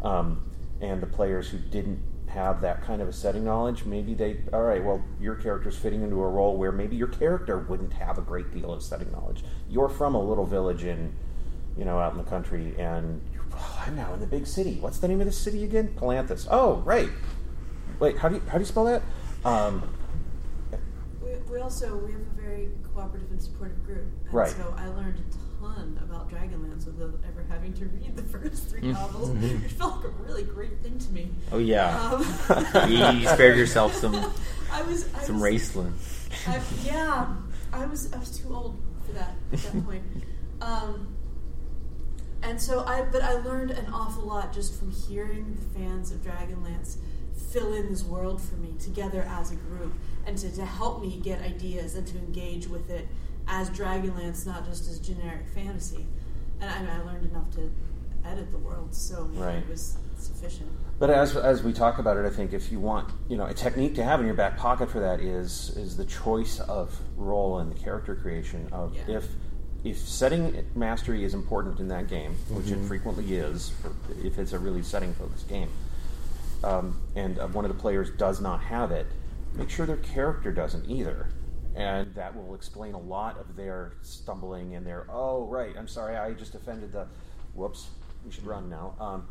um, 0.03 0.51
and 0.81 1.03
the 1.03 1.07
players 1.07 1.51
who 1.51 1.59
didn't 1.59 2.03
have 2.31 2.61
that 2.62 2.83
kind 2.83 3.03
of 3.03 3.09
a 3.09 3.12
setting 3.12 3.45
knowledge, 3.45 3.85
maybe 3.85 4.14
they, 4.14 4.38
all 4.53 4.62
right, 4.62 4.83
well, 4.83 5.05
your 5.21 5.35
character's 5.35 5.77
fitting 5.77 6.03
into 6.03 6.16
a 6.23 6.29
role 6.29 6.57
where 6.57 6.73
maybe 6.73 6.97
your 6.97 7.09
character 7.09 7.59
wouldn't 7.59 7.93
have 7.93 8.19
a 8.19 8.23
great 8.23 8.53
deal 8.53 8.73
of 8.73 8.83
setting 8.83 9.11
knowledge. 9.12 9.45
You're 9.69 9.88
from 9.88 10.14
a 10.14 10.23
little 10.23 10.47
village 10.47 10.85
in, 10.85 11.12
you 11.77 11.85
know, 11.85 11.99
out 11.99 12.12
in 12.12 12.19
the 12.19 12.25
country, 12.25 12.75
and 12.79 13.21
oh, 13.53 13.83
I'm 13.87 13.97
now 13.97 14.12
in 14.14 14.21
the 14.21 14.27
big 14.27 14.47
city. 14.47 14.79
What's 14.81 14.99
the 14.99 15.09
name 15.09 15.21
of 15.21 15.27
the 15.27 15.33
city 15.33 15.64
again? 15.64 15.95
Palanthas. 15.97 16.47
Oh, 16.51 16.77
right. 16.79 17.11
Wait, 17.99 18.19
how 18.19 18.29
do 18.29 18.37
you, 18.37 18.43
how 18.47 18.55
do 18.55 18.61
you 18.61 18.64
spell 18.64 18.85
that? 18.85 19.03
Um, 19.45 19.93
We, 21.51 21.59
also 21.61 21.97
we 21.97 22.13
have 22.13 22.21
a 22.21 22.41
very 22.41 22.69
cooperative 22.95 23.31
and 23.31 23.41
supportive 23.43 23.85
group, 23.85 24.07
and 24.25 24.33
Right. 24.35 24.51
so 24.51 24.75
I 24.77 24.87
learned 24.89 25.19
a 25.19 25.61
ton 25.65 25.99
about 26.03 26.31
Dragonlance 26.31 26.87
without 26.87 27.19
ever 27.29 27.45
having 27.49 27.73
to 27.75 27.87
read 27.87 28.17
the 28.17 28.23
first 28.39 28.69
three 28.69 28.81
Mm. 28.83 28.93
novels, 28.93 29.31
Mm-hmm. 29.31 29.63
which 29.63 29.73
felt 29.73 29.97
like 29.97 30.05
a 30.07 30.23
really 30.23 30.43
great 30.45 30.79
thing 30.83 30.99
to 30.99 31.13
me. 31.13 31.31
Oh 31.53 31.59
yeah, 31.59 32.11
Um, 32.13 32.21
you, 32.91 33.27
spared 33.29 33.57
yourself 33.59 33.95
some 33.95 34.15
I 34.73 34.83
was 34.83 35.13
I 35.15 35.23
some 35.25 35.41
Raistlin. 35.41 35.93
I, 36.47 36.61
yeah, 36.85 37.27
I 37.73 37.85
was 37.87 38.13
I 38.13 38.19
was 38.19 38.31
too 38.39 38.55
old 38.55 38.77
for 39.05 39.13
that 39.13 39.35
at 39.53 39.59
that 39.59 39.85
point. 39.85 40.03
Um, 40.63 41.09
and 42.43 42.61
so 42.61 42.85
I, 42.85 43.03
but 43.03 43.23
I 43.23 43.35
learned 43.41 43.73
an 43.73 43.87
awful 43.93 44.23
lot 44.25 44.53
just 44.53 44.79
from 44.79 44.91
hearing 44.93 45.57
the 45.59 45.79
fans 45.79 46.11
of 46.13 46.19
Dragonlance 46.23 46.97
fill 47.51 47.75
in 47.75 47.89
this 47.89 48.05
world 48.05 48.41
for 48.41 48.57
me 48.57 48.75
together 48.79 49.23
as 49.29 49.51
a 49.51 49.57
group, 49.57 49.93
and 50.27 50.37
to, 50.39 50.55
to 50.55 50.65
help 50.65 51.03
me 51.03 51.21
get 51.23 51.41
ideas 51.43 51.95
and 51.95 52.07
to 52.07 52.19
engage 52.19 52.69
with 52.69 52.91
it 52.91 53.09
as 53.49 53.71
Dragonlance, 53.71 54.47
not 54.47 54.65
just 54.65 54.89
as 54.89 54.99
generic 54.99 55.47
fantasy. 55.55 56.07
And 56.61 56.71
I, 56.89 56.97
I 56.97 57.03
learned 57.05 57.31
enough 57.31 57.51
to 57.57 57.71
edit 58.25 58.51
the 58.53 58.59
world, 58.59 58.95
so 58.95 59.25
Right. 59.35 59.57
it 59.57 59.69
was 59.69 59.97
sufficient. 60.17 60.71
But 60.99 61.09
as 61.09 61.35
as 61.35 61.63
we 61.63 61.73
talk 61.73 61.99
about 61.99 62.19
it, 62.19 62.27
I 62.27 62.31
think 62.31 62.53
if 62.53 62.71
you 62.71 62.79
want, 62.79 63.09
you 63.29 63.39
know, 63.39 63.47
a 63.47 63.55
technique 63.55 63.95
to 63.95 64.05
have 64.05 64.21
in 64.21 64.27
your 64.27 64.35
back 64.35 64.59
pocket 64.59 64.91
for 64.91 65.01
that 65.01 65.21
is 65.21 65.71
is 65.77 65.97
the 65.97 66.05
choice 66.05 66.61
of 66.61 67.01
role 67.17 67.59
and 67.59 67.71
the 67.71 67.79
character 67.79 68.15
creation 68.15 68.69
of 68.71 68.95
Yeah. 68.95 69.17
if 69.17 69.29
if 69.83 69.97
setting 69.97 70.63
mastery 70.75 71.25
is 71.25 71.33
important 71.33 71.81
in 71.81 71.89
that 71.89 72.07
game, 72.07 72.37
which 72.51 72.67
it 72.67 72.75
mm-hmm. 72.75 72.87
frequently 72.87 73.35
is, 73.35 73.71
for, 73.81 73.93
if 74.23 74.39
it's 74.39 74.53
a 74.53 74.59
really 74.59 74.83
setting 74.83 75.15
focused 75.15 75.49
game, 75.49 75.71
um, 76.64 77.01
and 77.16 77.38
uh, 77.38 77.49
one 77.49 77.64
of 77.64 77.75
the 77.75 77.79
players 77.81 78.11
does 78.11 78.40
not 78.40 78.61
have 78.62 78.90
it, 78.90 79.07
make 79.55 79.70
sure 79.70 79.87
their 79.87 79.96
character 79.96 80.53
doesn't 80.53 80.88
either. 80.88 81.29
And 81.75 82.14
that 82.14 82.35
will 82.35 82.55
explain 82.55 82.94
a 82.94 83.01
lot 83.01 83.38
of 83.38 83.57
their 83.57 83.92
stumbling 84.03 84.75
and 84.75 84.87
their, 84.87 85.07
oh, 85.11 85.46
right, 85.46 85.75
I'm 85.79 85.88
sorry, 85.88 86.16
I 86.16 86.33
just 86.33 86.55
offended 86.55 86.92
the, 86.92 87.07
whoops, 87.55 87.88
we 88.25 88.33
should 88.33 88.46
run 88.46 88.68
now. 88.68 88.94
Um, 89.01 89.29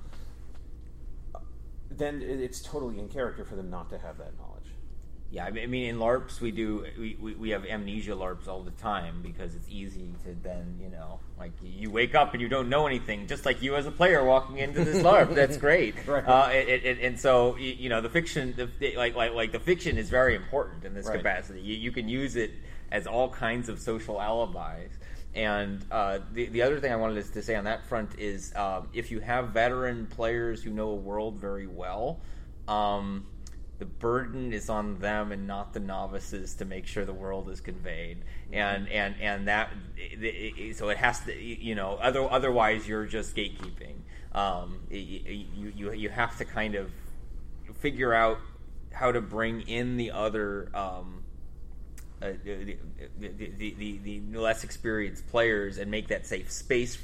then 1.92 2.22
it's 2.22 2.62
totally 2.62 3.00
in 3.00 3.10
character 3.10 3.44
for 3.44 3.56
them 3.56 3.70
not 3.70 3.89
to 3.89 3.98
have 3.98 4.18
that 4.20 4.38
knowledge. 4.38 4.49
Yeah, 5.32 5.46
I 5.46 5.52
mean, 5.52 5.86
in 5.86 5.98
LARPs 5.98 6.42
we 6.42 6.50
do 6.50 6.86
we, 6.98 7.15
we, 7.20 7.34
we 7.36 7.50
have 7.52 7.63
amnesia 7.63 8.13
LARPs 8.13 8.48
all 8.48 8.63
the 8.63 8.72
time 8.72 9.22
because 9.22 9.54
it's 9.54 9.70
easy 9.70 10.12
to 10.24 10.36
then 10.42 10.80
you 10.82 10.89
know 10.89 11.20
like 11.38 11.52
you 11.62 11.92
wake 11.92 12.15
up 12.15 12.34
and 12.34 12.42
you 12.42 12.50
don't 12.50 12.68
know 12.68 12.88
anything, 12.88 13.28
just 13.28 13.46
like 13.46 13.62
you 13.62 13.76
as 13.76 13.86
a 13.86 13.92
player 13.92 14.24
walking 14.24 14.58
into 14.58 14.84
this 14.84 15.04
LARP. 15.04 15.36
That's 15.36 15.58
great. 15.58 16.08
Right. 16.08 16.24
Uh, 16.28 16.50
it, 16.52 16.84
it, 16.84 17.00
and 17.04 17.20
so 17.20 17.56
you 17.58 17.89
know 17.89 18.02
the 18.02 18.10
fiction, 18.10 18.56
the, 18.58 18.96
like 18.96 19.15
like 19.15 19.34
like 19.34 19.52
the 19.52 19.60
fiction 19.60 20.00
is 20.00 20.10
very 20.10 20.34
important 20.36 20.84
in 20.84 20.96
this 20.96 21.06
Right. 21.06 21.18
capacity. 21.18 21.62
You, 21.62 21.76
you 21.76 21.92
can 21.92 22.10
use 22.10 22.36
it 22.36 22.52
as 22.92 23.06
all 23.06 23.30
kinds 23.30 23.70
of 23.70 23.80
social 23.80 24.20
alibis. 24.20 24.92
And 25.36 25.86
uh, 25.92 26.20
the 26.34 26.48
the 26.48 26.63
other 26.63 26.80
thing 26.80 26.92
I 26.92 26.96
wanted 26.96 27.24
to 27.32 27.42
say 27.44 27.54
on 27.56 27.65
that 27.65 27.86
front 27.86 28.18
is 28.18 28.52
um, 28.56 28.89
if 28.94 29.12
you 29.12 29.20
have 29.20 29.50
veteran 29.50 30.08
players 30.08 30.63
who 30.63 30.72
know 30.72 30.89
a 30.89 30.96
world 30.96 31.38
very 31.38 31.68
well. 31.68 32.20
Um, 32.68 33.26
the 33.80 33.86
burden 33.86 34.52
is 34.52 34.70
on 34.70 35.00
them 35.00 35.32
and 35.32 35.48
not 35.48 35.74
the 35.74 35.80
novices 35.80 36.54
to 36.56 36.65
make 36.65 36.86
sure 36.86 37.06
the 37.06 37.13
world 37.13 37.50
is 37.50 37.62
conveyed. 37.62 38.18
And 38.52 38.89
and 38.89 39.15
and 39.22 39.48
that 39.48 39.72
so 40.76 40.89
it 40.89 40.98
has 40.98 41.22
to 41.22 41.34
you 41.34 41.76
know 41.76 41.98
other, 42.02 42.30
otherwise 42.30 42.88
you're 42.88 43.06
just 43.06 43.36
gatekeeping. 43.36 43.96
Um, 44.34 44.82
you, 44.92 45.72
you 45.76 45.92
you 45.94 46.10
have 46.10 46.38
to 46.38 46.46
kind 46.46 46.76
of 46.76 46.92
figure 47.80 48.13
out 48.13 48.39
how 48.92 49.12
to 49.12 49.22
bring 49.22 49.62
in 49.62 49.96
the 49.98 50.12
other 50.12 50.70
um, 50.74 51.24
uh, 52.22 52.32
the, 52.44 52.78
the, 53.18 53.28
the, 53.30 53.76
the, 53.78 54.22
the 54.32 54.38
less 54.38 54.65
experienced 54.65 55.26
players 55.30 55.78
and 55.78 55.89
make 55.89 56.10
that 56.10 56.28
safe 56.28 56.52
space 56.52 56.98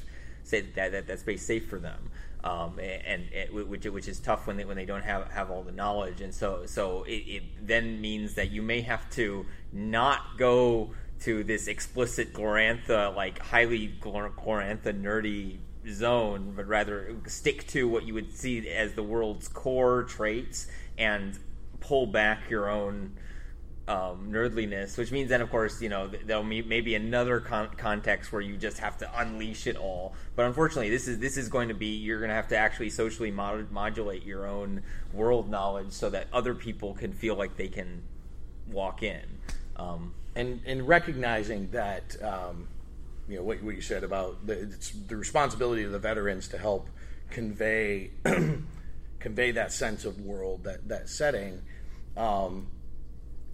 say 0.44 0.62
that, 0.62 0.92
that, 0.92 1.08
that 1.08 1.20
space 1.20 1.46
safe 1.46 1.70
for 1.70 1.80
them 1.80 2.12
um, 2.46 2.80
and, 2.80 3.24
and 3.34 3.68
which 3.68 3.86
which 3.86 4.08
is 4.08 4.20
tough 4.20 4.46
when 4.46 4.56
they 4.56 4.66
when 4.66 4.78
they 4.78 4.86
don't 4.86 5.04
have 5.04 5.32
have 5.32 5.50
all 5.50 5.64
the 5.64 5.72
knowledge. 5.72 6.22
And 6.22 6.34
so 6.34 6.66
so 6.68 7.04
it, 7.04 7.24
it 7.28 7.44
then 7.68 8.00
means 8.00 8.36
that 8.36 8.52
you 8.52 8.62
may 8.62 8.82
have 8.82 9.10
to 9.12 9.46
not 9.74 10.38
go 10.38 10.92
to 11.22 11.44
this 11.44 11.68
explicit 11.68 12.34
Glorantha 12.34 13.16
like 13.16 13.40
highly 13.40 13.96
Glor- 14.00 14.34
Glorantha 14.36 14.94
nerdy 14.94 15.58
zone 15.90 16.54
but 16.56 16.68
rather 16.68 17.16
stick 17.28 17.68
to 17.68 17.88
what 17.88 18.04
you 18.06 18.14
would 18.14 18.36
see 18.36 18.70
as 18.70 18.94
the 18.94 19.04
world's 19.04 19.48
core 19.48 20.04
traits 20.04 20.68
and 20.98 21.38
pull 21.80 22.08
back 22.08 22.50
your 22.50 22.70
own 22.70 23.16
um, 23.88 24.32
nerdliness, 24.32 24.98
which 24.98 25.12
means 25.12 25.30
then, 25.30 25.42
of 25.42 25.52
course, 25.52 25.82
you 25.82 25.90
know, 25.90 26.08
there'll 26.08 26.44
be 26.44 26.64
maybe 26.64 26.96
another 26.96 27.40
con- 27.40 27.70
context 27.78 28.32
where 28.32 28.42
you 28.42 28.58
just 28.58 28.80
have 28.80 28.98
to 28.98 29.20
unleash 29.20 29.68
it 29.68 29.76
all. 29.76 30.16
But 30.36 30.46
unfortunately, 30.46 30.90
this 30.90 31.08
is 31.08 31.20
this 31.20 31.38
is 31.38 31.50
going 31.50 31.68
to 31.68 31.76
be 31.76 31.88
you're 31.88 32.20
going 32.20 32.30
to 32.30 32.36
have 32.36 32.48
to 32.48 32.58
actually 32.58 32.90
socially 32.90 33.32
mod- 33.32 33.72
modulate 33.72 34.26
your 34.26 34.48
own 34.48 34.82
world 35.14 35.50
knowledge 35.50 35.92
so 35.92 36.10
that 36.10 36.28
other 36.34 36.56
people 36.56 36.96
can 36.96 37.14
feel 37.14 37.36
like 37.36 37.58
they 37.58 37.68
can 37.68 38.02
walk 38.72 39.04
in. 39.04 39.24
Um, 39.76 40.14
and 40.36 40.62
and 40.66 40.88
recognizing 40.88 41.70
that 41.70 42.16
um, 42.24 42.68
you 43.28 43.38
know 43.38 43.44
what, 43.44 43.62
what 43.62 43.76
you 43.76 43.82
said 43.82 44.04
about 44.04 44.48
the, 44.48 44.54
it's 44.54 44.92
the 44.92 45.16
responsibility 45.16 45.84
of 45.84 45.92
the 45.92 46.00
veterans 46.00 46.48
to 46.50 46.58
help 46.58 46.90
convey 47.30 48.10
convey 49.20 49.52
that 49.52 49.72
sense 49.72 50.06
of 50.06 50.22
world 50.22 50.64
that 50.64 50.88
that 50.88 51.08
setting 51.08 51.62
um, 52.18 52.68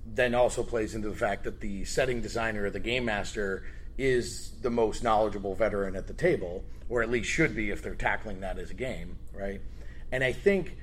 then 0.05 0.35
also 0.35 0.63
plays 0.63 0.95
into 0.95 1.09
the 1.09 1.15
fact 1.15 1.43
that 1.43 1.61
the 1.61 1.85
setting 1.85 2.21
designer 2.21 2.65
or 2.65 2.69
the 2.69 2.79
game 2.79 3.05
master 3.05 3.63
is 3.97 4.51
the 4.61 4.69
most 4.69 5.03
knowledgeable 5.03 5.55
veteran 5.55 5.95
at 5.95 6.07
the 6.07 6.13
table 6.13 6.63
or 6.89 7.01
at 7.01 7.09
least 7.09 7.29
should 7.29 7.55
be 7.55 7.69
if 7.69 7.81
they're 7.81 7.95
tackling 7.95 8.41
that 8.41 8.57
as 8.57 8.71
a 8.71 8.73
game 8.73 9.17
right 9.33 9.61
and 10.11 10.23
i 10.23 10.31
think 10.31 10.77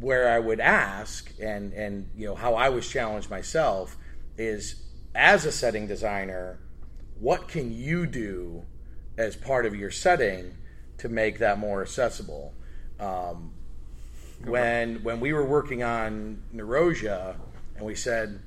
where 0.00 0.28
I 0.28 0.38
would 0.38 0.60
ask 0.60 1.32
and 1.40 1.72
and 1.72 2.08
you 2.16 2.26
know 2.26 2.34
how 2.34 2.54
I 2.54 2.68
was 2.68 2.88
challenged 2.88 3.30
myself 3.30 3.96
is 4.36 4.82
as 5.14 5.44
a 5.44 5.52
setting 5.52 5.86
designer, 5.86 6.58
what 7.18 7.48
can 7.48 7.72
you 7.72 8.06
do 8.06 8.64
as 9.16 9.36
part 9.36 9.66
of 9.66 9.74
your 9.74 9.90
setting 9.90 10.56
to 10.98 11.08
make 11.08 11.38
that 11.38 11.58
more 11.58 11.82
accessible? 11.82 12.52
Um, 12.98 13.52
when 14.44 15.02
when 15.02 15.20
we 15.20 15.32
were 15.32 15.44
working 15.44 15.82
on 15.82 16.42
Narosia, 16.54 17.36
and 17.76 17.84
we 17.84 17.94
said, 17.94 18.40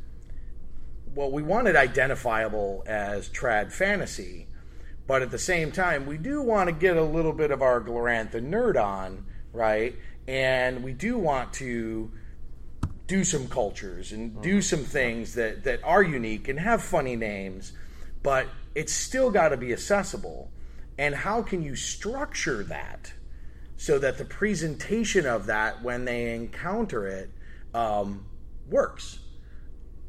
well, 1.15 1.31
we 1.31 1.41
want 1.41 1.67
it 1.67 1.75
identifiable 1.75 2.83
as 2.85 3.29
trad 3.29 3.71
fantasy, 3.71 4.47
but 5.07 5.21
at 5.21 5.31
the 5.31 5.39
same 5.39 5.71
time, 5.71 6.05
we 6.05 6.17
do 6.17 6.41
want 6.41 6.67
to 6.67 6.73
get 6.73 6.97
a 6.97 7.03
little 7.03 7.33
bit 7.33 7.51
of 7.51 7.61
our 7.61 7.81
Glorantha 7.81 8.41
nerd 8.41 8.81
on, 8.81 9.25
right? 9.53 9.95
And 10.27 10.83
we 10.83 10.93
do 10.93 11.17
want 11.17 11.53
to 11.53 12.11
do 13.07 13.23
some 13.23 13.47
cultures 13.47 14.11
and 14.11 14.41
do 14.41 14.61
some 14.61 14.83
things 14.83 15.33
that, 15.35 15.63
that 15.63 15.81
are 15.83 16.03
unique 16.03 16.49
and 16.49 16.59
have 16.59 16.83
funny 16.83 17.15
names, 17.15 17.71
but 18.21 18.47
it's 18.75 18.93
still 18.93 19.31
got 19.31 19.49
to 19.49 19.57
be 19.57 19.71
accessible. 19.71 20.51
And 20.97 21.15
how 21.15 21.41
can 21.41 21.63
you 21.63 21.75
structure 21.75 22.63
that 22.65 23.13
so 23.77 23.97
that 23.99 24.17
the 24.17 24.25
presentation 24.25 25.25
of 25.25 25.45
that 25.45 25.81
when 25.81 26.05
they 26.05 26.35
encounter 26.35 27.07
it 27.07 27.31
um, 27.73 28.25
works? 28.69 29.19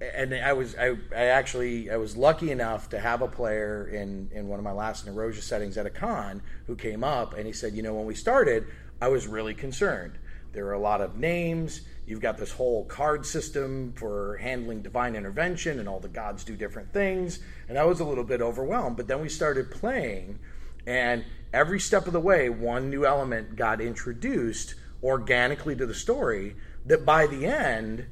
and 0.00 0.32
I 0.34 0.52
was 0.52 0.76
I, 0.76 0.96
I 1.14 1.24
actually 1.24 1.90
I 1.90 1.96
was 1.96 2.16
lucky 2.16 2.50
enough 2.50 2.88
to 2.90 3.00
have 3.00 3.20
a 3.22 3.28
player 3.28 3.88
in 3.88 4.30
in 4.32 4.48
one 4.48 4.59
of 4.59 4.64
my 4.64 4.72
last 4.72 5.06
Narosia 5.06 5.42
settings 5.42 5.76
at 5.76 5.86
a 5.86 5.90
con 5.90 6.42
who 6.66 6.76
came 6.76 7.02
up 7.02 7.34
and 7.34 7.46
he 7.46 7.52
said, 7.52 7.74
you 7.74 7.82
know, 7.82 7.94
when 7.94 8.06
we 8.06 8.14
started, 8.14 8.66
I 9.00 9.09
was 9.09 9.26
really 9.26 9.54
concerned. 9.54 10.18
There 10.52 10.66
are 10.66 10.72
a 10.72 10.80
lot 10.80 11.00
of 11.00 11.16
names. 11.16 11.82
You've 12.06 12.20
got 12.20 12.38
this 12.38 12.52
whole 12.52 12.84
card 12.86 13.26
system 13.26 13.92
for 13.96 14.38
handling 14.38 14.80
divine 14.82 15.14
intervention, 15.14 15.78
and 15.78 15.88
all 15.88 16.00
the 16.00 16.09
gods 16.09 16.42
do 16.42 16.56
different 16.56 16.92
things. 16.92 17.40
And 17.68 17.78
I 17.78 17.84
was 17.84 18.00
a 18.00 18.04
little 18.04 18.24
bit 18.24 18.40
overwhelmed. 18.40 18.96
But 18.96 19.09
then 19.09 19.20
we 19.20 19.28
started 19.28 19.70
playing, 19.70 20.38
and 20.86 21.24
every 21.52 21.78
step 21.78 22.06
of 22.06 22.14
the 22.14 22.20
way, 22.20 22.48
one 22.48 22.88
new 22.88 23.04
element 23.04 23.56
got 23.56 23.82
introduced 23.82 24.74
organically 25.02 25.76
to 25.76 25.86
the 25.86 25.94
story. 25.94 26.56
That 26.86 27.04
by 27.04 27.26
the 27.26 27.44
end, 27.44 28.06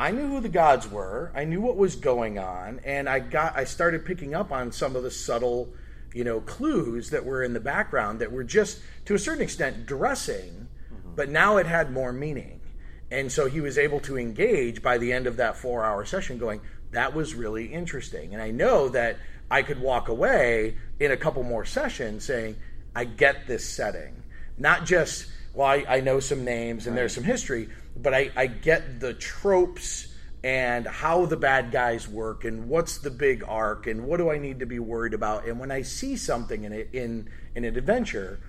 I 0.00 0.12
knew 0.12 0.28
who 0.28 0.40
the 0.40 0.48
gods 0.48 0.90
were. 0.90 1.30
I 1.34 1.44
knew 1.44 1.60
what 1.60 1.76
was 1.76 1.94
going 1.94 2.38
on, 2.38 2.80
and 2.86 3.06
I 3.06 3.18
got 3.18 3.54
I 3.54 3.64
started 3.64 4.06
picking 4.06 4.34
up 4.34 4.50
on 4.50 4.72
some 4.72 4.96
of 4.96 5.02
the 5.02 5.10
subtle, 5.10 5.74
you 6.14 6.24
know, 6.24 6.40
clues 6.40 7.10
that 7.10 7.26
were 7.26 7.42
in 7.42 7.52
the 7.52 7.60
background 7.60 8.20
that 8.20 8.32
were 8.32 8.42
just 8.42 8.80
to 9.04 9.14
a 9.14 9.18
certain 9.18 9.42
extent 9.42 9.84
dressing, 9.84 10.68
mm-hmm. 10.90 11.14
but 11.16 11.28
now 11.28 11.58
it 11.58 11.66
had 11.66 11.92
more 11.92 12.14
meaning. 12.14 12.62
And 13.10 13.30
so 13.30 13.46
he 13.46 13.60
was 13.60 13.76
able 13.76 14.00
to 14.00 14.16
engage 14.16 14.80
by 14.82 14.96
the 14.96 15.12
end 15.12 15.26
of 15.26 15.36
that 15.36 15.56
4-hour 15.56 16.06
session 16.06 16.38
going, 16.38 16.62
that 16.92 17.14
was 17.14 17.34
really 17.34 17.66
interesting. 17.66 18.32
And 18.32 18.42
I 18.42 18.52
know 18.52 18.88
that 18.88 19.18
I 19.50 19.62
could 19.62 19.82
walk 19.82 20.08
away 20.08 20.76
in 20.98 21.10
a 21.10 21.16
couple 21.16 21.42
more 21.42 21.66
sessions 21.66 22.24
saying, 22.24 22.56
I 22.96 23.04
get 23.04 23.46
this 23.46 23.68
setting. 23.68 24.22
Not 24.56 24.86
just, 24.86 25.26
well, 25.52 25.66
I, 25.66 25.84
I 25.88 26.00
know 26.00 26.20
some 26.20 26.44
names 26.44 26.86
and 26.86 26.94
right. 26.94 27.00
there's 27.00 27.14
some 27.14 27.24
history, 27.24 27.68
but 28.02 28.14
I, 28.14 28.30
I 28.36 28.46
get 28.46 29.00
the 29.00 29.14
tropes 29.14 30.08
and 30.42 30.86
how 30.86 31.26
the 31.26 31.36
bad 31.36 31.70
guys 31.70 32.08
work 32.08 32.44
and 32.44 32.68
what's 32.68 32.98
the 32.98 33.10
big 33.10 33.44
arc 33.46 33.86
and 33.86 34.06
what 34.06 34.16
do 34.16 34.30
I 34.30 34.38
need 34.38 34.60
to 34.60 34.66
be 34.66 34.78
worried 34.78 35.12
about. 35.12 35.46
And 35.46 35.60
when 35.60 35.70
I 35.70 35.82
see 35.82 36.16
something 36.16 36.64
in 36.64 36.72
it 36.72 36.88
in, 36.92 37.28
in 37.54 37.64
an 37.64 37.76
adventure, 37.76 38.40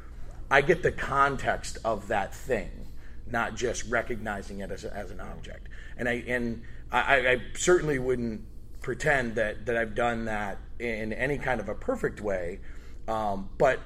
I 0.50 0.62
get 0.62 0.84
the 0.84 0.92
context 0.92 1.78
of 1.84 2.08
that 2.08 2.34
thing, 2.34 2.88
not 3.28 3.56
just 3.56 3.90
recognizing 3.90 4.60
it 4.60 4.72
as, 4.72 4.86
a, 4.86 4.96
as 4.96 5.12
an 5.12 5.20
object. 5.20 5.68
And 5.98 6.08
I 6.08 6.24
and 6.28 6.64
I, 6.92 7.28
I 7.28 7.42
certainly 7.56 8.00
wouldn't 8.00 8.42
pretend 8.82 9.36
that 9.36 9.66
that 9.66 9.78
I've 9.78 9.96
done 9.96 10.26
that 10.26 10.58
in 10.80 11.14
any 11.14 11.38
kind 11.38 11.60
of 11.60 11.70
a 11.70 11.76
perfect 11.76 12.22
way, 12.22 12.60
um, 13.08 13.50
but 13.58 13.80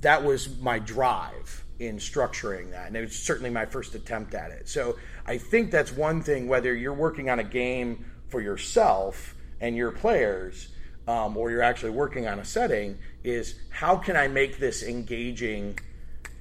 that 0.00 0.22
was 0.22 0.58
my 0.58 0.78
drive 0.78 1.64
in 1.78 1.98
structuring 1.98 2.70
that. 2.70 2.88
And 2.88 2.96
it 2.96 3.00
was 3.02 3.18
certainly 3.18 3.50
my 3.50 3.66
first 3.66 3.94
attempt 3.94 4.34
at 4.34 4.50
it. 4.50 4.68
So 4.68 4.96
I 5.26 5.38
think 5.38 5.70
that's 5.70 5.92
one 5.92 6.22
thing, 6.22 6.48
whether 6.48 6.74
you're 6.74 6.94
working 6.94 7.28
on 7.30 7.38
a 7.38 7.44
game 7.44 8.06
for 8.28 8.40
yourself 8.40 9.34
and 9.60 9.76
your 9.76 9.90
players, 9.90 10.68
um, 11.06 11.36
or 11.36 11.50
you're 11.50 11.62
actually 11.62 11.90
working 11.90 12.26
on 12.26 12.38
a 12.38 12.44
setting, 12.44 12.98
is 13.22 13.56
how 13.70 13.96
can 13.96 14.16
I 14.16 14.28
make 14.28 14.58
this 14.58 14.82
engaging 14.82 15.78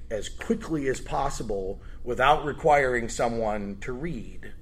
as 0.09 0.29
quickly 0.29 0.87
as 0.87 0.99
possible 1.01 1.81
without 2.03 2.45
requiring 2.45 3.09
someone 3.09 3.77
to 3.81 3.91
read? 3.91 4.53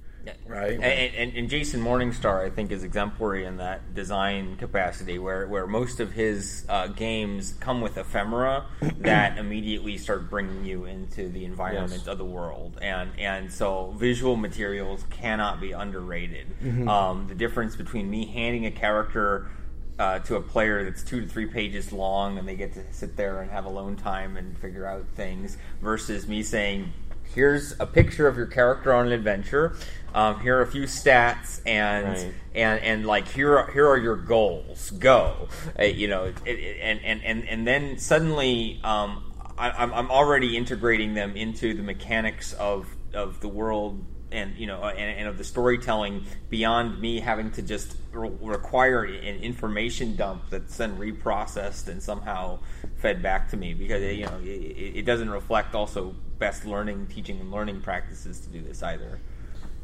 Right. 0.46 0.72
And, 0.72 0.84
and, 0.84 1.36
and, 1.36 1.50
Jason 1.50 1.80
Morningstar, 1.80 2.44
I 2.44 2.50
think, 2.50 2.70
is 2.70 2.84
exemplary 2.84 3.44
in 3.44 3.58
that 3.58 3.94
design 3.94 4.56
capacity, 4.56 5.18
where, 5.18 5.46
where 5.46 5.66
most 5.66 6.00
of 6.00 6.12
his 6.12 6.64
uh, 6.68 6.88
games 6.88 7.54
come 7.60 7.80
with 7.80 7.96
ephemera 7.96 8.66
that 9.00 9.38
immediately 9.38 9.98
start 9.98 10.30
bringing 10.30 10.64
you 10.64 10.84
into 10.84 11.28
the 11.28 11.44
environment 11.44 11.92
yes. 11.92 12.06
of 12.06 12.18
the 12.18 12.24
world, 12.24 12.78
and 12.80 13.10
and 13.18 13.52
so 13.52 13.94
visual 13.96 14.36
materials 14.36 15.04
cannot 15.10 15.60
be 15.60 15.72
underrated. 15.72 16.46
Mm-hmm. 16.62 16.88
Um, 16.88 17.26
the 17.28 17.34
difference 17.34 17.76
between 17.76 18.10
me 18.10 18.26
handing 18.26 18.66
a 18.66 18.70
character. 18.70 19.48
Uh, 19.96 20.18
to 20.18 20.34
a 20.34 20.42
player 20.42 20.82
that's 20.82 21.04
two 21.04 21.20
to 21.20 21.28
three 21.28 21.46
pages 21.46 21.92
long 21.92 22.36
and 22.36 22.48
they 22.48 22.56
get 22.56 22.74
to 22.74 22.82
sit 22.92 23.16
there 23.16 23.40
and 23.42 23.48
have 23.48 23.64
alone 23.64 23.94
time 23.94 24.36
and 24.36 24.58
figure 24.58 24.84
out 24.84 25.06
things 25.14 25.56
versus 25.80 26.26
me 26.26 26.42
saying 26.42 26.92
here's 27.34 27.78
a 27.80 27.86
picture 27.86 28.26
of 28.26 28.36
your 28.36 28.46
character 28.46 28.92
on 28.92 29.06
an 29.06 29.12
adventure 29.12 29.76
um, 30.14 30.40
here 30.40 30.58
are 30.58 30.62
a 30.62 30.66
few 30.66 30.84
stats, 30.84 31.60
and 31.66 32.06
right. 32.06 32.34
and 32.54 32.80
and 32.80 33.06
like 33.06 33.26
here 33.28 33.58
are, 33.58 33.70
here 33.72 33.88
are 33.88 33.98
your 33.98 34.16
goals. 34.16 34.90
Go, 34.92 35.48
uh, 35.78 35.84
you 35.84 36.08
know, 36.08 36.24
it, 36.24 36.36
it, 36.46 36.78
and 36.80 37.00
and 37.04 37.22
and 37.24 37.48
and 37.48 37.66
then 37.66 37.98
suddenly 37.98 38.80
um, 38.84 39.32
I, 39.58 39.70
I'm 39.70 39.92
I'm 39.92 40.10
already 40.10 40.56
integrating 40.56 41.14
them 41.14 41.36
into 41.36 41.74
the 41.74 41.82
mechanics 41.82 42.52
of 42.54 42.86
of 43.12 43.40
the 43.40 43.48
world 43.48 44.04
and 44.30 44.56
you 44.56 44.66
know 44.66 44.82
and, 44.82 45.18
and, 45.18 45.28
of 45.28 45.38
the 45.38 45.44
storytelling 45.44 46.26
beyond 46.50 47.00
me 47.00 47.20
having 47.20 47.50
to 47.52 47.62
just 47.62 47.96
re- 48.12 48.32
require 48.40 49.04
an 49.04 49.36
information 49.42 50.16
dump 50.16 50.42
that's 50.50 50.76
then 50.76 50.96
reprocessed 50.98 51.88
and 51.88 52.02
somehow 52.02 52.58
fed 52.96 53.22
back 53.22 53.48
to 53.48 53.56
me 53.56 53.74
because 53.74 54.02
you 54.02 54.26
know 54.26 54.40
it, 54.42 54.98
it 54.98 55.02
doesn't 55.06 55.30
reflect 55.30 55.74
also 55.74 56.14
best 56.38 56.66
learning 56.66 57.06
teaching 57.06 57.38
and 57.38 57.52
learning 57.52 57.80
practices 57.80 58.40
to 58.40 58.48
do 58.48 58.60
this 58.60 58.82
either 58.82 59.20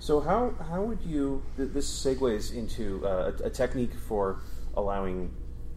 so 0.01 0.19
how 0.19 0.55
how 0.71 0.83
would 0.83 1.03
you 1.03 1.43
th- 1.57 1.71
this 1.73 1.89
segues 1.89 2.55
into 2.55 3.07
uh, 3.07 3.33
a, 3.43 3.47
a, 3.47 3.51
technique 3.51 3.93
for 3.95 4.41
allowing 4.75 5.31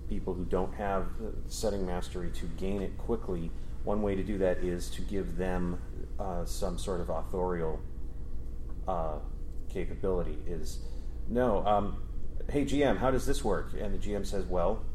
people 0.07 0.33
who 0.33 0.45
don't 0.45 0.73
have 0.75 1.07
setting 1.47 1.85
mastery 1.85 2.31
to 2.31 2.45
gain 2.57 2.81
it 2.81 2.97
quickly? 2.97 3.51
One 3.83 4.01
way 4.01 4.15
to 4.15 4.23
do 4.23 4.37
that 4.37 4.59
is 4.59 4.89
to 4.91 5.01
give 5.01 5.35
them 5.35 5.77
uh, 6.17 6.45
some 6.45 6.77
sort 6.77 7.01
of 7.01 7.09
authorial 7.09 7.81
uh, 8.87 9.19
capability. 9.69 10.37
Is 10.47 10.79
no, 11.27 11.65
um, 11.65 12.01
hey 12.49 12.63
GM, 12.63 12.97
how 12.97 13.11
does 13.11 13.25
this 13.25 13.43
work? 13.43 13.73
And 13.77 13.93
the 13.93 13.97
GM 13.97 14.25
says, 14.25 14.45
well, 14.45 14.85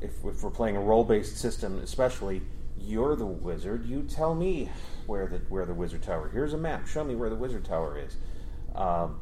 if, 0.00 0.12
if 0.24 0.42
we're 0.42 0.50
playing 0.50 0.76
a 0.76 0.80
role 0.80 1.04
based 1.04 1.36
system, 1.36 1.78
especially, 1.80 2.40
you're 2.78 3.16
the 3.16 3.26
wizard. 3.26 3.84
You 3.84 4.02
tell 4.02 4.34
me 4.34 4.70
where 5.06 5.26
the 5.26 5.38
where 5.48 5.64
the 5.66 5.74
wizard 5.74 6.02
tower. 6.02 6.30
Here's 6.32 6.52
a 6.52 6.58
map. 6.58 6.86
Show 6.86 7.04
me 7.04 7.14
where 7.14 7.30
the 7.30 7.36
wizard 7.36 7.64
tower 7.64 7.98
is. 7.98 8.16
Um, 8.74 9.20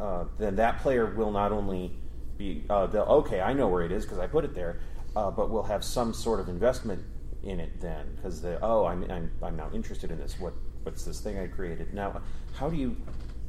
uh, 0.00 0.24
then 0.38 0.56
that 0.56 0.80
player 0.80 1.14
will 1.14 1.30
not 1.30 1.52
only 1.52 1.92
be 2.36 2.64
uh, 2.68 2.86
okay, 2.92 3.40
I 3.40 3.52
know 3.52 3.68
where 3.68 3.82
it 3.82 3.92
is 3.92 4.04
because 4.04 4.18
I 4.18 4.26
put 4.26 4.44
it 4.44 4.54
there, 4.54 4.80
uh, 5.14 5.30
but 5.30 5.50
will 5.50 5.62
have 5.62 5.84
some 5.84 6.12
sort 6.12 6.40
of 6.40 6.48
investment 6.48 7.02
in 7.42 7.60
it 7.60 7.80
then 7.80 8.06
because 8.16 8.40
the 8.40 8.58
oh 8.62 8.86
I'm, 8.86 9.08
I'm 9.10 9.30
I'm 9.42 9.56
now 9.56 9.70
interested 9.72 10.10
in 10.10 10.18
this. 10.18 10.38
What 10.40 10.54
what's 10.82 11.04
this 11.04 11.20
thing 11.20 11.38
I 11.38 11.46
created 11.46 11.94
now? 11.94 12.20
How 12.54 12.68
do 12.68 12.76
you 12.76 12.96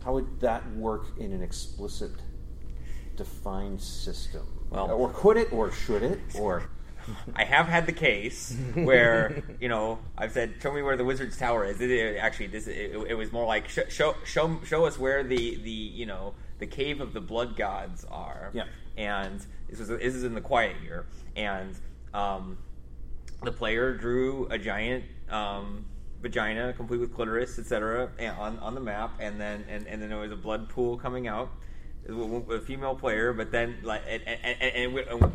how 0.03 0.13
would 0.13 0.39
that 0.39 0.69
work 0.75 1.07
in 1.17 1.31
an 1.31 1.41
explicit 1.41 2.11
defined 3.15 3.81
system? 3.81 4.47
Well, 4.69 4.91
or 4.91 5.09
could 5.09 5.37
it, 5.37 5.51
or 5.51 5.71
should 5.71 6.03
it, 6.03 6.19
or 6.35 6.69
I 7.35 7.43
have 7.43 7.67
had 7.67 7.85
the 7.85 7.91
case 7.91 8.55
where 8.73 9.43
you 9.59 9.69
know 9.69 9.99
I've 10.17 10.31
said, 10.31 10.55
"Show 10.61 10.71
me 10.71 10.81
where 10.81 10.97
the 10.97 11.05
wizard's 11.05 11.37
tower 11.37 11.65
is." 11.65 11.81
It, 11.81 11.91
it, 11.91 12.17
actually, 12.17 12.47
this 12.47 12.67
it, 12.67 12.95
it, 13.07 13.15
was 13.15 13.31
more 13.31 13.45
like 13.45 13.69
sh- 13.69 13.89
show 13.89 14.15
show 14.23 14.59
show 14.65 14.85
us 14.85 14.97
where 14.97 15.23
the 15.23 15.55
the 15.57 15.71
you 15.71 16.05
know 16.05 16.33
the 16.59 16.67
cave 16.67 17.01
of 17.01 17.13
the 17.13 17.21
blood 17.21 17.55
gods 17.55 18.05
are. 18.05 18.51
Yeah. 18.53 18.65
And 18.97 19.45
this 19.69 19.79
was 19.79 19.89
this 19.89 20.15
is 20.15 20.23
in 20.23 20.33
the 20.33 20.41
quiet 20.41 20.75
year, 20.81 21.05
and 21.35 21.75
um, 22.13 22.57
the 23.43 23.51
player 23.51 23.93
drew 23.93 24.47
a 24.49 24.57
giant 24.57 25.03
um, 25.29 25.85
vagina, 26.21 26.73
complete 26.73 26.99
with 26.99 27.13
clitoris, 27.13 27.59
etc., 27.59 28.09
on 28.39 28.57
on 28.59 28.73
the 28.75 28.81
map, 28.81 29.15
and 29.19 29.39
then 29.39 29.65
and, 29.69 29.87
and 29.87 30.01
then 30.01 30.09
there 30.09 30.17
was 30.17 30.31
a 30.31 30.37
blood 30.37 30.69
pool 30.69 30.97
coming 30.97 31.27
out. 31.27 31.51
A 32.07 32.59
female 32.59 32.93
player, 32.93 33.33
but 33.33 33.51
then 33.51 33.77
like 33.81 34.03
and, 34.07 34.21
and, 34.27 34.61
and, 34.61 34.95
and 34.99 35.33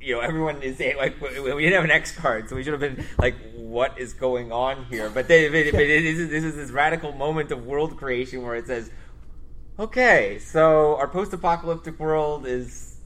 you 0.00 0.14
know, 0.14 0.20
everyone 0.20 0.62
is 0.62 0.78
like 0.78 1.20
we 1.20 1.28
didn't 1.28 1.72
have 1.72 1.84
an 1.84 1.90
X 1.90 2.12
card, 2.12 2.48
so 2.48 2.56
we 2.56 2.62
should 2.62 2.72
have 2.72 2.80
been 2.80 3.04
like, 3.18 3.34
what 3.54 3.98
is 3.98 4.12
going 4.12 4.52
on 4.52 4.84
here? 4.86 5.10
But, 5.10 5.28
they, 5.28 5.48
but, 5.48 5.72
but 5.72 5.82
is, 5.82 6.30
this 6.30 6.44
is 6.44 6.56
this 6.56 6.70
radical 6.70 7.12
moment 7.12 7.50
of 7.50 7.66
world 7.66 7.96
creation 7.96 8.42
where 8.42 8.54
it 8.54 8.66
says, 8.66 8.90
okay, 9.78 10.38
so 10.38 10.96
our 10.96 11.08
post-apocalyptic 11.08 11.98
world 11.98 12.46
is 12.46 12.96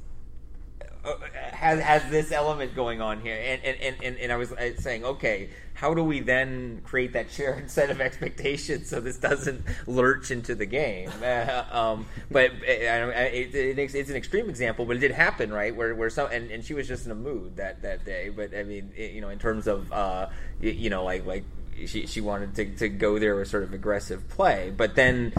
uh, 1.04 1.14
has 1.60 1.78
has 1.78 2.10
this 2.10 2.32
element 2.32 2.74
going 2.74 3.02
on 3.02 3.20
here, 3.20 3.36
and 3.36 3.62
and, 3.62 3.96
and, 4.02 4.16
and, 4.16 4.32
I 4.32 4.36
was 4.36 4.50
uh, 4.50 4.70
saying, 4.78 5.04
okay, 5.04 5.50
how 5.74 5.92
do 5.92 6.02
we 6.02 6.20
then 6.20 6.80
create 6.84 7.12
that 7.12 7.30
shared 7.30 7.70
set 7.76 7.90
of 7.90 8.00
expectations 8.00 8.88
so 8.88 8.98
this 8.98 9.18
doesn't 9.18 9.62
lurch 9.86 10.30
into 10.30 10.54
the 10.54 10.66
game? 10.66 11.10
Uh, 11.30 11.64
um, 11.70 12.06
but 12.30 12.50
uh, 12.50 12.54
it, 12.64 13.54
it, 13.54 13.78
it, 13.78 13.94
it's 13.94 14.10
an 14.10 14.16
extreme 14.16 14.48
example, 14.48 14.84
but 14.84 14.96
it 14.96 15.00
did 15.00 15.12
happen, 15.12 15.52
right? 15.52 15.74
Where 15.74 15.94
where 15.94 16.10
some 16.10 16.28
and, 16.32 16.50
and 16.50 16.64
she 16.64 16.74
was 16.74 16.88
just 16.88 17.06
in 17.06 17.12
a 17.12 17.14
mood 17.14 17.56
that 17.56 17.82
that 17.82 18.04
day. 18.04 18.30
But 18.30 18.54
I 18.54 18.64
mean, 18.64 18.90
you 18.96 19.20
know, 19.20 19.28
in 19.28 19.38
terms 19.38 19.66
of 19.66 19.92
uh, 19.92 20.28
you, 20.60 20.70
you 20.70 20.90
know, 20.90 21.04
like 21.04 21.24
like 21.26 21.44
she 21.86 22.06
she 22.06 22.20
wanted 22.20 22.54
to, 22.56 22.64
to 22.76 22.88
go 22.88 23.18
there 23.18 23.36
with 23.36 23.48
sort 23.48 23.62
of 23.62 23.72
aggressive 23.72 24.28
play. 24.28 24.72
But 24.76 24.96
then 24.96 25.32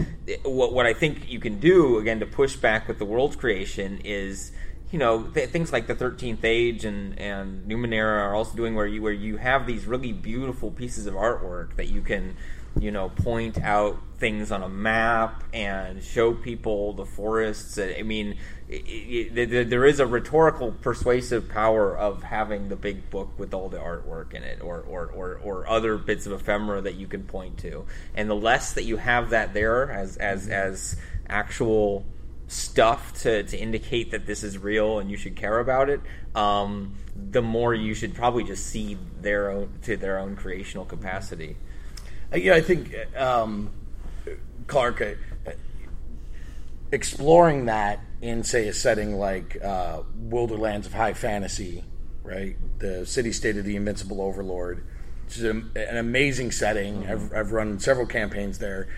what 0.44 0.72
what 0.72 0.86
I 0.86 0.94
think 0.94 1.30
you 1.30 1.40
can 1.40 1.58
do 1.58 1.98
again 1.98 2.20
to 2.20 2.26
push 2.26 2.56
back 2.56 2.88
with 2.88 2.98
the 2.98 3.04
world's 3.04 3.36
creation 3.36 4.00
is 4.04 4.52
you 4.92 4.98
know 4.98 5.24
th- 5.24 5.48
things 5.48 5.72
like 5.72 5.86
the 5.86 5.94
Thirteenth 5.94 6.44
Age 6.44 6.84
and 6.84 7.18
and 7.18 7.66
Numenera 7.66 8.20
are 8.20 8.34
also 8.34 8.54
doing 8.54 8.74
where 8.74 8.86
you 8.86 9.02
where 9.02 9.12
you 9.12 9.38
have 9.38 9.66
these 9.66 9.86
really 9.86 10.12
beautiful 10.12 10.70
pieces 10.70 11.06
of 11.06 11.14
artwork 11.14 11.76
that 11.76 11.88
you 11.88 12.02
can 12.02 12.36
you 12.78 12.90
know 12.90 13.08
point 13.08 13.60
out 13.60 13.98
things 14.18 14.52
on 14.52 14.62
a 14.62 14.68
map 14.68 15.42
and 15.52 16.02
show 16.02 16.32
people 16.32 16.92
the 16.92 17.04
forests. 17.04 17.76
I 17.78 18.02
mean, 18.02 18.36
it, 18.68 19.36
it, 19.36 19.68
there 19.68 19.84
is 19.84 19.98
a 19.98 20.06
rhetorical 20.06 20.70
persuasive 20.70 21.48
power 21.48 21.96
of 21.96 22.22
having 22.22 22.68
the 22.68 22.76
big 22.76 23.10
book 23.10 23.30
with 23.36 23.52
all 23.52 23.68
the 23.68 23.78
artwork 23.78 24.32
in 24.34 24.42
it, 24.44 24.60
or, 24.62 24.80
or 24.80 25.06
or 25.06 25.40
or 25.42 25.68
other 25.68 25.96
bits 25.96 26.26
of 26.26 26.32
ephemera 26.32 26.82
that 26.82 26.94
you 26.94 27.06
can 27.06 27.24
point 27.24 27.58
to. 27.58 27.86
And 28.14 28.28
the 28.28 28.36
less 28.36 28.74
that 28.74 28.84
you 28.84 28.98
have 28.98 29.30
that 29.30 29.54
there 29.54 29.90
as 29.90 30.18
as 30.18 30.48
as 30.48 30.96
actual 31.28 32.04
stuff 32.52 33.14
to, 33.22 33.42
to 33.42 33.56
indicate 33.56 34.10
that 34.10 34.26
this 34.26 34.42
is 34.42 34.58
real 34.58 34.98
and 34.98 35.10
you 35.10 35.16
should 35.16 35.34
care 35.34 35.58
about 35.58 35.88
it, 35.88 36.00
um, 36.34 36.94
the 37.16 37.40
more 37.40 37.74
you 37.74 37.94
should 37.94 38.14
probably 38.14 38.44
just 38.44 38.66
see 38.66 38.98
their 39.20 39.50
own 39.50 39.70
to 39.82 39.96
their 39.96 40.18
own 40.18 40.36
creational 40.36 40.84
capacity. 40.84 41.56
Uh, 42.32 42.36
yeah, 42.36 42.54
I 42.54 42.60
think 42.60 42.94
um, 43.16 43.72
Clark 44.66 45.00
uh, 45.00 45.50
exploring 46.90 47.66
that 47.66 48.00
in 48.20 48.44
say 48.44 48.68
a 48.68 48.72
setting 48.72 49.18
like 49.18 49.56
uh, 49.62 50.02
Wilderlands 50.28 50.86
of 50.86 50.92
High 50.92 51.14
Fantasy, 51.14 51.84
right? 52.22 52.56
The 52.78 53.06
city 53.06 53.32
state 53.32 53.56
of 53.56 53.64
the 53.64 53.76
Invincible 53.76 54.20
Overlord. 54.20 54.84
which 55.24 55.38
It's 55.38 55.40
an 55.40 55.96
amazing 55.96 56.52
setting. 56.52 57.06
I've, 57.08 57.32
I've 57.32 57.52
run 57.52 57.78
several 57.80 58.06
campaigns 58.06 58.58
there 58.58 58.88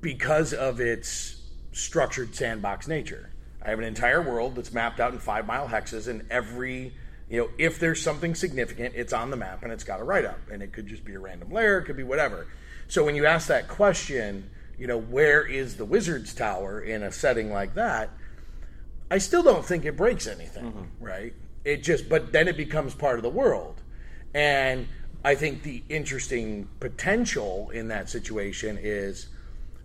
because 0.00 0.54
of 0.54 0.80
its 0.80 1.37
structured 1.72 2.34
sandbox 2.34 2.88
nature. 2.88 3.30
I 3.62 3.70
have 3.70 3.78
an 3.78 3.84
entire 3.84 4.22
world 4.22 4.54
that's 4.54 4.72
mapped 4.72 5.00
out 5.00 5.12
in 5.12 5.18
five 5.18 5.46
mile 5.46 5.68
hexes, 5.68 6.08
and 6.08 6.26
every 6.30 6.92
you 7.30 7.38
know, 7.38 7.50
if 7.58 7.78
there's 7.78 8.00
something 8.02 8.34
significant, 8.34 8.94
it's 8.96 9.12
on 9.12 9.30
the 9.30 9.36
map 9.36 9.62
and 9.62 9.72
it's 9.72 9.84
got 9.84 10.00
a 10.00 10.04
write 10.04 10.24
up, 10.24 10.40
and 10.50 10.62
it 10.62 10.72
could 10.72 10.86
just 10.86 11.04
be 11.04 11.14
a 11.14 11.18
random 11.18 11.50
layer, 11.50 11.78
it 11.78 11.84
could 11.84 11.96
be 11.96 12.02
whatever. 12.02 12.46
So 12.88 13.04
when 13.04 13.14
you 13.14 13.26
ask 13.26 13.48
that 13.48 13.68
question, 13.68 14.50
you 14.78 14.86
know, 14.86 14.98
where 14.98 15.44
is 15.44 15.76
the 15.76 15.84
wizard's 15.84 16.32
tower 16.32 16.80
in 16.80 17.02
a 17.02 17.12
setting 17.12 17.52
like 17.52 17.74
that? 17.74 18.10
I 19.10 19.18
still 19.18 19.42
don't 19.42 19.64
think 19.64 19.84
it 19.84 19.96
breaks 19.96 20.26
anything, 20.26 20.64
mm-hmm. 20.64 21.04
right? 21.04 21.34
It 21.64 21.82
just, 21.82 22.08
but 22.08 22.32
then 22.32 22.48
it 22.48 22.56
becomes 22.56 22.94
part 22.94 23.18
of 23.18 23.22
the 23.22 23.30
world, 23.30 23.82
and 24.32 24.88
I 25.24 25.34
think 25.34 25.62
the 25.62 25.82
interesting 25.88 26.68
potential 26.80 27.70
in 27.70 27.88
that 27.88 28.08
situation 28.08 28.78
is 28.80 29.28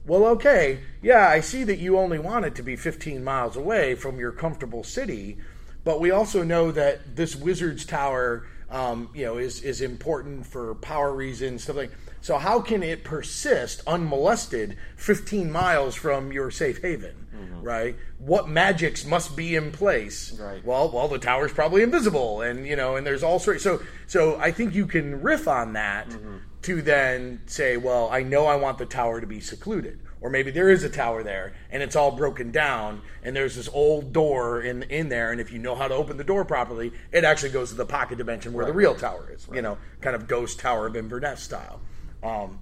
well, 0.06 0.26
okay, 0.28 0.80
yeah, 1.02 1.30
I 1.30 1.40
see 1.40 1.64
that 1.64 1.80
you 1.80 1.98
only 1.98 2.20
want 2.20 2.46
it 2.46 2.56
to 2.56 2.64
be 2.64 2.76
15 2.76 3.24
miles 3.24 3.56
away 3.56 3.96
from 3.96 4.20
your 4.20 4.32
comfortable 4.32 4.84
city, 4.84 5.38
but 5.84 6.02
we 6.02 6.12
also 6.12 6.44
know 6.44 6.72
that 6.72 7.16
this 7.16 7.36
wizard's 7.36 7.86
tower, 7.86 8.46
um, 8.70 9.10
you 9.14 9.26
know, 9.26 9.38
is 9.38 9.62
is 9.62 9.82
important 9.82 10.46
for 10.46 10.76
power 10.76 11.14
reasons, 11.14 11.64
stuff 11.64 11.78
like. 11.78 11.92
So 12.22 12.38
how 12.38 12.62
can 12.62 12.84
it 12.84 13.04
persist 13.04 13.82
unmolested 13.86 14.78
15 14.96 15.52
miles 15.52 15.94
from 15.94 16.32
your 16.32 16.52
safe 16.52 16.82
haven, 16.82 17.28
mm-hmm. 17.36 17.62
right? 17.62 17.98
What 18.18 18.48
magics 18.48 19.04
must 19.04 19.36
be 19.36 19.58
in 19.58 19.74
place? 19.74 20.32
Right. 20.40 20.64
Well, 20.64 20.90
well, 20.90 21.10
the 21.10 21.20
tower's 21.20 21.52
probably 21.52 21.84
invisible, 21.84 22.40
and 22.40 22.66
you 22.66 22.78
know, 22.78 22.96
and 22.96 23.06
there's 23.06 23.24
all 23.24 23.40
sorts. 23.40 23.62
So, 23.64 23.82
so 24.08 24.38
I 24.38 24.52
think 24.52 24.74
you 24.74 24.86
can 24.86 25.22
riff 25.22 25.50
on 25.50 25.74
that 25.74 26.08
mm-hmm. 26.10 26.38
To 26.64 26.82
then 26.82 27.42
say, 27.46 27.78
well, 27.78 28.10
I 28.12 28.24
know 28.24 28.46
I 28.46 28.56
want 28.56 28.78
the 28.78 28.86
tower 28.86 29.22
to 29.22 29.28
be 29.28 29.40
secluded 29.40 30.00
or 30.24 30.30
maybe 30.30 30.50
there 30.50 30.70
is 30.70 30.84
a 30.84 30.90
tower 30.90 31.22
there 31.22 31.54
and 31.70 31.84
it's 31.84 31.96
all 31.96 32.12
broken 32.12 32.50
down 32.50 33.02
and 33.22 33.36
there's 33.36 33.56
this 33.56 33.70
old 33.74 34.14
door 34.14 34.62
in 34.62 34.82
in 34.84 35.10
there 35.10 35.32
and 35.32 35.40
if 35.40 35.52
you 35.52 35.60
know 35.60 35.76
how 35.76 35.88
to 35.88 35.94
open 35.94 36.18
the 36.18 36.24
door 36.24 36.44
properly 36.44 36.92
it 37.12 37.24
actually 37.24 37.52
goes 37.52 37.70
to 37.70 37.76
the 37.76 37.86
pocket 37.86 38.18
dimension 38.18 38.54
where 38.54 38.66
right. 38.66 38.72
the 38.72 38.74
real 38.74 38.96
tower 38.96 39.30
is 39.32 39.48
right. 39.48 39.58
you 39.58 39.62
know 39.62 39.78
kind 40.02 40.16
of 40.16 40.28
ghost 40.28 40.60
tower 40.60 40.88
of 40.88 40.96
inverness 40.96 41.42
style 41.42 41.80
um, 42.24 42.58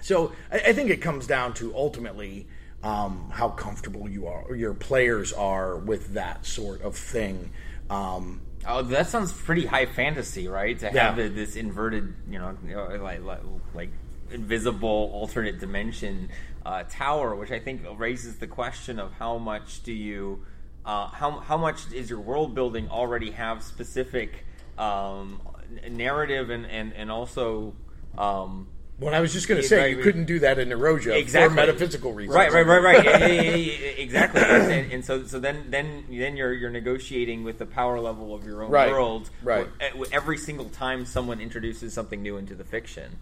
so 0.00 0.32
I, 0.52 0.58
I, 0.58 0.72
think 0.74 0.90
it 0.90 0.98
comes 0.98 1.26
down 1.26 1.54
to 1.54 1.74
ultimately 1.74 2.46
um, 2.82 3.30
how 3.32 3.48
comfortable 3.48 4.08
you 4.08 4.26
are 4.26 4.42
or 4.42 4.54
your 4.54 4.74
players 4.74 5.32
are 5.32 5.78
with 5.78 6.12
that 6.12 6.44
sort 6.44 6.82
of 6.82 6.96
thing 6.96 7.50
um, 7.88 8.42
Oh, 8.66 8.82
that 8.82 9.06
sounds 9.06 9.32
pretty 9.32 9.66
high 9.66 9.86
fantasy, 9.86 10.48
right? 10.48 10.78
To 10.80 10.86
have 10.86 11.18
yeah. 11.18 11.28
this 11.28 11.56
inverted, 11.56 12.14
you 12.28 12.38
know, 12.38 12.56
like, 13.00 13.22
like, 13.22 13.40
like 13.74 13.90
invisible 14.30 15.10
alternate 15.12 15.58
dimension 15.58 16.30
uh, 16.66 16.84
tower, 16.90 17.34
which 17.34 17.50
I 17.50 17.60
think 17.60 17.82
raises 17.96 18.36
the 18.38 18.46
question 18.46 18.98
of 18.98 19.12
how 19.12 19.38
much 19.38 19.82
do 19.84 19.92
you, 19.92 20.44
uh, 20.84 21.06
how 21.08 21.38
how 21.38 21.56
much 21.56 21.92
is 21.92 22.10
your 22.10 22.20
world 22.20 22.54
building 22.54 22.88
already 22.90 23.30
have 23.30 23.62
specific 23.62 24.44
um, 24.76 25.40
narrative 25.88 26.50
and 26.50 26.66
and 26.66 26.92
and 26.92 27.10
also. 27.10 27.74
Um, 28.16 28.68
well, 29.00 29.14
I 29.14 29.20
was 29.20 29.32
just 29.32 29.46
going 29.46 29.60
to 29.60 29.66
say 29.66 29.78
right, 29.78 29.96
you 29.96 30.02
couldn't 30.02 30.24
do 30.24 30.40
that 30.40 30.58
in 30.58 30.70
Erosia 30.70 31.16
exactly. 31.16 31.50
for 31.50 31.54
metaphysical 31.54 32.12
reasons. 32.12 32.34
Right, 32.34 32.52
right, 32.52 32.66
right, 32.66 32.82
right. 32.82 33.04
yeah, 33.04 33.26
yeah, 33.26 33.54
yeah, 33.54 33.88
exactly. 33.90 34.42
And, 34.42 34.92
and, 34.92 35.04
so, 35.04 35.24
so 35.24 35.38
then, 35.38 35.66
then, 35.70 36.04
then 36.10 36.36
you're 36.36 36.52
you're 36.52 36.70
negotiating 36.70 37.44
with 37.44 37.58
the 37.58 37.66
power 37.66 38.00
level 38.00 38.34
of 38.34 38.44
your 38.44 38.64
own 38.64 38.70
right. 38.70 38.90
world. 38.90 39.30
Right. 39.42 39.68
Every 40.10 40.36
single 40.36 40.68
time 40.70 41.06
someone 41.06 41.40
introduces 41.40 41.92
something 41.92 42.22
new 42.22 42.38
into 42.38 42.56
the 42.56 42.64
fiction. 42.64 43.18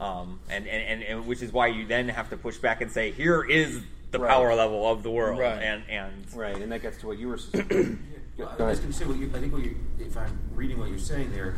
Um, 0.00 0.38
and, 0.48 0.66
and, 0.68 1.02
and, 1.02 1.26
which 1.26 1.42
is 1.42 1.52
why 1.52 1.66
you 1.66 1.84
then 1.84 2.08
have 2.08 2.30
to 2.30 2.36
push 2.36 2.56
back 2.56 2.80
and 2.80 2.90
say, 2.90 3.10
here 3.10 3.42
is 3.42 3.82
the 4.12 4.20
right. 4.20 4.30
power 4.30 4.54
level 4.54 4.90
of 4.90 5.02
the 5.02 5.10
world, 5.10 5.40
right. 5.40 5.60
and 5.60 5.82
and 5.88 6.34
right, 6.34 6.56
and 6.56 6.72
that 6.72 6.82
gets 6.82 6.98
to 6.98 7.06
what 7.06 7.18
you 7.18 7.28
were. 7.28 7.38
well, 8.38 8.48
I 8.58 8.64
was 8.64 8.80
going 8.80 8.92
to 8.92 8.98
say, 8.98 9.04
what 9.04 9.18
you, 9.18 9.30
I 9.34 9.40
think 9.40 9.52
what 9.52 9.62
you, 9.62 9.76
if 9.98 10.16
I'm 10.16 10.38
reading 10.54 10.78
what 10.78 10.88
you're 10.88 10.98
saying 10.98 11.32
there, 11.32 11.56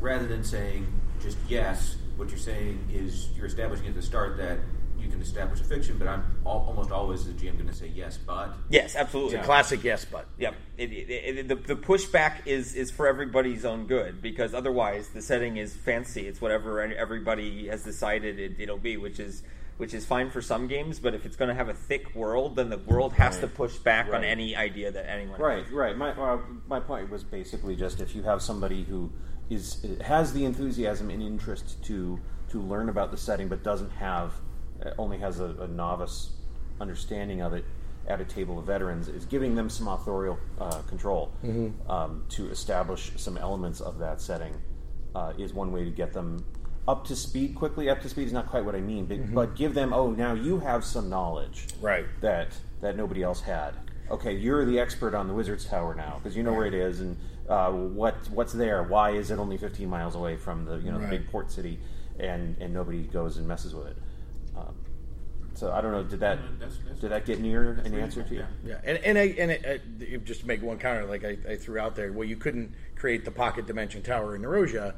rather 0.00 0.26
than 0.26 0.44
saying 0.44 0.86
just 1.20 1.38
yes, 1.48 1.96
what 2.20 2.28
you're 2.28 2.38
saying 2.38 2.78
is 2.92 3.30
you're 3.34 3.46
establishing 3.46 3.86
at 3.86 3.94
the 3.94 4.02
start 4.02 4.36
that 4.36 4.58
you 4.98 5.08
can 5.08 5.22
establish 5.22 5.58
a 5.62 5.64
fiction, 5.64 5.96
but 5.96 6.06
I'm 6.06 6.22
all, 6.44 6.66
almost 6.68 6.90
always 6.90 7.24
the 7.24 7.32
GM 7.32 7.54
going 7.54 7.66
to 7.66 7.74
say 7.74 7.90
yes, 7.94 8.18
but 8.18 8.54
yes, 8.68 8.94
absolutely, 8.94 9.36
it's 9.36 9.42
a 9.42 9.46
classic 9.46 9.82
yes, 9.82 10.04
but 10.04 10.26
yep. 10.38 10.54
It, 10.76 10.92
it, 10.92 11.10
it, 11.10 11.48
the, 11.48 11.54
the 11.54 11.76
pushback 11.76 12.46
is 12.46 12.74
is 12.74 12.90
for 12.90 13.06
everybody's 13.06 13.64
own 13.64 13.86
good 13.86 14.20
because 14.20 14.52
otherwise 14.52 15.08
the 15.08 15.22
setting 15.22 15.56
is 15.56 15.74
fancy. 15.74 16.28
It's 16.28 16.42
whatever 16.42 16.82
everybody 16.82 17.68
has 17.68 17.82
decided 17.82 18.38
it, 18.38 18.68
will 18.68 18.76
be, 18.76 18.98
which 18.98 19.18
is 19.18 19.42
which 19.78 19.94
is 19.94 20.04
fine 20.04 20.30
for 20.30 20.42
some 20.42 20.68
games. 20.68 20.98
But 20.98 21.14
if 21.14 21.24
it's 21.24 21.36
going 21.36 21.48
to 21.48 21.54
have 21.54 21.70
a 21.70 21.74
thick 21.74 22.14
world, 22.14 22.56
then 22.56 22.68
the 22.68 22.76
world 22.76 23.14
has 23.14 23.36
right. 23.36 23.40
to 23.40 23.46
push 23.46 23.78
back 23.78 24.08
right. 24.08 24.18
on 24.18 24.24
any 24.24 24.54
idea 24.54 24.92
that 24.92 25.08
anyone. 25.08 25.40
Right, 25.40 25.64
has. 25.64 25.72
right. 25.72 25.96
My 25.96 26.10
uh, 26.10 26.38
my 26.68 26.80
point 26.80 27.08
was 27.08 27.24
basically 27.24 27.76
just 27.76 27.98
if 28.02 28.14
you 28.14 28.22
have 28.24 28.42
somebody 28.42 28.84
who 28.84 29.10
is 29.50 29.84
has 30.00 30.32
the 30.32 30.44
enthusiasm 30.44 31.10
and 31.10 31.22
interest 31.22 31.82
to 31.84 32.18
to 32.50 32.60
learn 32.60 32.88
about 32.88 33.10
the 33.10 33.16
setting, 33.16 33.48
but 33.48 33.62
doesn't 33.62 33.90
have 33.90 34.32
uh, 34.84 34.90
only 34.98 35.18
has 35.18 35.40
a, 35.40 35.54
a, 35.60 35.68
novice 35.68 36.30
understanding 36.80 37.42
of 37.42 37.52
it 37.52 37.64
at 38.06 38.20
a 38.20 38.24
table 38.24 38.58
of 38.58 38.64
veterans 38.64 39.08
is 39.08 39.26
giving 39.26 39.54
them 39.54 39.68
some 39.68 39.86
authorial 39.86 40.38
uh, 40.58 40.80
control 40.82 41.30
mm-hmm. 41.44 41.90
um, 41.90 42.24
to 42.30 42.48
establish 42.50 43.12
some 43.16 43.36
elements 43.36 43.80
of 43.80 43.98
that 43.98 44.20
setting 44.20 44.54
uh, 45.14 45.32
is 45.38 45.52
one 45.52 45.70
way 45.70 45.84
to 45.84 45.90
get 45.90 46.12
them 46.12 46.42
up 46.88 47.04
to 47.04 47.14
speed 47.14 47.54
quickly. 47.54 47.90
Up 47.90 48.00
to 48.00 48.08
speed 48.08 48.26
is 48.26 48.32
not 48.32 48.48
quite 48.48 48.64
what 48.64 48.74
I 48.74 48.80
mean, 48.80 49.04
but, 49.06 49.18
mm-hmm. 49.18 49.34
but 49.34 49.54
give 49.54 49.74
them 49.74 49.92
oh 49.92 50.10
now 50.10 50.34
you 50.34 50.58
have 50.60 50.84
some 50.84 51.08
knowledge 51.08 51.66
right 51.80 52.06
that 52.20 52.48
that 52.80 52.96
nobody 52.96 53.22
else 53.22 53.40
had. 53.40 53.74
Okay, 54.10 54.34
you're 54.34 54.64
the 54.64 54.78
expert 54.78 55.14
on 55.14 55.28
the 55.28 55.34
Wizard's 55.34 55.64
Tower 55.64 55.94
now 55.94 56.20
because 56.20 56.36
you 56.36 56.42
know 56.42 56.52
where 56.52 56.66
it 56.66 56.74
is 56.74 57.00
and 57.00 57.16
uh, 57.48 57.70
what 57.70 58.16
what's 58.30 58.52
there. 58.52 58.82
Why 58.82 59.10
is 59.10 59.30
it 59.30 59.38
only 59.38 59.56
15 59.56 59.88
miles 59.88 60.14
away 60.14 60.36
from 60.36 60.64
the 60.64 60.78
you 60.78 60.90
know 60.90 60.98
right. 60.98 61.10
the 61.10 61.18
big 61.18 61.30
port 61.30 61.50
city, 61.50 61.78
and 62.18 62.56
and 62.60 62.74
nobody 62.74 63.02
goes 63.02 63.36
and 63.36 63.46
messes 63.46 63.74
with 63.74 63.88
it. 63.88 63.96
Um, 64.56 64.74
so 65.54 65.72
I 65.72 65.80
don't 65.80 65.92
know. 65.92 66.02
Did 66.02 66.20
that 66.20 66.38
that's, 66.58 66.78
that's, 66.78 67.00
did 67.00 67.10
that 67.10 67.26
get 67.26 67.40
near 67.40 67.72
an 67.84 67.94
answer 67.94 68.22
to 68.22 68.34
you? 68.34 68.44
Yeah, 68.64 68.80
and 68.84 68.98
and 68.98 69.18
I, 69.18 69.34
and 69.38 69.50
it, 69.50 69.82
uh, 70.00 70.16
just 70.24 70.40
to 70.40 70.46
make 70.46 70.62
one 70.62 70.78
counter, 70.78 71.06
like 71.06 71.24
I, 71.24 71.36
I, 71.48 71.56
threw 71.56 71.78
out 71.78 71.96
there, 71.96 72.12
well, 72.12 72.26
you 72.26 72.36
couldn't 72.36 72.72
create 72.96 73.24
the 73.24 73.30
pocket 73.30 73.66
dimension 73.66 74.02
tower 74.02 74.34
in 74.34 74.42
Erosia, 74.42 74.94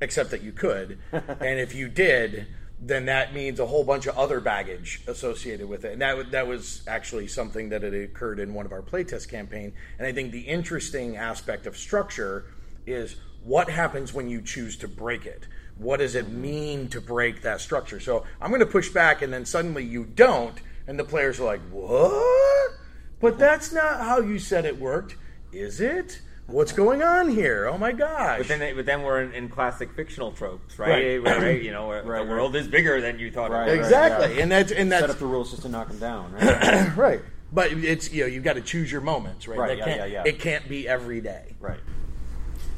except 0.00 0.30
that 0.32 0.42
you 0.42 0.52
could, 0.52 0.98
and 1.12 1.60
if 1.60 1.74
you 1.74 1.88
did, 1.88 2.46
then 2.80 3.04
that 3.06 3.34
means 3.34 3.60
a 3.60 3.66
whole 3.66 3.84
bunch 3.84 4.06
of 4.06 4.16
other 4.16 4.40
baggage 4.40 5.02
associated 5.06 5.68
with 5.68 5.84
it. 5.84 5.92
And 5.92 6.02
that 6.02 6.30
that 6.30 6.46
was 6.46 6.82
actually 6.86 7.28
something 7.28 7.68
that 7.68 7.82
had 7.82 7.92
occurred 7.92 8.40
in 8.40 8.54
one 8.54 8.64
of 8.64 8.72
our 8.72 8.80
playtest 8.80 9.28
campaign. 9.28 9.74
And 9.98 10.06
I 10.06 10.12
think 10.12 10.32
the 10.32 10.40
interesting 10.40 11.16
aspect 11.16 11.66
of 11.66 11.76
structure 11.76 12.46
is 12.86 13.16
what 13.44 13.68
happens 13.68 14.14
when 14.14 14.28
you 14.28 14.40
choose 14.40 14.76
to 14.78 14.88
break 14.88 15.26
it. 15.26 15.46
What 15.76 15.98
does 15.98 16.14
it 16.14 16.28
mean 16.28 16.88
to 16.88 17.00
break 17.00 17.42
that 17.42 17.60
structure? 17.60 18.00
So 18.00 18.24
I'm 18.40 18.50
going 18.50 18.60
to 18.60 18.66
push 18.66 18.90
back, 18.90 19.22
and 19.22 19.32
then 19.32 19.44
suddenly 19.44 19.84
you 19.84 20.04
don't, 20.04 20.58
and 20.86 20.98
the 20.98 21.04
players 21.04 21.40
are 21.40 21.44
like, 21.44 21.62
"What? 21.70 22.72
But 23.20 23.38
that's 23.38 23.72
not 23.72 24.00
how 24.00 24.20
you 24.20 24.38
said 24.38 24.64
it 24.64 24.78
worked, 24.78 25.16
is 25.52 25.80
it?" 25.80 26.20
What's 26.50 26.72
going 26.72 27.02
on 27.02 27.28
here? 27.30 27.68
Oh 27.68 27.78
my 27.78 27.92
gosh! 27.92 28.38
But 28.38 28.48
then, 28.48 28.74
but 28.74 28.84
then 28.84 29.02
we're 29.02 29.22
in, 29.22 29.32
in 29.32 29.48
classic 29.48 29.92
fictional 29.92 30.32
tropes, 30.32 30.78
right? 30.78 31.18
Right. 31.18 31.22
Right, 31.24 31.42
right, 31.42 31.62
You 31.62 31.70
know, 31.70 31.90
Right, 31.92 32.24
the 32.24 32.30
world 32.30 32.56
is 32.56 32.66
bigger 32.66 33.00
than 33.00 33.18
you 33.18 33.30
thought 33.30 33.50
Right, 33.52 33.68
it 33.68 33.78
was. 33.78 33.86
exactly, 33.86 34.36
yeah. 34.36 34.42
and 34.42 34.50
that's 34.52 34.72
and 34.72 34.90
that's 34.90 35.02
Set 35.02 35.10
up 35.10 35.18
the 35.18 35.26
rules 35.26 35.50
just 35.50 35.62
to 35.62 35.68
knock 35.68 35.88
them 35.88 35.98
down, 35.98 36.32
right? 36.32 36.92
right. 36.96 37.20
But 37.52 37.72
it's 37.72 38.12
you 38.12 38.22
know 38.22 38.26
you've 38.26 38.44
got 38.44 38.54
to 38.54 38.62
choose 38.62 38.90
your 38.90 39.00
moments, 39.00 39.46
right? 39.46 39.58
Right, 39.58 39.78
yeah, 39.78 39.84
can't, 39.84 39.96
yeah, 39.98 40.06
yeah. 40.06 40.22
It 40.24 40.40
can't 40.40 40.68
be 40.68 40.88
every 40.88 41.20
day. 41.20 41.54
right. 41.60 41.80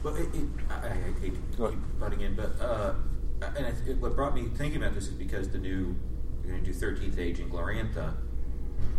Well, 0.03 0.17
it, 0.17 0.35
it, 0.35 0.45
I, 0.69 0.87
I 0.87 0.89
hate 1.21 1.33
to 1.57 1.71
keep 1.71 1.99
butting 2.01 2.21
in, 2.21 2.35
but 2.35 2.61
uh, 2.61 2.95
and 3.57 3.67
I, 3.67 3.73
it, 3.89 3.99
what 3.99 4.17
brought 4.17 4.35
me 4.35 4.49
thinking 4.57 4.83
about 4.83 4.95
this 4.95 5.09
is 5.09 5.15
because 5.15 5.49
the 5.49 5.59
new 5.59 5.95
you're 6.43 6.53
going 6.53 6.65
to 6.65 6.73
do 6.73 6.77
Thirteenth 6.77 7.19
Age 7.19 7.41
in 7.41 7.49
Glorantha. 7.49 8.13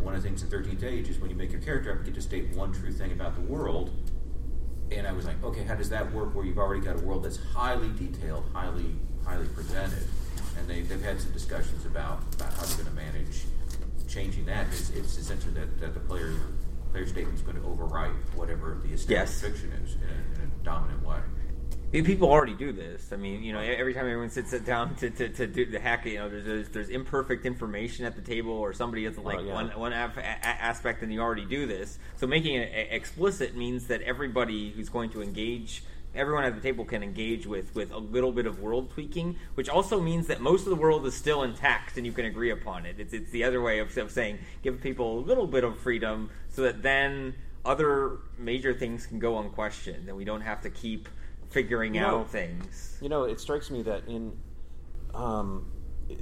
One 0.01 0.15
of 0.15 0.23
the 0.23 0.27
things 0.27 0.41
in 0.43 0.49
Thirteenth 0.49 0.83
Age 0.83 1.09
is 1.09 1.19
when 1.19 1.29
you 1.29 1.35
make 1.35 1.51
your 1.51 1.61
character 1.61 1.91
up, 1.91 1.99
you 1.99 2.05
get 2.05 2.15
to 2.15 2.21
state 2.21 2.55
one 2.55 2.71
true 2.71 2.91
thing 2.91 3.11
about 3.11 3.35
the 3.35 3.41
world. 3.41 3.91
And 4.97 5.07
I 5.07 5.11
was 5.11 5.25
like, 5.25 5.43
okay, 5.43 5.63
how 5.63 5.75
does 5.75 5.89
that 5.89 6.11
work? 6.13 6.35
Where 6.35 6.45
you've 6.45 6.57
already 6.59 6.81
got 6.81 6.95
a 6.99 7.03
world 7.03 7.23
that's 7.23 7.37
highly 7.53 7.89
detailed, 7.89 8.45
highly 8.53 8.95
highly 9.25 9.47
presented, 9.47 10.03
and 10.59 10.67
they, 10.67 10.81
they've 10.81 11.01
had 11.01 11.19
some 11.19 11.31
discussions 11.31 11.85
about, 11.85 12.21
about 12.35 12.53
how 12.53 12.63
they're 12.65 12.83
going 12.83 12.89
to 12.89 13.03
manage 13.03 13.43
changing 14.07 14.45
that. 14.45 14.67
It's, 14.67 14.89
it's 14.91 15.17
essentially 15.17 15.53
that, 15.53 15.79
that 15.79 15.93
the 15.93 15.99
player 16.01 16.33
player 16.91 17.07
statement 17.07 17.35
is 17.35 17.41
going 17.41 17.55
to 17.57 17.63
overwrite 17.63 18.13
whatever 18.35 18.77
the 18.83 18.93
established 18.93 19.09
Yes. 19.09 19.41
fiction 19.41 19.71
is 19.83 19.95
in 19.95 20.01
a, 20.03 20.43
in 20.43 20.51
a 20.51 20.63
dominant 20.63 21.03
way. 21.05 21.17
People 22.01 22.27
already 22.31 22.55
do 22.55 22.71
this. 22.73 23.13
I 23.13 23.17
mean, 23.17 23.43
you 23.43 23.53
know, 23.53 23.59
every 23.59 23.93
time 23.93 24.05
everyone 24.05 24.31
sits 24.31 24.51
down 24.61 24.95
to, 24.95 25.11
to, 25.11 25.29
to 25.29 25.45
do 25.45 25.65
the 25.67 25.79
hack, 25.79 26.05
you 26.07 26.17
know, 26.17 26.27
there's, 26.27 26.43
there's 26.43 26.69
there's 26.69 26.89
imperfect 26.89 27.45
information 27.45 28.03
at 28.05 28.15
the 28.15 28.21
table, 28.21 28.51
or 28.51 28.73
somebody 28.73 29.03
has 29.05 29.15
like 29.19 29.37
Oh, 29.37 29.43
yeah. 29.43 29.53
one 29.53 29.69
one 29.69 29.93
af- 29.93 30.17
a- 30.17 30.21
aspect, 30.47 31.03
and 31.03 31.13
you 31.13 31.21
already 31.21 31.45
do 31.45 31.67
this. 31.67 31.99
So 32.15 32.25
making 32.25 32.55
it 32.55 32.87
explicit 32.89 33.55
means 33.55 33.85
that 33.87 34.01
everybody 34.01 34.71
who's 34.71 34.89
going 34.89 35.11
to 35.11 35.21
engage, 35.21 35.83
everyone 36.15 36.45
at 36.45 36.55
the 36.55 36.61
table 36.61 36.83
can 36.83 37.03
engage 37.03 37.45
with 37.45 37.75
with 37.75 37.91
a 37.91 37.99
little 37.99 38.31
bit 38.31 38.47
of 38.47 38.59
world 38.59 38.89
tweaking, 38.89 39.37
which 39.53 39.69
also 39.69 40.01
means 40.01 40.25
that 40.27 40.41
most 40.41 40.61
of 40.63 40.69
the 40.71 40.75
world 40.75 41.05
is 41.05 41.13
still 41.13 41.43
intact, 41.43 41.95
and 41.97 42.07
you 42.07 42.11
can 42.11 42.25
agree 42.25 42.49
upon 42.49 42.87
it. 42.87 42.95
It's 42.97 43.13
it's 43.13 43.29
the 43.29 43.43
other 43.43 43.61
way 43.61 43.77
of, 43.77 43.95
of 43.99 44.09
saying 44.09 44.39
give 44.63 44.81
people 44.81 45.19
a 45.19 45.21
little 45.21 45.45
bit 45.45 45.63
of 45.63 45.77
freedom, 45.77 46.31
so 46.49 46.63
that 46.63 46.81
then 46.81 47.35
other 47.63 48.17
major 48.39 48.73
things 48.73 49.05
can 49.05 49.19
go 49.19 49.37
unquestioned, 49.37 50.07
and 50.07 50.17
we 50.17 50.25
don't 50.25 50.41
have 50.41 50.61
to 50.63 50.71
keep 50.71 51.07
figuring 51.53 51.95
You 51.95 52.01
know- 52.01 52.19
out 52.21 52.31
things. 52.31 52.97
You 53.01 53.09
know, 53.09 53.23
it 53.23 53.39
strikes 53.39 53.69
me 53.69 53.83
that 53.83 54.07
in 54.07 54.33
um, 55.13 55.71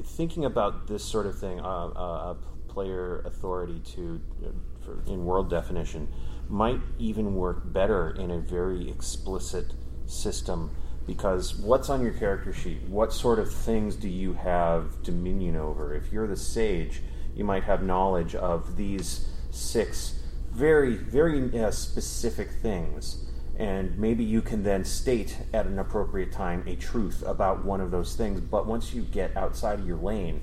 thinking 0.04 0.46
about 0.46 0.88
this 0.88 1.04
sort 1.04 1.26
of 1.26 1.40
thing, 1.40 1.60
uh, 1.62 1.88
uh, 1.88 2.36
a 2.36 2.38
player 2.68 3.22
authority 3.26 3.80
to 3.96 4.22
uh, 4.46 4.50
for, 4.84 5.02
in 5.08 5.24
world 5.26 5.50
definition 5.50 6.08
might 6.50 6.80
even 7.00 7.36
work 7.36 7.72
better 7.72 8.12
in 8.12 8.32
a 8.32 8.40
very 8.40 8.90
explicit 8.90 9.74
system 10.06 10.70
because 11.08 11.56
what's 11.56 11.90
on 11.90 12.04
your 12.04 12.14
character 12.14 12.52
sheet? 12.52 12.82
What 12.88 13.14
sort 13.14 13.40
of 13.40 13.52
things 13.52 13.96
do 13.96 14.10
you 14.10 14.34
have 14.34 15.02
dominion 15.04 15.56
over? 15.56 15.96
If 15.96 16.12
you're 16.12 16.28
the 16.28 16.36
sage, 16.36 17.02
you 17.36 17.46
might 17.46 17.64
have 17.64 17.82
knowledge 17.82 18.36
of 18.36 18.76
these 18.76 19.30
six 19.50 20.20
very, 20.52 20.96
very 20.96 21.58
uh, 21.64 21.72
specific 21.72 22.52
things 22.52 23.26
and 23.62 23.98
maybe 23.98 24.24
you 24.24 24.42
can 24.42 24.64
then 24.64 24.84
state 24.84 25.38
at 25.54 25.68
an 25.68 25.78
appropriate 25.78 26.32
time 26.32 26.64
a 26.68 26.76
truth 26.76 27.24
about 27.26 27.64
one 27.64 27.80
of 27.80 27.92
those 27.92 28.16
things. 28.16 28.42
But 28.42 28.66
once 28.66 28.94
you 28.94 29.04
get 29.04 29.38
outside 29.38 29.80
of 29.80 29.88
your 29.88 29.98
lane 29.98 30.42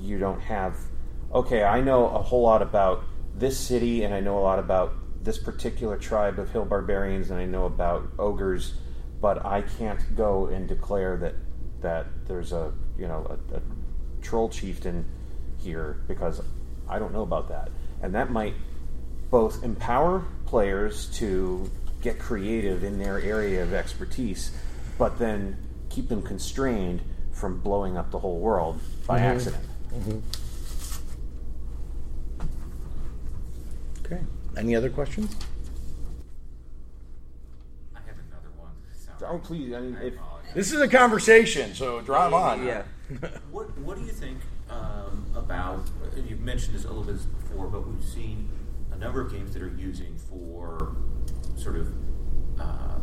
you 0.00 0.18
don't 0.18 0.40
have 0.40 0.76
okay 1.32 1.62
i 1.62 1.80
know 1.80 2.08
a 2.08 2.22
whole 2.22 2.42
lot 2.42 2.62
about 2.62 3.04
this 3.34 3.56
city 3.58 4.02
and 4.02 4.12
i 4.12 4.20
know 4.20 4.38
a 4.38 4.40
lot 4.40 4.58
about 4.58 4.92
this 5.22 5.38
particular 5.38 5.96
tribe 5.96 6.38
of 6.38 6.50
hill 6.50 6.64
barbarians 6.64 7.30
and 7.30 7.38
i 7.38 7.44
know 7.44 7.64
about 7.64 8.08
ogres 8.18 8.74
but 9.20 9.44
i 9.44 9.62
can't 9.62 10.16
go 10.16 10.46
and 10.46 10.68
declare 10.68 11.16
that 11.16 11.34
that 11.80 12.06
there's 12.26 12.52
a 12.52 12.72
you 12.98 13.06
know 13.06 13.26
a, 13.52 13.56
a 13.56 13.62
troll 14.20 14.48
chieftain 14.48 15.04
here 15.58 16.02
because 16.08 16.40
i 16.88 16.98
don't 16.98 17.12
know 17.12 17.22
about 17.22 17.48
that. 17.48 17.70
And 18.02 18.14
that 18.14 18.30
might 18.30 18.54
both 19.30 19.64
empower 19.64 20.24
players 20.46 21.06
to 21.18 21.70
get 22.04 22.18
creative 22.18 22.84
in 22.84 22.98
their 22.98 23.18
area 23.18 23.62
of 23.62 23.72
expertise, 23.72 24.52
but 24.98 25.18
then 25.18 25.56
keep 25.88 26.08
them 26.10 26.22
constrained 26.22 27.00
from 27.32 27.58
blowing 27.58 27.96
up 27.96 28.10
the 28.10 28.18
whole 28.18 28.38
world 28.38 28.78
by 29.06 29.18
accident. 29.18 29.64
Okay. 34.04 34.20
Any 34.56 34.76
other 34.76 34.90
questions? 34.90 35.34
I 37.94 38.00
have 38.00 38.16
another 38.28 38.50
one. 38.58 38.72
Sorry. 38.92 39.32
Oh, 39.32 39.38
please! 39.38 39.72
I 39.72 39.80
mean, 39.80 39.96
I 39.96 40.04
if. 40.04 40.14
This 40.54 40.72
is 40.72 40.80
a 40.80 40.86
conversation, 40.86 41.74
so 41.74 42.02
drive 42.02 42.32
on. 42.32 42.64
Yeah. 42.64 42.82
What 43.50 43.76
What 43.78 43.98
do 43.98 44.04
you 44.04 44.12
think 44.12 44.38
um, 44.68 45.26
about? 45.34 45.80
You've 46.28 46.40
mentioned 46.40 46.74
this 46.74 46.84
a 46.84 46.88
little 46.88 47.02
bit 47.02 47.16
before, 47.40 47.66
but 47.66 47.88
we've 47.88 48.04
seen 48.04 48.48
a 48.92 48.96
number 48.96 49.20
of 49.20 49.32
games 49.32 49.54
that 49.54 49.62
are 49.62 49.74
using 49.76 50.16
for 50.28 50.96
sort 51.56 51.76
of 51.76 51.88
uh, 52.60 52.98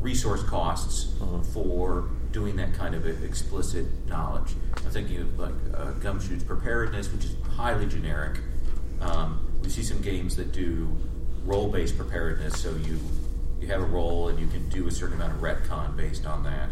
resource 0.00 0.42
costs 0.42 1.14
for 1.52 2.08
doing 2.32 2.56
that 2.56 2.74
kind 2.74 2.94
of 2.94 3.06
explicit 3.24 3.86
knowledge. 4.06 4.54
I'm 4.76 4.90
thinking 4.90 5.20
of 5.20 5.38
like 5.38 5.54
uh, 5.74 5.92
Gumshoe's 5.92 6.44
preparedness, 6.44 7.10
which 7.12 7.24
is 7.24 7.36
highly 7.56 7.86
generic. 7.86 8.40
Um, 9.00 9.44
we 9.62 9.68
see 9.68 9.82
some 9.82 10.00
games 10.00 10.36
that 10.36 10.52
do 10.52 10.96
role-based 11.44 11.96
preparedness, 11.96 12.60
so 12.60 12.70
you 12.70 12.98
you 13.60 13.66
have 13.68 13.80
a 13.80 13.86
role 13.86 14.28
and 14.28 14.38
you 14.38 14.46
can 14.46 14.68
do 14.68 14.86
a 14.86 14.90
certain 14.90 15.16
amount 15.16 15.32
of 15.32 15.40
retcon 15.40 15.96
based 15.96 16.26
on 16.26 16.44
that. 16.44 16.68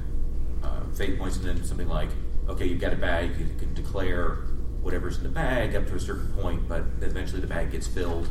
Uh, 0.62 0.80
fate 0.94 1.18
points, 1.18 1.36
and 1.36 1.44
then 1.44 1.64
something 1.64 1.88
like, 1.88 2.08
okay, 2.48 2.66
you've 2.66 2.80
got 2.80 2.92
a 2.92 2.96
bag, 2.96 3.30
you 3.38 3.46
can 3.58 3.74
declare 3.74 4.38
whatever's 4.82 5.16
in 5.16 5.24
the 5.24 5.28
bag 5.28 5.74
up 5.74 5.86
to 5.86 5.96
a 5.96 6.00
certain 6.00 6.32
point, 6.34 6.68
but 6.68 6.82
eventually 7.00 7.40
the 7.40 7.46
bag 7.46 7.72
gets 7.72 7.88
filled. 7.88 8.28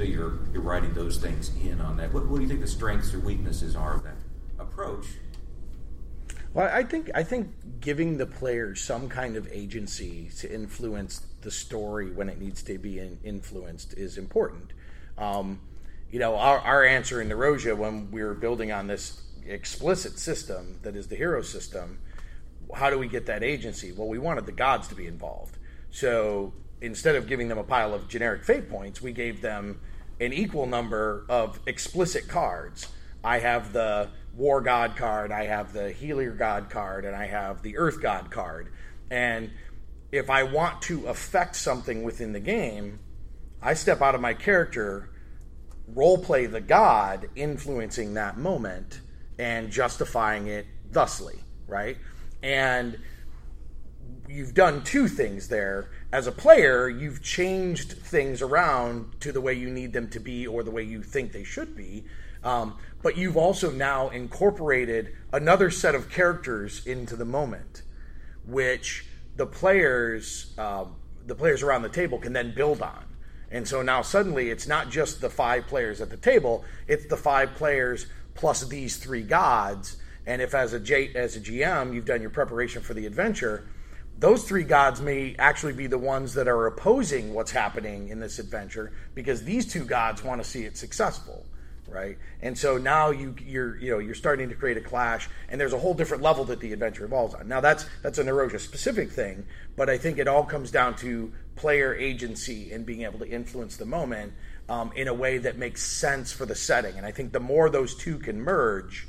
So 0.00 0.06
you're 0.06 0.38
you're 0.50 0.62
writing 0.62 0.94
those 0.94 1.18
things 1.18 1.50
in 1.62 1.78
on 1.78 1.98
that. 1.98 2.10
What, 2.10 2.26
what 2.26 2.36
do 2.36 2.42
you 2.42 2.48
think 2.48 2.62
the 2.62 2.66
strengths 2.66 3.12
or 3.12 3.18
weaknesses 3.18 3.76
are 3.76 3.96
of 3.96 4.02
that 4.04 4.16
approach? 4.58 5.04
Well, 6.54 6.70
I 6.72 6.84
think 6.84 7.10
I 7.14 7.22
think 7.22 7.50
giving 7.82 8.16
the 8.16 8.24
players 8.24 8.80
some 8.80 9.10
kind 9.10 9.36
of 9.36 9.46
agency 9.52 10.30
to 10.38 10.50
influence 10.50 11.26
the 11.42 11.50
story 11.50 12.10
when 12.10 12.30
it 12.30 12.40
needs 12.40 12.62
to 12.62 12.78
be 12.78 12.98
in, 12.98 13.18
influenced 13.22 13.92
is 13.92 14.16
important. 14.16 14.72
Um, 15.18 15.60
you 16.10 16.18
know, 16.18 16.34
our, 16.34 16.60
our 16.60 16.82
answer 16.82 17.20
in 17.20 17.28
Narosia 17.28 17.76
when 17.76 18.10
we 18.10 18.22
were 18.22 18.32
building 18.32 18.72
on 18.72 18.86
this 18.86 19.20
explicit 19.46 20.18
system 20.18 20.78
that 20.80 20.96
is 20.96 21.08
the 21.08 21.16
hero 21.16 21.42
system, 21.42 21.98
how 22.74 22.88
do 22.88 22.98
we 22.98 23.06
get 23.06 23.26
that 23.26 23.42
agency? 23.42 23.92
Well, 23.92 24.08
we 24.08 24.18
wanted 24.18 24.46
the 24.46 24.52
gods 24.52 24.88
to 24.88 24.94
be 24.94 25.06
involved. 25.06 25.58
So 25.90 26.54
instead 26.80 27.16
of 27.16 27.26
giving 27.26 27.48
them 27.48 27.58
a 27.58 27.64
pile 27.64 27.92
of 27.92 28.08
generic 28.08 28.44
fate 28.44 28.70
points, 28.70 29.02
we 29.02 29.12
gave 29.12 29.42
them 29.42 29.78
an 30.20 30.32
equal 30.32 30.66
number 30.66 31.24
of 31.28 31.58
explicit 31.66 32.28
cards. 32.28 32.88
I 33.24 33.38
have 33.38 33.72
the 33.72 34.08
war 34.36 34.60
god 34.60 34.96
card, 34.96 35.32
I 35.32 35.46
have 35.46 35.72
the 35.72 35.90
healer 35.90 36.30
god 36.30 36.70
card, 36.70 37.04
and 37.04 37.16
I 37.16 37.26
have 37.26 37.62
the 37.62 37.76
earth 37.78 38.00
god 38.00 38.30
card. 38.30 38.72
And 39.10 39.50
if 40.12 40.30
I 40.30 40.44
want 40.44 40.82
to 40.82 41.06
affect 41.06 41.56
something 41.56 42.02
within 42.02 42.32
the 42.32 42.40
game, 42.40 43.00
I 43.62 43.74
step 43.74 44.00
out 44.00 44.14
of 44.14 44.20
my 44.20 44.34
character, 44.34 45.10
role 45.88 46.18
play 46.18 46.46
the 46.46 46.60
god 46.60 47.28
influencing 47.34 48.14
that 48.14 48.38
moment 48.38 49.00
and 49.38 49.70
justifying 49.70 50.46
it 50.46 50.66
thusly, 50.92 51.40
right? 51.66 51.96
And 52.42 52.98
you've 54.28 54.54
done 54.54 54.82
two 54.82 55.08
things 55.08 55.48
there. 55.48 55.90
As 56.12 56.26
a 56.26 56.32
player, 56.32 56.88
you've 56.88 57.22
changed 57.22 57.92
things 57.92 58.42
around 58.42 59.20
to 59.20 59.30
the 59.30 59.40
way 59.40 59.54
you 59.54 59.70
need 59.70 59.92
them 59.92 60.08
to 60.10 60.18
be 60.18 60.46
or 60.46 60.64
the 60.64 60.70
way 60.70 60.82
you 60.82 61.02
think 61.02 61.32
they 61.32 61.44
should 61.44 61.76
be. 61.76 62.04
Um, 62.42 62.78
but 63.02 63.16
you've 63.16 63.36
also 63.36 63.70
now 63.70 64.08
incorporated 64.08 65.14
another 65.32 65.70
set 65.70 65.94
of 65.94 66.10
characters 66.10 66.84
into 66.84 67.14
the 67.14 67.24
moment, 67.24 67.82
which 68.44 69.06
the 69.36 69.46
players, 69.46 70.52
um, 70.58 70.96
the 71.26 71.34
players 71.34 71.62
around 71.62 71.82
the 71.82 71.88
table 71.88 72.18
can 72.18 72.32
then 72.32 72.54
build 72.54 72.82
on. 72.82 73.04
And 73.50 73.66
so 73.68 73.82
now 73.82 74.02
suddenly 74.02 74.50
it's 74.50 74.66
not 74.66 74.90
just 74.90 75.20
the 75.20 75.30
five 75.30 75.66
players 75.66 76.00
at 76.00 76.10
the 76.10 76.16
table; 76.16 76.64
it's 76.88 77.06
the 77.06 77.16
five 77.16 77.54
players 77.54 78.06
plus 78.34 78.64
these 78.64 78.96
three 78.96 79.22
gods. 79.22 79.96
and 80.26 80.42
if 80.42 80.54
as 80.54 80.72
a 80.72 80.80
J, 80.80 81.12
as 81.14 81.36
a 81.36 81.40
GM 81.40 81.94
you've 81.94 82.04
done 82.04 82.20
your 82.20 82.30
preparation 82.30 82.82
for 82.82 82.94
the 82.94 83.06
adventure, 83.06 83.66
those 84.20 84.44
three 84.44 84.64
gods 84.64 85.00
may 85.00 85.34
actually 85.38 85.72
be 85.72 85.86
the 85.86 85.98
ones 85.98 86.34
that 86.34 86.46
are 86.46 86.66
opposing 86.66 87.34
what's 87.34 87.50
happening 87.50 88.08
in 88.08 88.20
this 88.20 88.38
adventure 88.38 88.92
because 89.14 89.42
these 89.42 89.70
two 89.70 89.84
gods 89.84 90.22
want 90.22 90.42
to 90.42 90.48
see 90.48 90.64
it 90.64 90.76
successful 90.76 91.44
right? 91.88 92.18
And 92.40 92.56
so 92.56 92.78
now 92.78 93.10
you 93.10 93.34
you're 93.44 93.76
you 93.76 93.90
know 93.90 93.98
you're 93.98 94.14
starting 94.14 94.48
to 94.50 94.54
create 94.54 94.76
a 94.76 94.80
clash 94.80 95.28
and 95.48 95.60
there's 95.60 95.72
a 95.72 95.78
whole 95.78 95.92
different 95.92 96.22
level 96.22 96.44
that 96.44 96.60
the 96.60 96.72
adventure 96.72 97.04
evolves 97.04 97.34
on. 97.34 97.48
Now 97.48 97.60
that's 97.60 97.84
that's 98.00 98.18
a 98.18 98.22
Narosia 98.22 98.60
specific 98.60 99.10
thing 99.10 99.44
but 99.80 99.88
i 99.88 99.96
think 99.96 100.18
it 100.18 100.28
all 100.28 100.44
comes 100.44 100.70
down 100.70 100.94
to 100.94 101.32
player 101.56 101.94
agency 101.94 102.70
and 102.70 102.84
being 102.84 103.02
able 103.02 103.18
to 103.18 103.26
influence 103.26 103.78
the 103.78 103.86
moment 103.86 104.32
um, 104.68 104.92
in 104.94 105.08
a 105.08 105.14
way 105.14 105.38
that 105.38 105.56
makes 105.56 105.82
sense 105.82 106.32
for 106.32 106.44
the 106.44 106.54
setting. 106.54 106.96
And 106.96 107.06
i 107.06 107.10
think 107.10 107.32
the 107.32 107.40
more 107.40 107.70
those 107.70 107.94
two 107.94 108.18
can 108.18 108.40
merge 108.40 109.08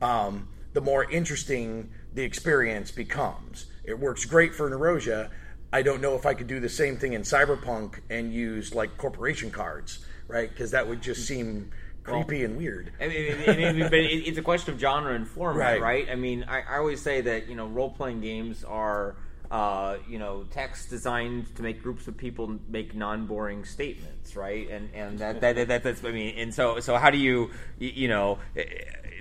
um, 0.00 0.48
the 0.72 0.80
more 0.80 1.04
interesting 1.10 1.90
the 2.14 2.22
experience 2.22 2.90
becomes 2.90 3.66
it 3.86 3.98
works 3.98 4.24
great 4.24 4.54
for 4.54 4.68
Narosia. 4.70 5.30
I 5.72 5.82
don't 5.82 6.00
know 6.00 6.14
if 6.14 6.26
I 6.26 6.34
could 6.34 6.46
do 6.46 6.60
the 6.60 6.68
same 6.68 6.96
thing 6.96 7.12
in 7.14 7.22
Cyberpunk 7.22 8.00
and 8.10 8.32
use 8.32 8.74
like 8.74 8.96
corporation 8.98 9.50
cards, 9.50 10.04
right? 10.28 10.48
Because 10.48 10.70
that 10.72 10.88
would 10.88 11.02
just 11.02 11.26
seem 11.26 11.70
creepy 12.02 12.44
and 12.44 12.56
weird. 12.56 12.92
I 13.00 13.08
mean, 13.08 13.32
I 13.48 13.56
mean, 13.72 13.80
but 13.80 13.94
it- 13.94 14.28
it's 14.28 14.38
a 14.38 14.42
question 14.42 14.74
of 14.74 14.80
genre 14.80 15.12
and 15.14 15.26
format, 15.26 15.80
Right. 15.80 15.82
right? 15.82 16.08
I 16.10 16.14
mean, 16.14 16.44
I, 16.48 16.62
I 16.62 16.78
always 16.78 17.02
say 17.02 17.20
that 17.22 17.48
you 17.48 17.56
know, 17.56 17.66
role 17.66 17.90
playing 17.90 18.20
games 18.20 18.64
are. 18.64 19.16
Uh, 19.48 19.98
you 20.08 20.18
know, 20.18 20.42
text 20.50 20.90
designed 20.90 21.54
to 21.54 21.62
make 21.62 21.80
groups 21.80 22.08
of 22.08 22.16
people 22.16 22.58
make 22.68 22.96
non-boring 22.96 23.64
statements, 23.64 24.34
right? 24.34 24.68
And 24.68 24.90
and 24.92 25.20
that, 25.20 25.40
that, 25.40 25.68
that 25.68 25.84
that's 25.84 26.02
I 26.04 26.10
mean, 26.10 26.36
and 26.36 26.52
so 26.52 26.80
so 26.80 26.96
how 26.96 27.10
do 27.10 27.16
you 27.18 27.52
you, 27.78 28.08
know 28.08 28.40
eh, 28.56 28.64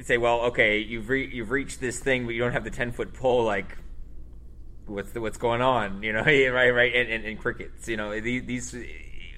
say, 0.01 0.17
well, 0.17 0.41
okay, 0.45 0.79
you've 0.79 1.09
re- 1.09 1.29
you've 1.31 1.51
reached 1.51 1.79
this 1.79 1.99
thing, 1.99 2.25
but 2.25 2.33
you 2.33 2.41
don't 2.41 2.53
have 2.53 2.63
the 2.63 2.71
ten 2.71 2.91
foot 2.91 3.13
pole, 3.13 3.43
like 3.43 3.77
what's 4.87 5.11
the, 5.11 5.21
what's 5.21 5.37
going 5.37 5.61
on 5.61 6.03
you 6.03 6.13
know 6.13 6.21
right 6.25 6.73
right 6.73 6.95
and, 6.95 7.09
and, 7.09 7.25
and 7.25 7.39
crickets 7.39 7.87
you 7.87 7.97
know 7.97 8.19
these, 8.19 8.45
these 8.45 8.75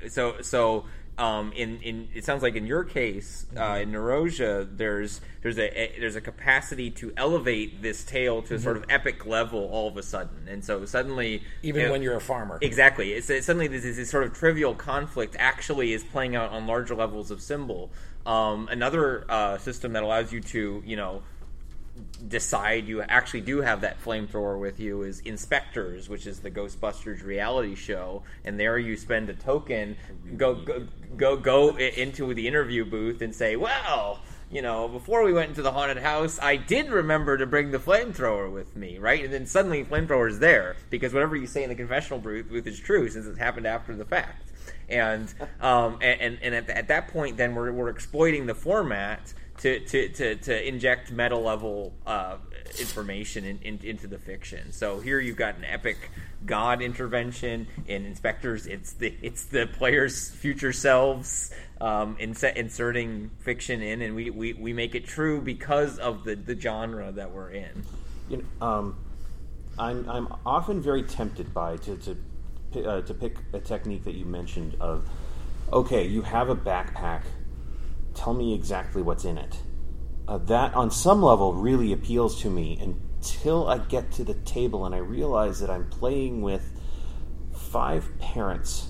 so 0.09 0.41
so 0.41 0.85
um, 1.17 1.51
in, 1.53 1.81
in 1.81 2.07
it 2.13 2.25
sounds 2.25 2.43
like 2.43 2.55
in 2.55 2.67
your 2.67 2.83
case 2.83 3.47
uh, 3.57 3.79
in 3.81 3.91
Narosia 3.91 4.67
there's 4.77 5.19
there's 5.41 5.57
a, 5.57 5.81
a 5.81 5.99
there's 5.99 6.15
a 6.15 6.21
capacity 6.21 6.91
to 6.91 7.11
elevate 7.17 7.81
this 7.81 8.03
tale 8.03 8.43
to 8.43 8.55
a 8.55 8.59
sort 8.59 8.77
of 8.77 8.85
epic 8.89 9.25
level 9.25 9.67
all 9.71 9.87
of 9.87 9.97
a 9.97 10.03
sudden 10.03 10.47
and 10.47 10.63
so 10.63 10.85
suddenly 10.85 11.41
Even 11.63 11.81
you 11.81 11.87
know, 11.87 11.91
when 11.91 12.03
you're 12.03 12.15
a 12.15 12.21
farmer. 12.21 12.59
Exactly. 12.61 13.13
It's, 13.13 13.31
it's 13.31 13.47
suddenly 13.47 13.67
this, 13.67 13.83
this 13.83 14.09
sort 14.11 14.25
of 14.25 14.33
trivial 14.33 14.75
conflict 14.75 15.35
actually 15.39 15.93
is 15.93 16.03
playing 16.03 16.35
out 16.35 16.51
on 16.51 16.67
larger 16.67 16.93
levels 16.93 17.31
of 17.31 17.41
symbol. 17.41 17.89
Um, 18.27 18.67
another 18.69 19.25
uh, 19.27 19.57
system 19.57 19.93
that 19.93 20.03
allows 20.03 20.31
you 20.31 20.41
to, 20.41 20.83
you 20.85 20.97
know, 20.97 21.23
decide 22.27 22.87
you 22.87 23.01
actually 23.01 23.41
do 23.41 23.61
have 23.61 23.81
that 23.81 24.01
flamethrower 24.03 24.59
with 24.59 24.79
you 24.79 25.03
is 25.03 25.21
InSpectres, 25.21 26.09
which 26.09 26.25
is 26.25 26.39
the 26.39 26.51
Ghostbusters 26.51 27.23
reality 27.23 27.75
show, 27.75 28.23
and 28.43 28.59
there 28.59 28.77
you 28.77 28.97
spend 28.97 29.29
a 29.29 29.33
token, 29.33 29.95
go 30.35 30.55
go 30.55 30.87
go, 31.15 31.37
go 31.37 31.77
into 31.77 32.33
the 32.33 32.47
interview 32.47 32.85
booth 32.85 33.21
and 33.21 33.33
say, 33.33 33.55
well. 33.55 34.19
You 34.49 34.61
know, 34.61 34.87
before 34.87 35.25
we 35.25 35.33
went 35.33 35.49
into 35.49 35.61
the 35.61 35.73
haunted 35.73 35.97
house, 35.97 36.39
I 36.41 36.55
did 36.55 36.89
remember 36.89 37.37
to 37.37 37.45
bring 37.45 37.71
the 37.71 37.79
flamethrower 37.79 38.49
with 38.49 38.77
me, 38.77 38.97
right? 38.97 39.21
And 39.21 39.33
then 39.33 39.45
suddenly, 39.45 39.83
flamethrower 39.83 40.29
is 40.29 40.39
there 40.39 40.77
because 40.89 41.13
whatever 41.13 41.35
you 41.35 41.47
say 41.47 41.63
in 41.63 41.69
the 41.69 41.75
confessional 41.75 42.19
booth 42.19 42.65
is 42.65 42.79
true 42.79 43.09
since 43.09 43.25
it 43.25 43.37
happened 43.37 43.67
after 43.67 43.93
the 43.93 44.05
fact. 44.05 44.47
And 44.87 45.33
um, 45.59 45.99
and 46.01 46.21
and, 46.21 46.39
and 46.41 46.55
at, 46.55 46.69
at 46.69 46.87
that 46.87 47.09
point, 47.09 47.35
then 47.35 47.55
we're, 47.55 47.73
we're 47.73 47.89
exploiting 47.89 48.45
the 48.45 48.55
format 48.55 49.33
to, 49.57 49.79
to, 49.79 50.09
to, 50.09 50.35
to 50.35 50.67
inject 50.67 51.11
meta 51.11 51.37
level 51.37 51.93
uh, 52.05 52.37
information 52.79 53.43
in, 53.43 53.59
in, 53.59 53.79
into 53.83 54.07
the 54.07 54.19
fiction. 54.19 54.71
So 54.71 54.99
here 54.99 55.19
you've 55.19 55.37
got 55.37 55.57
an 55.57 55.65
epic 55.65 56.11
god 56.45 56.81
intervention. 56.81 57.67
In 57.87 58.05
InSpectres, 58.05 58.67
it's 58.67 58.93
the 58.93 59.15
it's 59.21 59.45
the 59.45 59.67
players' 59.67 60.29
future 60.29 60.73
selves 60.73 61.51
um, 61.81 62.17
inse- 62.17 62.55
inserting 62.55 63.31
fiction 63.39 63.81
in, 63.81 64.01
and 64.01 64.15
we, 64.15 64.29
we, 64.29 64.53
we 64.53 64.73
make 64.73 64.95
it 64.95 65.05
true 65.05 65.41
because 65.41 65.97
of 65.97 66.23
the, 66.23 66.35
the 66.35 66.59
genre 66.59 67.11
that 67.11 67.31
we're 67.31 67.51
in. 67.51 67.83
You 68.29 68.37
know, 68.37 68.67
um, 68.67 68.97
I'm 69.79 70.09
I'm 70.09 70.27
often 70.45 70.81
very 70.81 71.03
tempted 71.03 71.53
by 71.53 71.77
to 71.77 71.97
to 71.97 72.17
uh, 72.85 73.01
to 73.01 73.13
pick 73.13 73.37
a 73.53 73.59
technique 73.59 74.03
that 74.03 74.15
you 74.15 74.25
mentioned 74.25 74.75
of, 74.79 75.07
okay, 75.71 76.05
you 76.05 76.21
have 76.21 76.49
a 76.49 76.55
backpack, 76.55 77.23
tell 78.17 78.33
me 78.33 78.53
exactly 78.53 79.01
what's 79.01 79.23
in 79.23 79.37
it. 79.37 79.57
Uh, 80.27 80.37
that 80.39 80.73
on 80.73 80.91
some 80.91 81.21
level 81.21 81.53
really 81.53 81.93
appeals 81.93 82.41
to 82.41 82.49
me 82.49 82.77
until 82.81 83.67
I 83.67 83.77
get 83.77 84.11
to 84.13 84.23
the 84.23 84.33
table 84.33 84.85
and 84.85 84.93
I 84.93 84.97
realize 84.97 85.59
that 85.59 85.69
I'm 85.69 85.89
playing 85.89 86.41
with 86.41 86.69
five 87.53 88.09
parents 88.19 88.89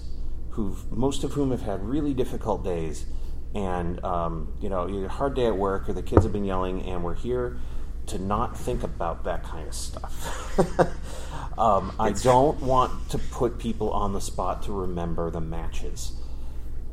who 0.52 0.76
most 0.90 1.24
of 1.24 1.34
whom 1.34 1.52
have 1.52 1.62
had 1.62 1.84
really 1.84 2.14
difficult 2.14 2.64
days 2.64 3.06
and 3.54 4.04
um, 4.04 4.54
you 4.60 4.70
know 4.70 4.88
a 4.88 5.08
hard 5.08 5.36
day 5.36 5.46
at 5.46 5.56
work 5.56 5.88
or 5.88 5.94
the 5.94 6.02
kids 6.02 6.24
have 6.24 6.34
been 6.34 6.46
yelling 6.46 6.84
and 6.84 7.04
we're 7.04 7.14
here 7.14 7.58
to 8.08 8.18
not 8.18 8.58
think 8.58 8.84
about 8.84 9.24
that 9.26 9.44
kind 9.44 9.68
of 9.68 9.74
stuff 9.74 10.60
um, 11.60 11.94
i 12.00 12.12
don't 12.12 12.60
want 12.62 13.10
to 13.10 13.18
put 13.18 13.60
people 13.60 13.92
on 13.92 14.14
the 14.14 14.22
spot 14.22 14.64
to 14.64 14.72
remember 14.72 15.30
the 15.30 15.42
matches 15.42 16.14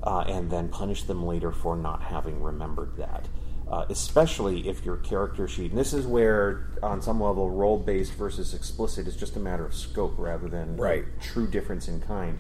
uh, 0.05 0.20
and 0.28 0.50
then 0.50 0.68
punish 0.68 1.02
them 1.05 1.24
later 1.24 1.50
for 1.50 1.76
not 1.76 2.02
having 2.02 2.40
remembered 2.40 2.96
that. 2.96 3.28
Uh, 3.66 3.86
especially 3.88 4.68
if 4.68 4.84
your 4.84 4.98
character 4.98 5.48
sheet, 5.48 5.70
and 5.70 5.80
this 5.80 5.94
is 5.94 6.07
where, 6.07 6.66
on 6.82 7.00
some 7.00 7.18
level, 7.20 7.50
role 7.50 7.78
based 7.78 8.12
versus 8.12 8.52
explicit 8.52 9.09
is 9.09 9.16
just 9.16 9.36
a 9.36 9.40
matter 9.40 9.64
of 9.64 9.74
scope 9.74 10.14
rather 10.18 10.48
than 10.48 10.76
Right. 10.76 11.07
true 11.20 11.46
difference 11.46 11.88
in 11.88 12.00
kind. 12.00 12.38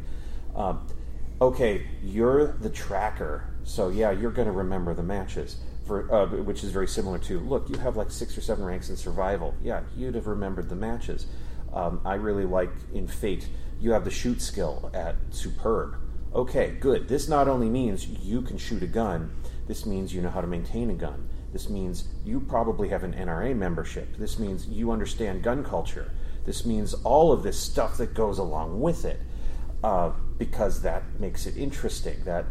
Um, 0.54 0.86
okay, 1.40 1.86
you're 2.02 2.48
the 2.48 2.68
tracker, 2.68 3.44
so 3.64 3.88
yeah, 3.88 4.10
you're 4.10 4.30
going 4.30 4.46
to 4.46 4.52
remember 4.52 4.92
the 4.92 5.02
matches. 5.02 5.56
For, 5.86 6.10
uh, 6.14 6.26
which 6.42 6.62
is 6.64 6.70
very 6.70 6.88
similar 6.88 7.18
to 7.20 7.40
look, 7.40 7.68
you 7.68 7.76
have 7.78 7.96
like 7.96 8.10
six 8.10 8.36
or 8.38 8.40
seven 8.40 8.64
ranks 8.64 8.88
in 8.88 8.96
survival. 8.96 9.54
Yeah, 9.62 9.82
you'd 9.96 10.14
have 10.14 10.26
remembered 10.26 10.68
the 10.70 10.76
matches. 10.76 11.26
Um, 11.74 12.00
I 12.04 12.14
really 12.14 12.44
like 12.46 12.70
in 12.94 13.06
Fate, 13.06 13.48
you 13.80 13.92
have 13.92 14.04
the 14.04 14.10
shoot 14.10 14.40
skill 14.40 14.90
at 14.94 15.16
superb. 15.30 15.96
Okay, 16.34 16.76
good. 16.80 17.06
This 17.06 17.28
not 17.28 17.46
only 17.46 17.68
means 17.68 18.08
you 18.08 18.42
can 18.42 18.58
shoot 18.58 18.82
a 18.82 18.88
gun, 18.88 19.30
this 19.68 19.86
means 19.86 20.12
you 20.12 20.20
know 20.20 20.30
how 20.30 20.40
to 20.40 20.48
maintain 20.48 20.90
a 20.90 20.94
gun. 20.94 21.28
This 21.52 21.70
means 21.70 22.08
you 22.24 22.40
probably 22.40 22.88
have 22.88 23.04
an 23.04 23.12
NRA 23.12 23.54
membership. 23.54 24.16
This 24.16 24.40
means 24.40 24.66
you 24.66 24.90
understand 24.90 25.44
gun 25.44 25.62
culture. 25.62 26.10
This 26.44 26.66
means 26.66 26.92
all 27.04 27.30
of 27.30 27.44
this 27.44 27.58
stuff 27.58 27.96
that 27.98 28.14
goes 28.14 28.38
along 28.38 28.80
with 28.80 29.04
it, 29.04 29.20
uh, 29.84 30.10
because 30.36 30.82
that 30.82 31.04
makes 31.20 31.46
it 31.46 31.56
interesting. 31.56 32.24
That 32.24 32.46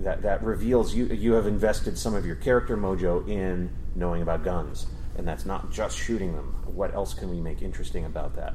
that 0.00 0.22
that 0.22 0.42
reveals 0.42 0.92
you 0.92 1.06
you 1.06 1.34
have 1.34 1.46
invested 1.46 1.96
some 1.96 2.16
of 2.16 2.26
your 2.26 2.36
character 2.36 2.76
mojo 2.76 3.26
in 3.28 3.70
knowing 3.94 4.22
about 4.22 4.42
guns, 4.42 4.88
and 5.16 5.26
that's 5.26 5.46
not 5.46 5.70
just 5.70 5.96
shooting 5.96 6.34
them. 6.34 6.56
What 6.66 6.92
else 6.92 7.14
can 7.14 7.30
we 7.30 7.40
make 7.40 7.62
interesting 7.62 8.04
about 8.04 8.34
that? 8.34 8.54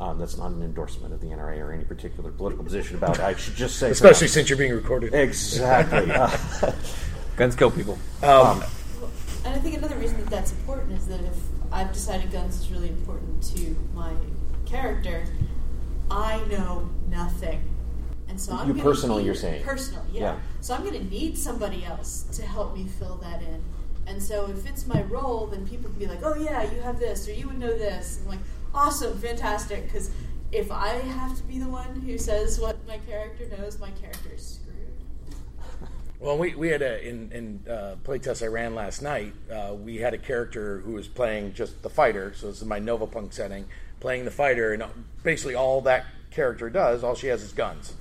Um, 0.00 0.18
that's 0.18 0.38
not 0.38 0.50
an 0.52 0.62
endorsement 0.62 1.12
of 1.12 1.20
the 1.20 1.26
NRA 1.26 1.58
or 1.58 1.72
any 1.72 1.84
particular 1.84 2.30
political 2.32 2.64
position 2.64 2.96
about 2.96 3.18
it. 3.18 3.20
I 3.22 3.34
should 3.36 3.54
just 3.54 3.76
say, 3.76 3.90
Especially 3.90 4.28
since 4.28 4.48
you're 4.48 4.56
being 4.56 4.72
recorded. 4.72 5.12
exactly. 5.12 6.10
Uh, 6.10 6.30
Guns 7.36 7.54
kill 7.54 7.70
people. 7.70 7.98
Um, 8.22 8.64
And 9.44 9.54
I 9.54 9.58
think 9.58 9.76
another 9.76 9.96
reason 9.96 10.16
that 10.20 10.30
that's 10.30 10.52
important 10.52 10.92
is 10.96 11.06
that 11.08 11.20
if 11.20 11.36
I've 11.70 11.92
decided 11.92 12.32
guns 12.32 12.58
is 12.60 12.70
really 12.70 12.88
important 12.88 13.42
to 13.54 13.76
my 13.94 14.12
character, 14.64 15.22
I 16.10 16.42
know 16.50 16.88
nothing. 17.10 17.62
And 18.28 18.40
so 18.40 18.54
I'm 18.54 18.68
You 18.74 18.82
personally, 18.82 19.18
need- 19.22 19.26
you're 19.26 19.34
saying? 19.34 19.64
personal, 19.64 20.02
yeah. 20.12 20.20
Yeah. 20.20 20.36
So 20.62 20.74
I'm 20.74 20.82
going 20.82 20.94
to 20.98 21.04
need 21.10 21.36
somebody 21.36 21.84
else 21.84 22.22
to 22.38 22.42
help 22.42 22.74
me 22.74 22.86
fill 22.98 23.16
that 23.16 23.42
in. 23.42 23.62
And 24.06 24.22
so 24.22 24.46
if 24.50 24.66
it's 24.66 24.86
my 24.86 25.02
role, 25.02 25.46
then 25.46 25.66
people 25.68 25.90
can 25.90 25.98
be 25.98 26.06
like, 26.06 26.20
"Oh 26.24 26.34
yeah, 26.34 26.62
you 26.72 26.80
have 26.80 26.98
this, 26.98 27.28
or 27.28 27.32
you 27.32 27.46
would 27.46 27.58
know 27.58 27.76
this," 27.76 28.16
and 28.16 28.24
I'm 28.24 28.30
like, 28.38 28.44
"Awesome, 28.74 29.18
fantastic!" 29.18 29.84
Because 29.84 30.10
if 30.52 30.70
I 30.70 30.88
have 30.88 31.36
to 31.36 31.42
be 31.44 31.58
the 31.58 31.68
one 31.68 32.00
who 32.00 32.18
says 32.18 32.58
what 32.58 32.76
my 32.86 32.98
character 32.98 33.46
knows, 33.56 33.78
my 33.78 33.90
character 33.90 34.30
is 34.34 34.60
screwed. 34.60 34.68
Well, 36.20 36.36
we, 36.36 36.54
we 36.54 36.68
had 36.68 36.82
a 36.82 37.02
in 37.02 37.32
in 37.32 37.72
uh, 37.72 37.96
playtest 38.04 38.42
I 38.42 38.48
ran 38.48 38.74
last 38.74 39.00
night. 39.00 39.32
Uh, 39.50 39.72
we 39.72 39.96
had 39.96 40.12
a 40.12 40.18
character 40.18 40.80
who 40.80 40.92
was 40.92 41.08
playing 41.08 41.54
just 41.54 41.82
the 41.82 41.88
fighter. 41.88 42.34
So 42.34 42.48
this 42.48 42.58
is 42.58 42.66
my 42.66 42.78
Nova 42.78 43.06
Punk 43.06 43.32
setting, 43.32 43.64
playing 44.00 44.26
the 44.26 44.30
fighter, 44.30 44.74
and 44.74 44.84
basically 45.22 45.54
all 45.54 45.80
that 45.80 46.04
character 46.30 46.70
does, 46.70 47.02
all 47.04 47.14
she 47.14 47.26
has 47.28 47.42
is 47.42 47.52
guns, 47.52 47.94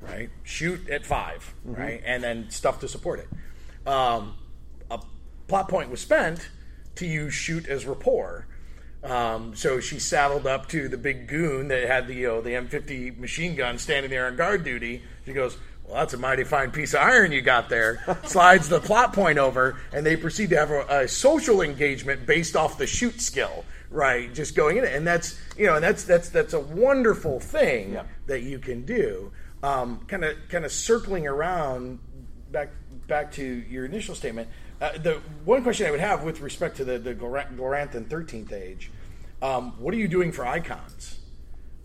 right? 0.00 0.30
Shoot 0.42 0.88
at 0.88 1.06
5 1.06 1.54
right, 1.64 2.02
and 2.04 2.22
then 2.22 2.50
stuff 2.50 2.80
to 2.80 2.88
support 2.88 3.20
it. 3.20 3.88
Um, 3.88 4.34
a 4.90 5.00
plot 5.48 5.68
point 5.68 5.90
was 5.90 6.00
spent 6.00 6.50
to 6.96 7.06
use 7.06 7.32
shoot 7.32 7.66
as 7.68 7.86
rapport. 7.86 8.46
Um, 9.02 9.54
so 9.56 9.80
she 9.80 9.98
saddled 9.98 10.46
up 10.46 10.68
to 10.70 10.88
the 10.88 10.98
big 10.98 11.26
goon 11.26 11.68
that 11.68 11.86
had 11.86 12.06
the 12.06 12.14
you 12.14 12.26
know, 12.28 12.40
the 12.42 12.50
M50 12.50 13.16
machine 13.18 13.54
gun 13.54 13.78
standing 13.78 14.10
there 14.10 14.26
on 14.26 14.36
guard 14.36 14.62
duty. 14.62 15.02
She 15.24 15.32
goes, 15.32 15.56
well, 15.84 15.96
that's 15.96 16.12
a 16.14 16.18
mighty 16.18 16.44
fine 16.44 16.70
piece 16.70 16.92
of 16.94 17.00
iron 17.00 17.32
you 17.32 17.40
got 17.40 17.68
there. 17.70 18.04
Slides 18.24 18.68
the 18.68 18.78
plot 18.80 19.12
point 19.14 19.38
over, 19.38 19.78
and 19.92 20.04
they 20.04 20.16
proceed 20.16 20.50
to 20.50 20.56
have 20.56 20.70
a, 20.70 20.84
a 21.04 21.08
social 21.08 21.62
engagement 21.62 22.26
based 22.26 22.56
off 22.56 22.76
the 22.78 22.86
shoot 22.86 23.20
skill, 23.22 23.64
right? 23.90 24.32
Just 24.34 24.54
going 24.54 24.76
in 24.76 24.84
it, 24.84 24.94
and 24.94 25.06
that's 25.06 25.40
you 25.56 25.66
know, 25.66 25.76
and 25.76 25.82
that's 25.84 26.04
that's 26.04 26.28
that's 26.28 26.52
a 26.52 26.60
wonderful 26.60 27.40
thing 27.40 27.94
Yeah. 27.94 28.04
that 28.26 28.42
you 28.42 28.58
can 28.58 28.84
do. 28.84 29.32
Kind 29.62 30.24
of 30.24 30.36
kind 30.48 30.64
of 30.64 30.72
circling 30.72 31.26
around 31.26 31.98
back 32.52 32.68
back 33.08 33.32
to 33.32 33.44
your 33.44 33.84
initial 33.86 34.14
statement. 34.14 34.48
Uh, 34.80 34.96
the 34.96 35.20
one 35.44 35.62
question 35.62 35.86
I 35.86 35.90
would 35.90 36.00
have 36.00 36.24
with 36.24 36.40
respect 36.40 36.78
to 36.78 36.84
the 36.84 36.98
the 36.98 37.14
Glor- 37.14 37.54
Gloranthan 37.54 38.08
Thirteenth 38.08 38.52
Age, 38.52 38.90
um, 39.42 39.72
what 39.78 39.92
are 39.92 39.98
you 39.98 40.08
doing 40.08 40.32
for 40.32 40.46
icons? 40.46 41.18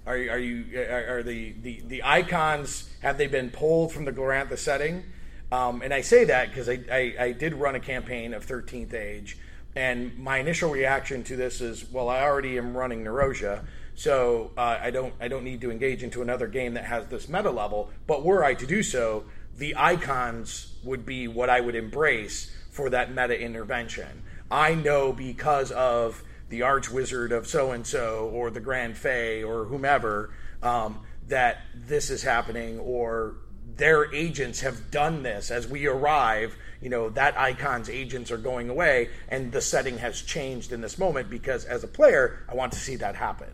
Are 0.06 0.16
are 0.16 0.40
you 0.40 0.80
are, 0.80 1.18
are 1.18 1.24
the, 1.24 1.54
the 1.62 1.82
the 1.88 2.04
icons 2.04 2.90
have 3.02 3.18
they 3.18 3.28
been 3.28 3.50
pulled 3.50 3.92
from 3.92 4.06
the 4.06 4.14
Glorantha 4.14 4.58
setting? 4.58 5.04
Um, 5.52 5.82
and 5.82 5.94
I 5.94 6.02
say 6.02 6.24
that 6.26 6.50
because 6.50 6.70
I, 6.70 6.80
I, 6.92 7.16
I 7.20 7.32
did 7.32 7.54
run 7.54 7.76
a 7.76 7.80
campaign 7.80 8.34
of 8.34 8.46
13th 8.48 8.94
Age, 8.94 9.38
and 9.76 10.18
my 10.18 10.40
initial 10.40 10.72
reaction 10.72 11.24
to 11.26 11.36
this 11.36 11.62
is, 11.62 11.90
well, 11.92 12.10
I 12.10 12.22
already 12.22 12.58
am 12.58 12.76
running 12.76 13.04
Narosia, 13.04 13.64
so 13.94 14.52
uh, 14.58 14.80
I 14.82 14.92
don't 14.92 15.14
I 15.20 15.28
don't 15.28 15.44
need 15.44 15.60
to 15.62 15.72
engage 15.72 16.02
into 16.02 16.22
another 16.22 16.48
game 16.48 16.76
that 16.76 16.86
has 16.86 17.08
this 17.08 17.28
meta 17.28 17.52
level. 17.52 17.90
But 18.08 18.24
were 18.24 18.44
I 18.44 18.54
to 18.54 18.66
do 18.66 18.84
so, 18.84 19.26
the 19.58 19.76
icons 19.76 20.74
would 20.86 21.06
be 21.06 21.28
what 21.28 21.50
I 21.50 21.60
would 21.60 21.76
embrace 21.76 22.55
for 22.76 22.90
that 22.90 23.10
meta 23.10 23.40
intervention. 23.40 24.24
I 24.52 24.76
know 24.76 25.14
because 25.14 25.72
of 25.72 26.24
the 26.50 26.62
arch 26.62 26.92
wizard 26.92 27.32
of 27.32 27.48
so 27.48 27.72
and 27.72 27.86
so 27.86 28.30
or 28.34 28.52
the 28.52 28.60
grand 28.60 28.98
fay 28.98 29.44
or 29.44 29.66
whomever 29.66 30.34
um, 30.62 31.00
that 31.28 31.62
this 31.74 32.10
is 32.10 32.22
happening 32.22 32.80
or 32.80 33.36
their 33.78 34.14
agents 34.14 34.62
have 34.62 34.92
done 34.92 35.24
this. 35.24 35.52
As 35.52 35.68
we 35.68 35.88
arrive 35.88 36.56
you 36.82 36.90
know 36.90 37.10
that 37.10 37.36
icon's 37.38 37.90
agents 37.90 38.30
are 38.30 38.38
going 38.38 38.70
away 38.70 39.10
and 39.30 39.54
the 39.54 39.62
setting 39.62 39.98
has 39.98 40.22
changed 40.22 40.74
in 40.74 40.82
this 40.82 41.00
moment 41.00 41.30
because 41.30 41.64
as 41.64 41.86
a 41.86 41.88
player 41.88 42.46
i 42.50 42.54
want 42.54 42.74
to 42.74 42.78
see 42.78 42.98
that 42.98 43.16
happen 43.16 43.48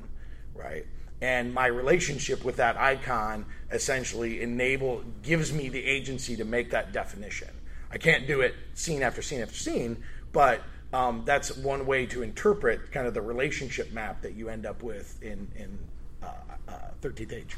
right? 0.62 0.86
And 1.22 1.54
my 1.54 1.68
relationship 1.68 2.44
with 2.44 2.58
that 2.58 2.78
icon 2.78 3.46
essentially 3.72 4.42
enable 4.42 5.04
gives 5.22 5.54
me 5.54 5.70
the 5.70 5.84
agency 5.84 6.36
to 6.38 6.46
make 6.46 6.72
that 6.72 6.92
definition 6.92 7.50
i 7.92 7.98
can't 7.98 8.28
do 8.28 8.42
it 8.42 8.56
scene 8.74 9.04
after 9.04 9.22
scene 9.22 9.42
after 9.42 9.56
scene 9.56 10.04
but 10.32 10.62
um, 10.94 11.24
that's 11.26 11.56
one 11.56 11.86
way 11.86 12.06
to 12.08 12.22
interpret 12.22 12.92
kind 12.92 13.08
of 13.08 13.14
the 13.14 13.22
relationship 13.22 13.94
map 13.94 14.22
that 14.24 14.34
you 14.34 14.50
end 14.50 14.66
up 14.66 14.84
with 14.84 15.22
in 15.24 15.50
in 15.56 15.78
uh, 16.22 16.28
uh, 16.68 16.74
13th 17.02 17.34
age 17.34 17.56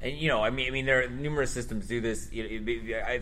And 0.00 0.16
you 0.16 0.28
know, 0.28 0.42
I 0.42 0.50
mean, 0.50 0.68
I 0.68 0.70
mean, 0.70 0.86
there 0.86 1.02
are 1.02 1.08
numerous 1.08 1.50
systems 1.50 1.88
do 1.88 2.00
this. 2.00 2.30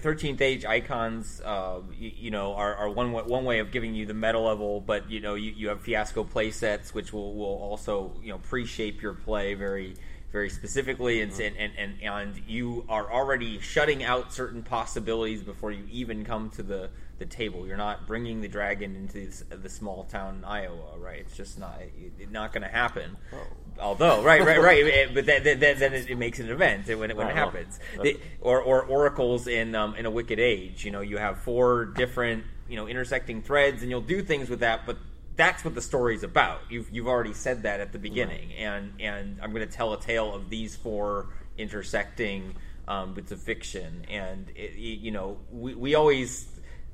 Thirteenth 0.01 0.43
Age 0.43 0.67
icons, 0.67 1.41
uh, 1.43 1.81
you, 1.99 2.13
you 2.15 2.31
know, 2.31 2.53
are, 2.53 2.75
are 2.75 2.91
one 2.91 3.13
way, 3.13 3.23
one 3.23 3.45
way 3.45 3.61
of 3.61 3.71
giving 3.71 3.95
you 3.95 4.05
the 4.05 4.13
meta 4.13 4.39
level. 4.39 4.83
But 4.83 5.11
you 5.11 5.21
know, 5.21 5.37
you, 5.37 5.53
you 5.53 5.69
have 5.69 5.81
Fiasco 5.81 6.23
play 6.25 6.51
sets, 6.51 6.93
which 6.93 7.15
will, 7.15 7.35
will 7.35 7.47
also 7.47 8.13
you 8.23 8.29
know 8.29 8.39
pre-shape 8.39 9.01
your 9.01 9.15
play 9.15 9.55
very 9.55 9.95
very 10.33 10.51
specifically, 10.51 11.21
and, 11.21 11.33
and 11.41 11.57
and 11.57 11.73
and 11.79 11.95
and 12.03 12.43
you 12.47 12.85
are 12.89 13.11
already 13.11 13.61
shutting 13.61 14.03
out 14.03 14.33
certain 14.33 14.63
possibilities 14.63 15.43
before 15.43 15.73
you 15.73 15.85
even 15.91 16.25
come 16.25 16.51
to 16.51 16.63
the 16.63 16.91
the 17.19 17.27
table. 17.27 17.67
You're 17.67 17.77
not 17.77 18.07
bringing 18.07 18.43
the 18.43 18.49
dragon 18.49 18.95
into 18.97 19.27
this, 19.27 19.45
the 19.49 19.69
small 19.69 20.05
town 20.05 20.37
in 20.37 20.45
Iowa, 20.45 20.99
right? 20.99 21.21
It's 21.21 21.37
just 21.37 21.59
not 21.59 21.81
it's 22.19 22.31
not 22.31 22.53
going 22.53 22.63
to 22.63 22.69
happen. 22.69 23.17
Although, 23.81 24.23
right, 24.23 24.43
right, 24.45 24.61
right, 24.61 24.85
eh, 24.93 25.07
but 25.13 25.27
then, 25.27 25.43
then, 25.43 25.59
then 25.61 25.93
it, 25.93 26.11
it 26.11 26.17
makes 26.19 26.39
an 26.39 26.51
event 26.51 26.87
when 26.89 27.11
it 27.11 27.17
when 27.17 27.29
it 27.29 27.35
happens. 27.37 27.79
The- 28.03 28.19
or 28.41 28.61
or 28.61 28.83
oracles 28.83 29.47
in 29.47 29.75
um, 29.75 29.95
in 29.97 30.07
a 30.07 30.11
Wicked 30.11 30.39
Age. 30.39 30.85
You 30.85 30.91
know, 30.91 31.01
you 31.01 31.19
have 31.19 31.39
four 31.41 31.87
different 31.87 32.45
you 32.69 32.77
know 32.77 32.87
intersecting 32.89 33.43
threads, 33.43 33.83
and 33.83 33.91
you'll 33.91 34.01
do 34.01 34.23
things 34.23 34.51
with 34.51 34.61
that, 34.61 34.85
but. 34.87 34.99
That's 35.37 35.65
what 35.65 35.75
the 35.75 35.83
story's 35.83 36.23
about. 36.23 36.61
You've 36.71 36.91
you've 36.91 37.09
already 37.09 37.35
said 37.35 37.63
that 37.65 37.81
at 37.81 37.93
the 37.93 37.99
beginning, 37.99 38.53
and 38.55 38.93
and 38.99 39.39
I'm 39.43 39.53
going 39.53 39.67
to 39.67 39.73
tell 39.73 39.93
a 39.93 40.01
tale 40.01 40.35
of 40.35 40.49
these 40.51 40.77
four 40.77 41.29
intersecting 41.59 42.55
um, 42.89 43.15
bits 43.15 43.33
of 43.33 43.41
fiction. 43.41 44.07
And 44.11 44.51
it, 44.55 44.77
you 44.77 45.11
know, 45.11 45.39
we 45.51 45.75
we 45.75 45.95
always 45.95 46.49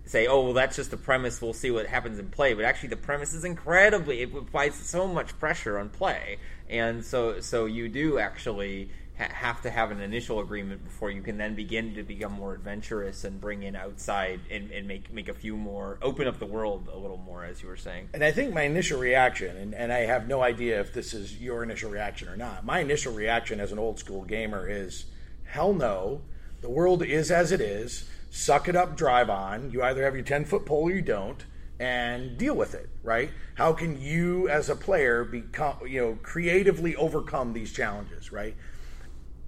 say, 0.05 0.27
oh, 0.27 0.43
well, 0.43 0.53
that's 0.55 0.77
just 0.77 0.91
the 0.91 0.97
premise. 0.97 1.41
We'll 1.41 1.53
see 1.53 1.71
what 1.71 1.87
happens 1.87 2.19
in 2.19 2.29
play. 2.29 2.55
But 2.55 2.65
actually, 2.65 2.91
the 2.91 2.97
premise 2.97 3.33
is 3.33 3.45
incredibly. 3.45 4.23
It 4.23 4.35
applies 4.35 4.75
so 4.75 5.07
much 5.07 5.39
pressure 5.39 5.79
on 5.79 5.89
play, 5.89 6.39
and 6.69 7.05
so 7.05 7.41
so 7.41 7.67
you 7.67 7.89
do 7.89 8.19
actually 8.19 8.91
ha- 9.19 9.29
have 9.33 9.63
to 9.63 9.71
have 9.71 9.91
an 9.91 10.01
initial 10.01 10.41
agreement 10.41 10.85
before 10.85 11.11
you 11.11 11.23
can 11.23 11.39
then 11.39 11.55
begin 11.55 11.95
to 11.95 12.03
become 12.03 12.33
more 12.33 12.55
adventurous 12.55 13.25
and 13.25 13.41
bring 13.41 13.63
in 13.63 13.77
outside 13.77 14.41
and, 14.51 14.71
and 14.71 14.87
make 14.87 15.13
make 15.13 15.29
a 15.29 15.35
few 15.35 15.57
more 15.57 15.99
open 16.03 16.27
up 16.27 16.39
the 16.39 16.47
world 16.47 16.89
a 16.93 16.99
little 16.99 17.19
more, 17.19 17.45
as 17.45 17.63
you 17.63 17.69
were 17.69 17.77
saying. 17.77 18.09
And 18.15 18.25
I 18.25 18.33
think 18.33 18.55
my 18.55 18.63
initial 18.63 18.99
reaction, 18.99 19.57
and, 19.57 19.75
and 19.75 19.93
I 19.93 20.01
have 20.01 20.29
no 20.29 20.43
idea 20.43 20.81
if 20.81 20.93
this 20.93 21.15
is 21.15 21.39
your 21.39 21.63
initial 21.63 21.91
reaction 21.91 22.29
or 22.29 22.37
not, 22.37 22.65
my 22.65 22.81
initial 22.81 23.13
reaction 23.13 23.61
as 23.61 23.73
an 23.73 23.79
old 23.79 23.99
school 23.99 24.25
gamer 24.25 24.69
is 24.69 25.07
hell 25.45 25.73
no. 25.73 26.23
The 26.61 26.71
world 26.71 27.03
is 27.03 27.31
as 27.31 27.53
it 27.53 27.61
is. 27.61 28.09
Suck 28.31 28.69
it 28.69 28.77
up, 28.77 28.97
drive 28.97 29.29
on. 29.29 29.71
You 29.73 29.83
either 29.83 30.05
have 30.05 30.15
your 30.15 30.25
10 30.25 30.47
foot 30.47 30.65
pole 30.65 30.85
or 30.85 30.93
you 30.93 31.03
don't, 31.03 31.45
and 31.79 32.39
deal 32.39 32.55
with 32.55 32.75
it, 32.75 32.89
right? 33.03 33.31
How 33.57 33.73
can 33.73 34.01
you 34.01 34.49
as 34.49 34.71
a 34.71 34.77
player 34.77 35.25
become, 35.25 35.77
you 35.87 36.01
know, 36.01 36.19
creatively 36.23 36.97
overcome 36.97 37.53
these 37.53 37.73
challenges, 37.73 38.33
right? 38.33 38.57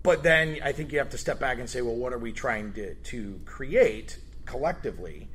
But 0.04 0.22
then 0.22 0.58
I 0.62 0.72
think 0.72 0.92
you 0.92 0.98
have 0.98 1.08
to 1.10 1.18
step 1.18 1.40
back 1.40 1.58
and 1.58 1.68
say, 1.68 1.80
well, 1.80 1.96
what 1.96 2.12
are 2.12 2.18
we 2.18 2.30
trying 2.30 2.74
to, 2.74 2.94
to 2.94 3.40
create 3.46 4.18
collectively? 4.44 5.30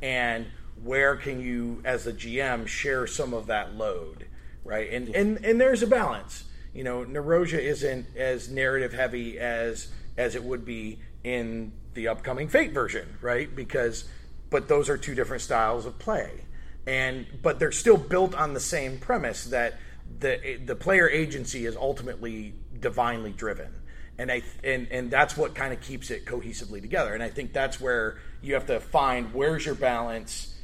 And 0.00 0.46
where 0.82 1.14
can 1.16 1.42
you, 1.42 1.82
as 1.84 2.06
a 2.06 2.12
GM, 2.12 2.66
share 2.66 3.06
some 3.06 3.34
of 3.34 3.48
that 3.48 3.74
load, 3.74 4.26
right? 4.64 4.90
And, 4.90 5.10
and, 5.10 5.44
and 5.44 5.60
there's 5.60 5.82
a 5.82 5.86
balance. 5.86 6.44
You 6.72 6.84
know, 6.84 7.04
Narosia 7.04 7.58
isn't 7.58 8.16
as 8.16 8.48
narrative 8.50 8.94
heavy 8.94 9.38
as, 9.38 9.88
as 10.16 10.34
it 10.34 10.42
would 10.42 10.64
be 10.64 11.00
in 11.22 11.72
the 11.92 12.08
upcoming 12.08 12.48
Fate 12.48 12.72
version, 12.72 13.18
right? 13.20 13.54
Because, 13.54 14.06
but 14.48 14.68
those 14.68 14.88
are 14.88 14.96
two 14.96 15.14
different 15.14 15.42
styles 15.42 15.84
of 15.84 15.98
play. 15.98 16.46
And, 16.86 17.26
but 17.42 17.58
they're 17.58 17.72
still 17.72 17.98
built 17.98 18.34
on 18.34 18.54
the 18.54 18.60
same 18.60 18.96
premise 18.96 19.44
that 19.44 19.74
the, 20.18 20.58
the 20.64 20.74
player 20.74 21.10
agency 21.10 21.66
is 21.66 21.76
ultimately 21.76 22.54
divinely 22.80 23.30
driven 23.30 23.68
and 24.18 24.30
I 24.30 24.42
and 24.62 24.88
and 24.90 25.10
that's 25.10 25.36
what 25.36 25.54
kind 25.54 25.72
of 25.72 25.80
keeps 25.80 26.10
it 26.10 26.24
cohesively 26.24 26.80
together. 26.80 27.14
And 27.14 27.22
I 27.22 27.28
think 27.28 27.52
that's 27.52 27.80
where 27.80 28.18
you 28.42 28.54
have 28.54 28.66
to 28.66 28.80
find 28.80 29.32
where's 29.34 29.66
your 29.66 29.74
balance. 29.74 30.54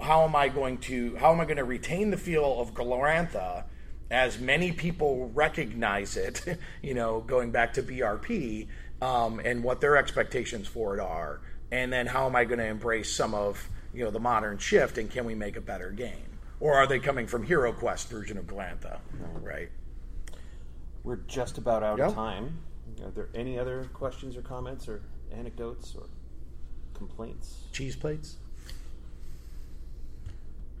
How 0.00 0.24
am 0.24 0.34
I 0.34 0.48
going 0.48 0.78
to 0.78 1.16
how 1.16 1.32
am 1.32 1.40
I 1.40 1.44
going 1.44 1.58
to 1.58 1.64
retain 1.64 2.10
the 2.10 2.16
feel 2.16 2.60
of 2.60 2.74
Glorantha 2.74 3.64
as 4.10 4.38
many 4.38 4.72
people 4.72 5.30
recognize 5.34 6.16
it? 6.16 6.44
You 6.82 6.94
know, 6.94 7.20
going 7.20 7.50
back 7.50 7.74
to 7.74 7.82
BRP 7.82 8.68
um, 9.00 9.40
and 9.42 9.64
what 9.64 9.80
their 9.80 9.96
expectations 9.96 10.68
for 10.68 10.94
it 10.94 11.00
are, 11.00 11.40
and 11.72 11.90
then 11.90 12.06
how 12.06 12.26
am 12.26 12.36
I 12.36 12.44
going 12.44 12.58
to 12.58 12.66
embrace 12.66 13.14
some 13.14 13.34
of 13.34 13.68
you 13.94 14.04
know 14.04 14.10
the 14.10 14.20
modern 14.20 14.58
shift 14.58 14.98
and 14.98 15.10
can 15.10 15.24
we 15.24 15.34
make 15.34 15.56
a 15.56 15.60
better 15.60 15.90
game? 15.90 16.38
Or 16.60 16.74
are 16.74 16.86
they 16.86 16.98
coming 16.98 17.26
from 17.26 17.42
Hero 17.44 17.72
Quest 17.72 18.08
version 18.08 18.38
of 18.38 18.46
Glorantha? 18.46 19.00
Right. 19.42 19.70
We're 21.04 21.16
just 21.28 21.58
about 21.58 21.82
out 21.82 21.98
Yeah. 21.98 22.06
of 22.06 22.14
time. 22.14 22.58
Are 23.04 23.10
there 23.10 23.28
any 23.34 23.58
other 23.58 23.84
questions 23.92 24.36
or 24.36 24.42
comments 24.42 24.88
or 24.88 25.02
anecdotes 25.32 25.94
or 25.94 26.04
complaints? 26.94 27.58
Cheese 27.72 27.94
plates. 27.96 28.36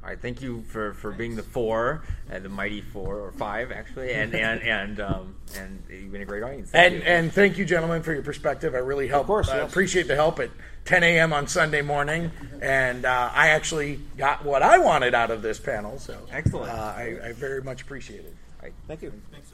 All 0.02 0.10
right, 0.10 0.20
thank 0.20 0.42
you 0.42 0.62
for, 0.68 0.92
for 0.92 1.12
being 1.12 1.34
the 1.34 1.42
four, 1.42 2.02
uh, 2.30 2.38
the 2.38 2.50
mighty 2.50 2.82
four 2.82 3.20
or 3.20 3.32
five 3.32 3.72
actually, 3.72 4.12
and 4.12 4.34
and 4.34 4.62
and 4.62 5.00
um, 5.00 5.34
and 5.56 5.82
you've 5.88 6.12
been 6.12 6.20
a 6.20 6.26
great 6.26 6.42
audience. 6.42 6.70
Thank 6.70 6.92
And 6.92 7.02
you. 7.02 7.08
and 7.08 7.32
thank 7.32 7.56
you, 7.56 7.64
gentlemen, 7.64 8.02
for 8.02 8.12
your 8.12 8.22
perspective. 8.22 8.74
I 8.74 8.78
really 8.78 9.08
help. 9.08 9.22
Of 9.22 9.26
course, 9.28 9.48
I 9.48 9.58
yes. 9.62 9.70
appreciate 9.70 10.06
the 10.06 10.14
help 10.14 10.40
at 10.40 10.50
10 10.84 11.02
a.m. 11.04 11.32
on 11.32 11.46
Sunday 11.48 11.80
morning, 11.80 12.30
and 12.60 13.06
uh, 13.06 13.30
I 13.32 13.48
actually 13.48 13.98
got 14.18 14.44
what 14.44 14.62
I 14.62 14.76
wanted 14.76 15.14
out 15.14 15.30
of 15.30 15.40
this 15.40 15.58
panel. 15.58 15.98
So 15.98 16.18
Excellent. 16.30 16.70
Uh, 16.70 16.74
I, 16.74 17.18
I 17.24 17.32
very 17.32 17.62
much 17.62 17.80
appreciate 17.80 18.20
it. 18.26 18.34
All 18.60 18.64
right. 18.64 18.74
Thank 18.86 19.00
you. 19.00 19.10
Thanks 19.32 19.48
so 19.48 19.53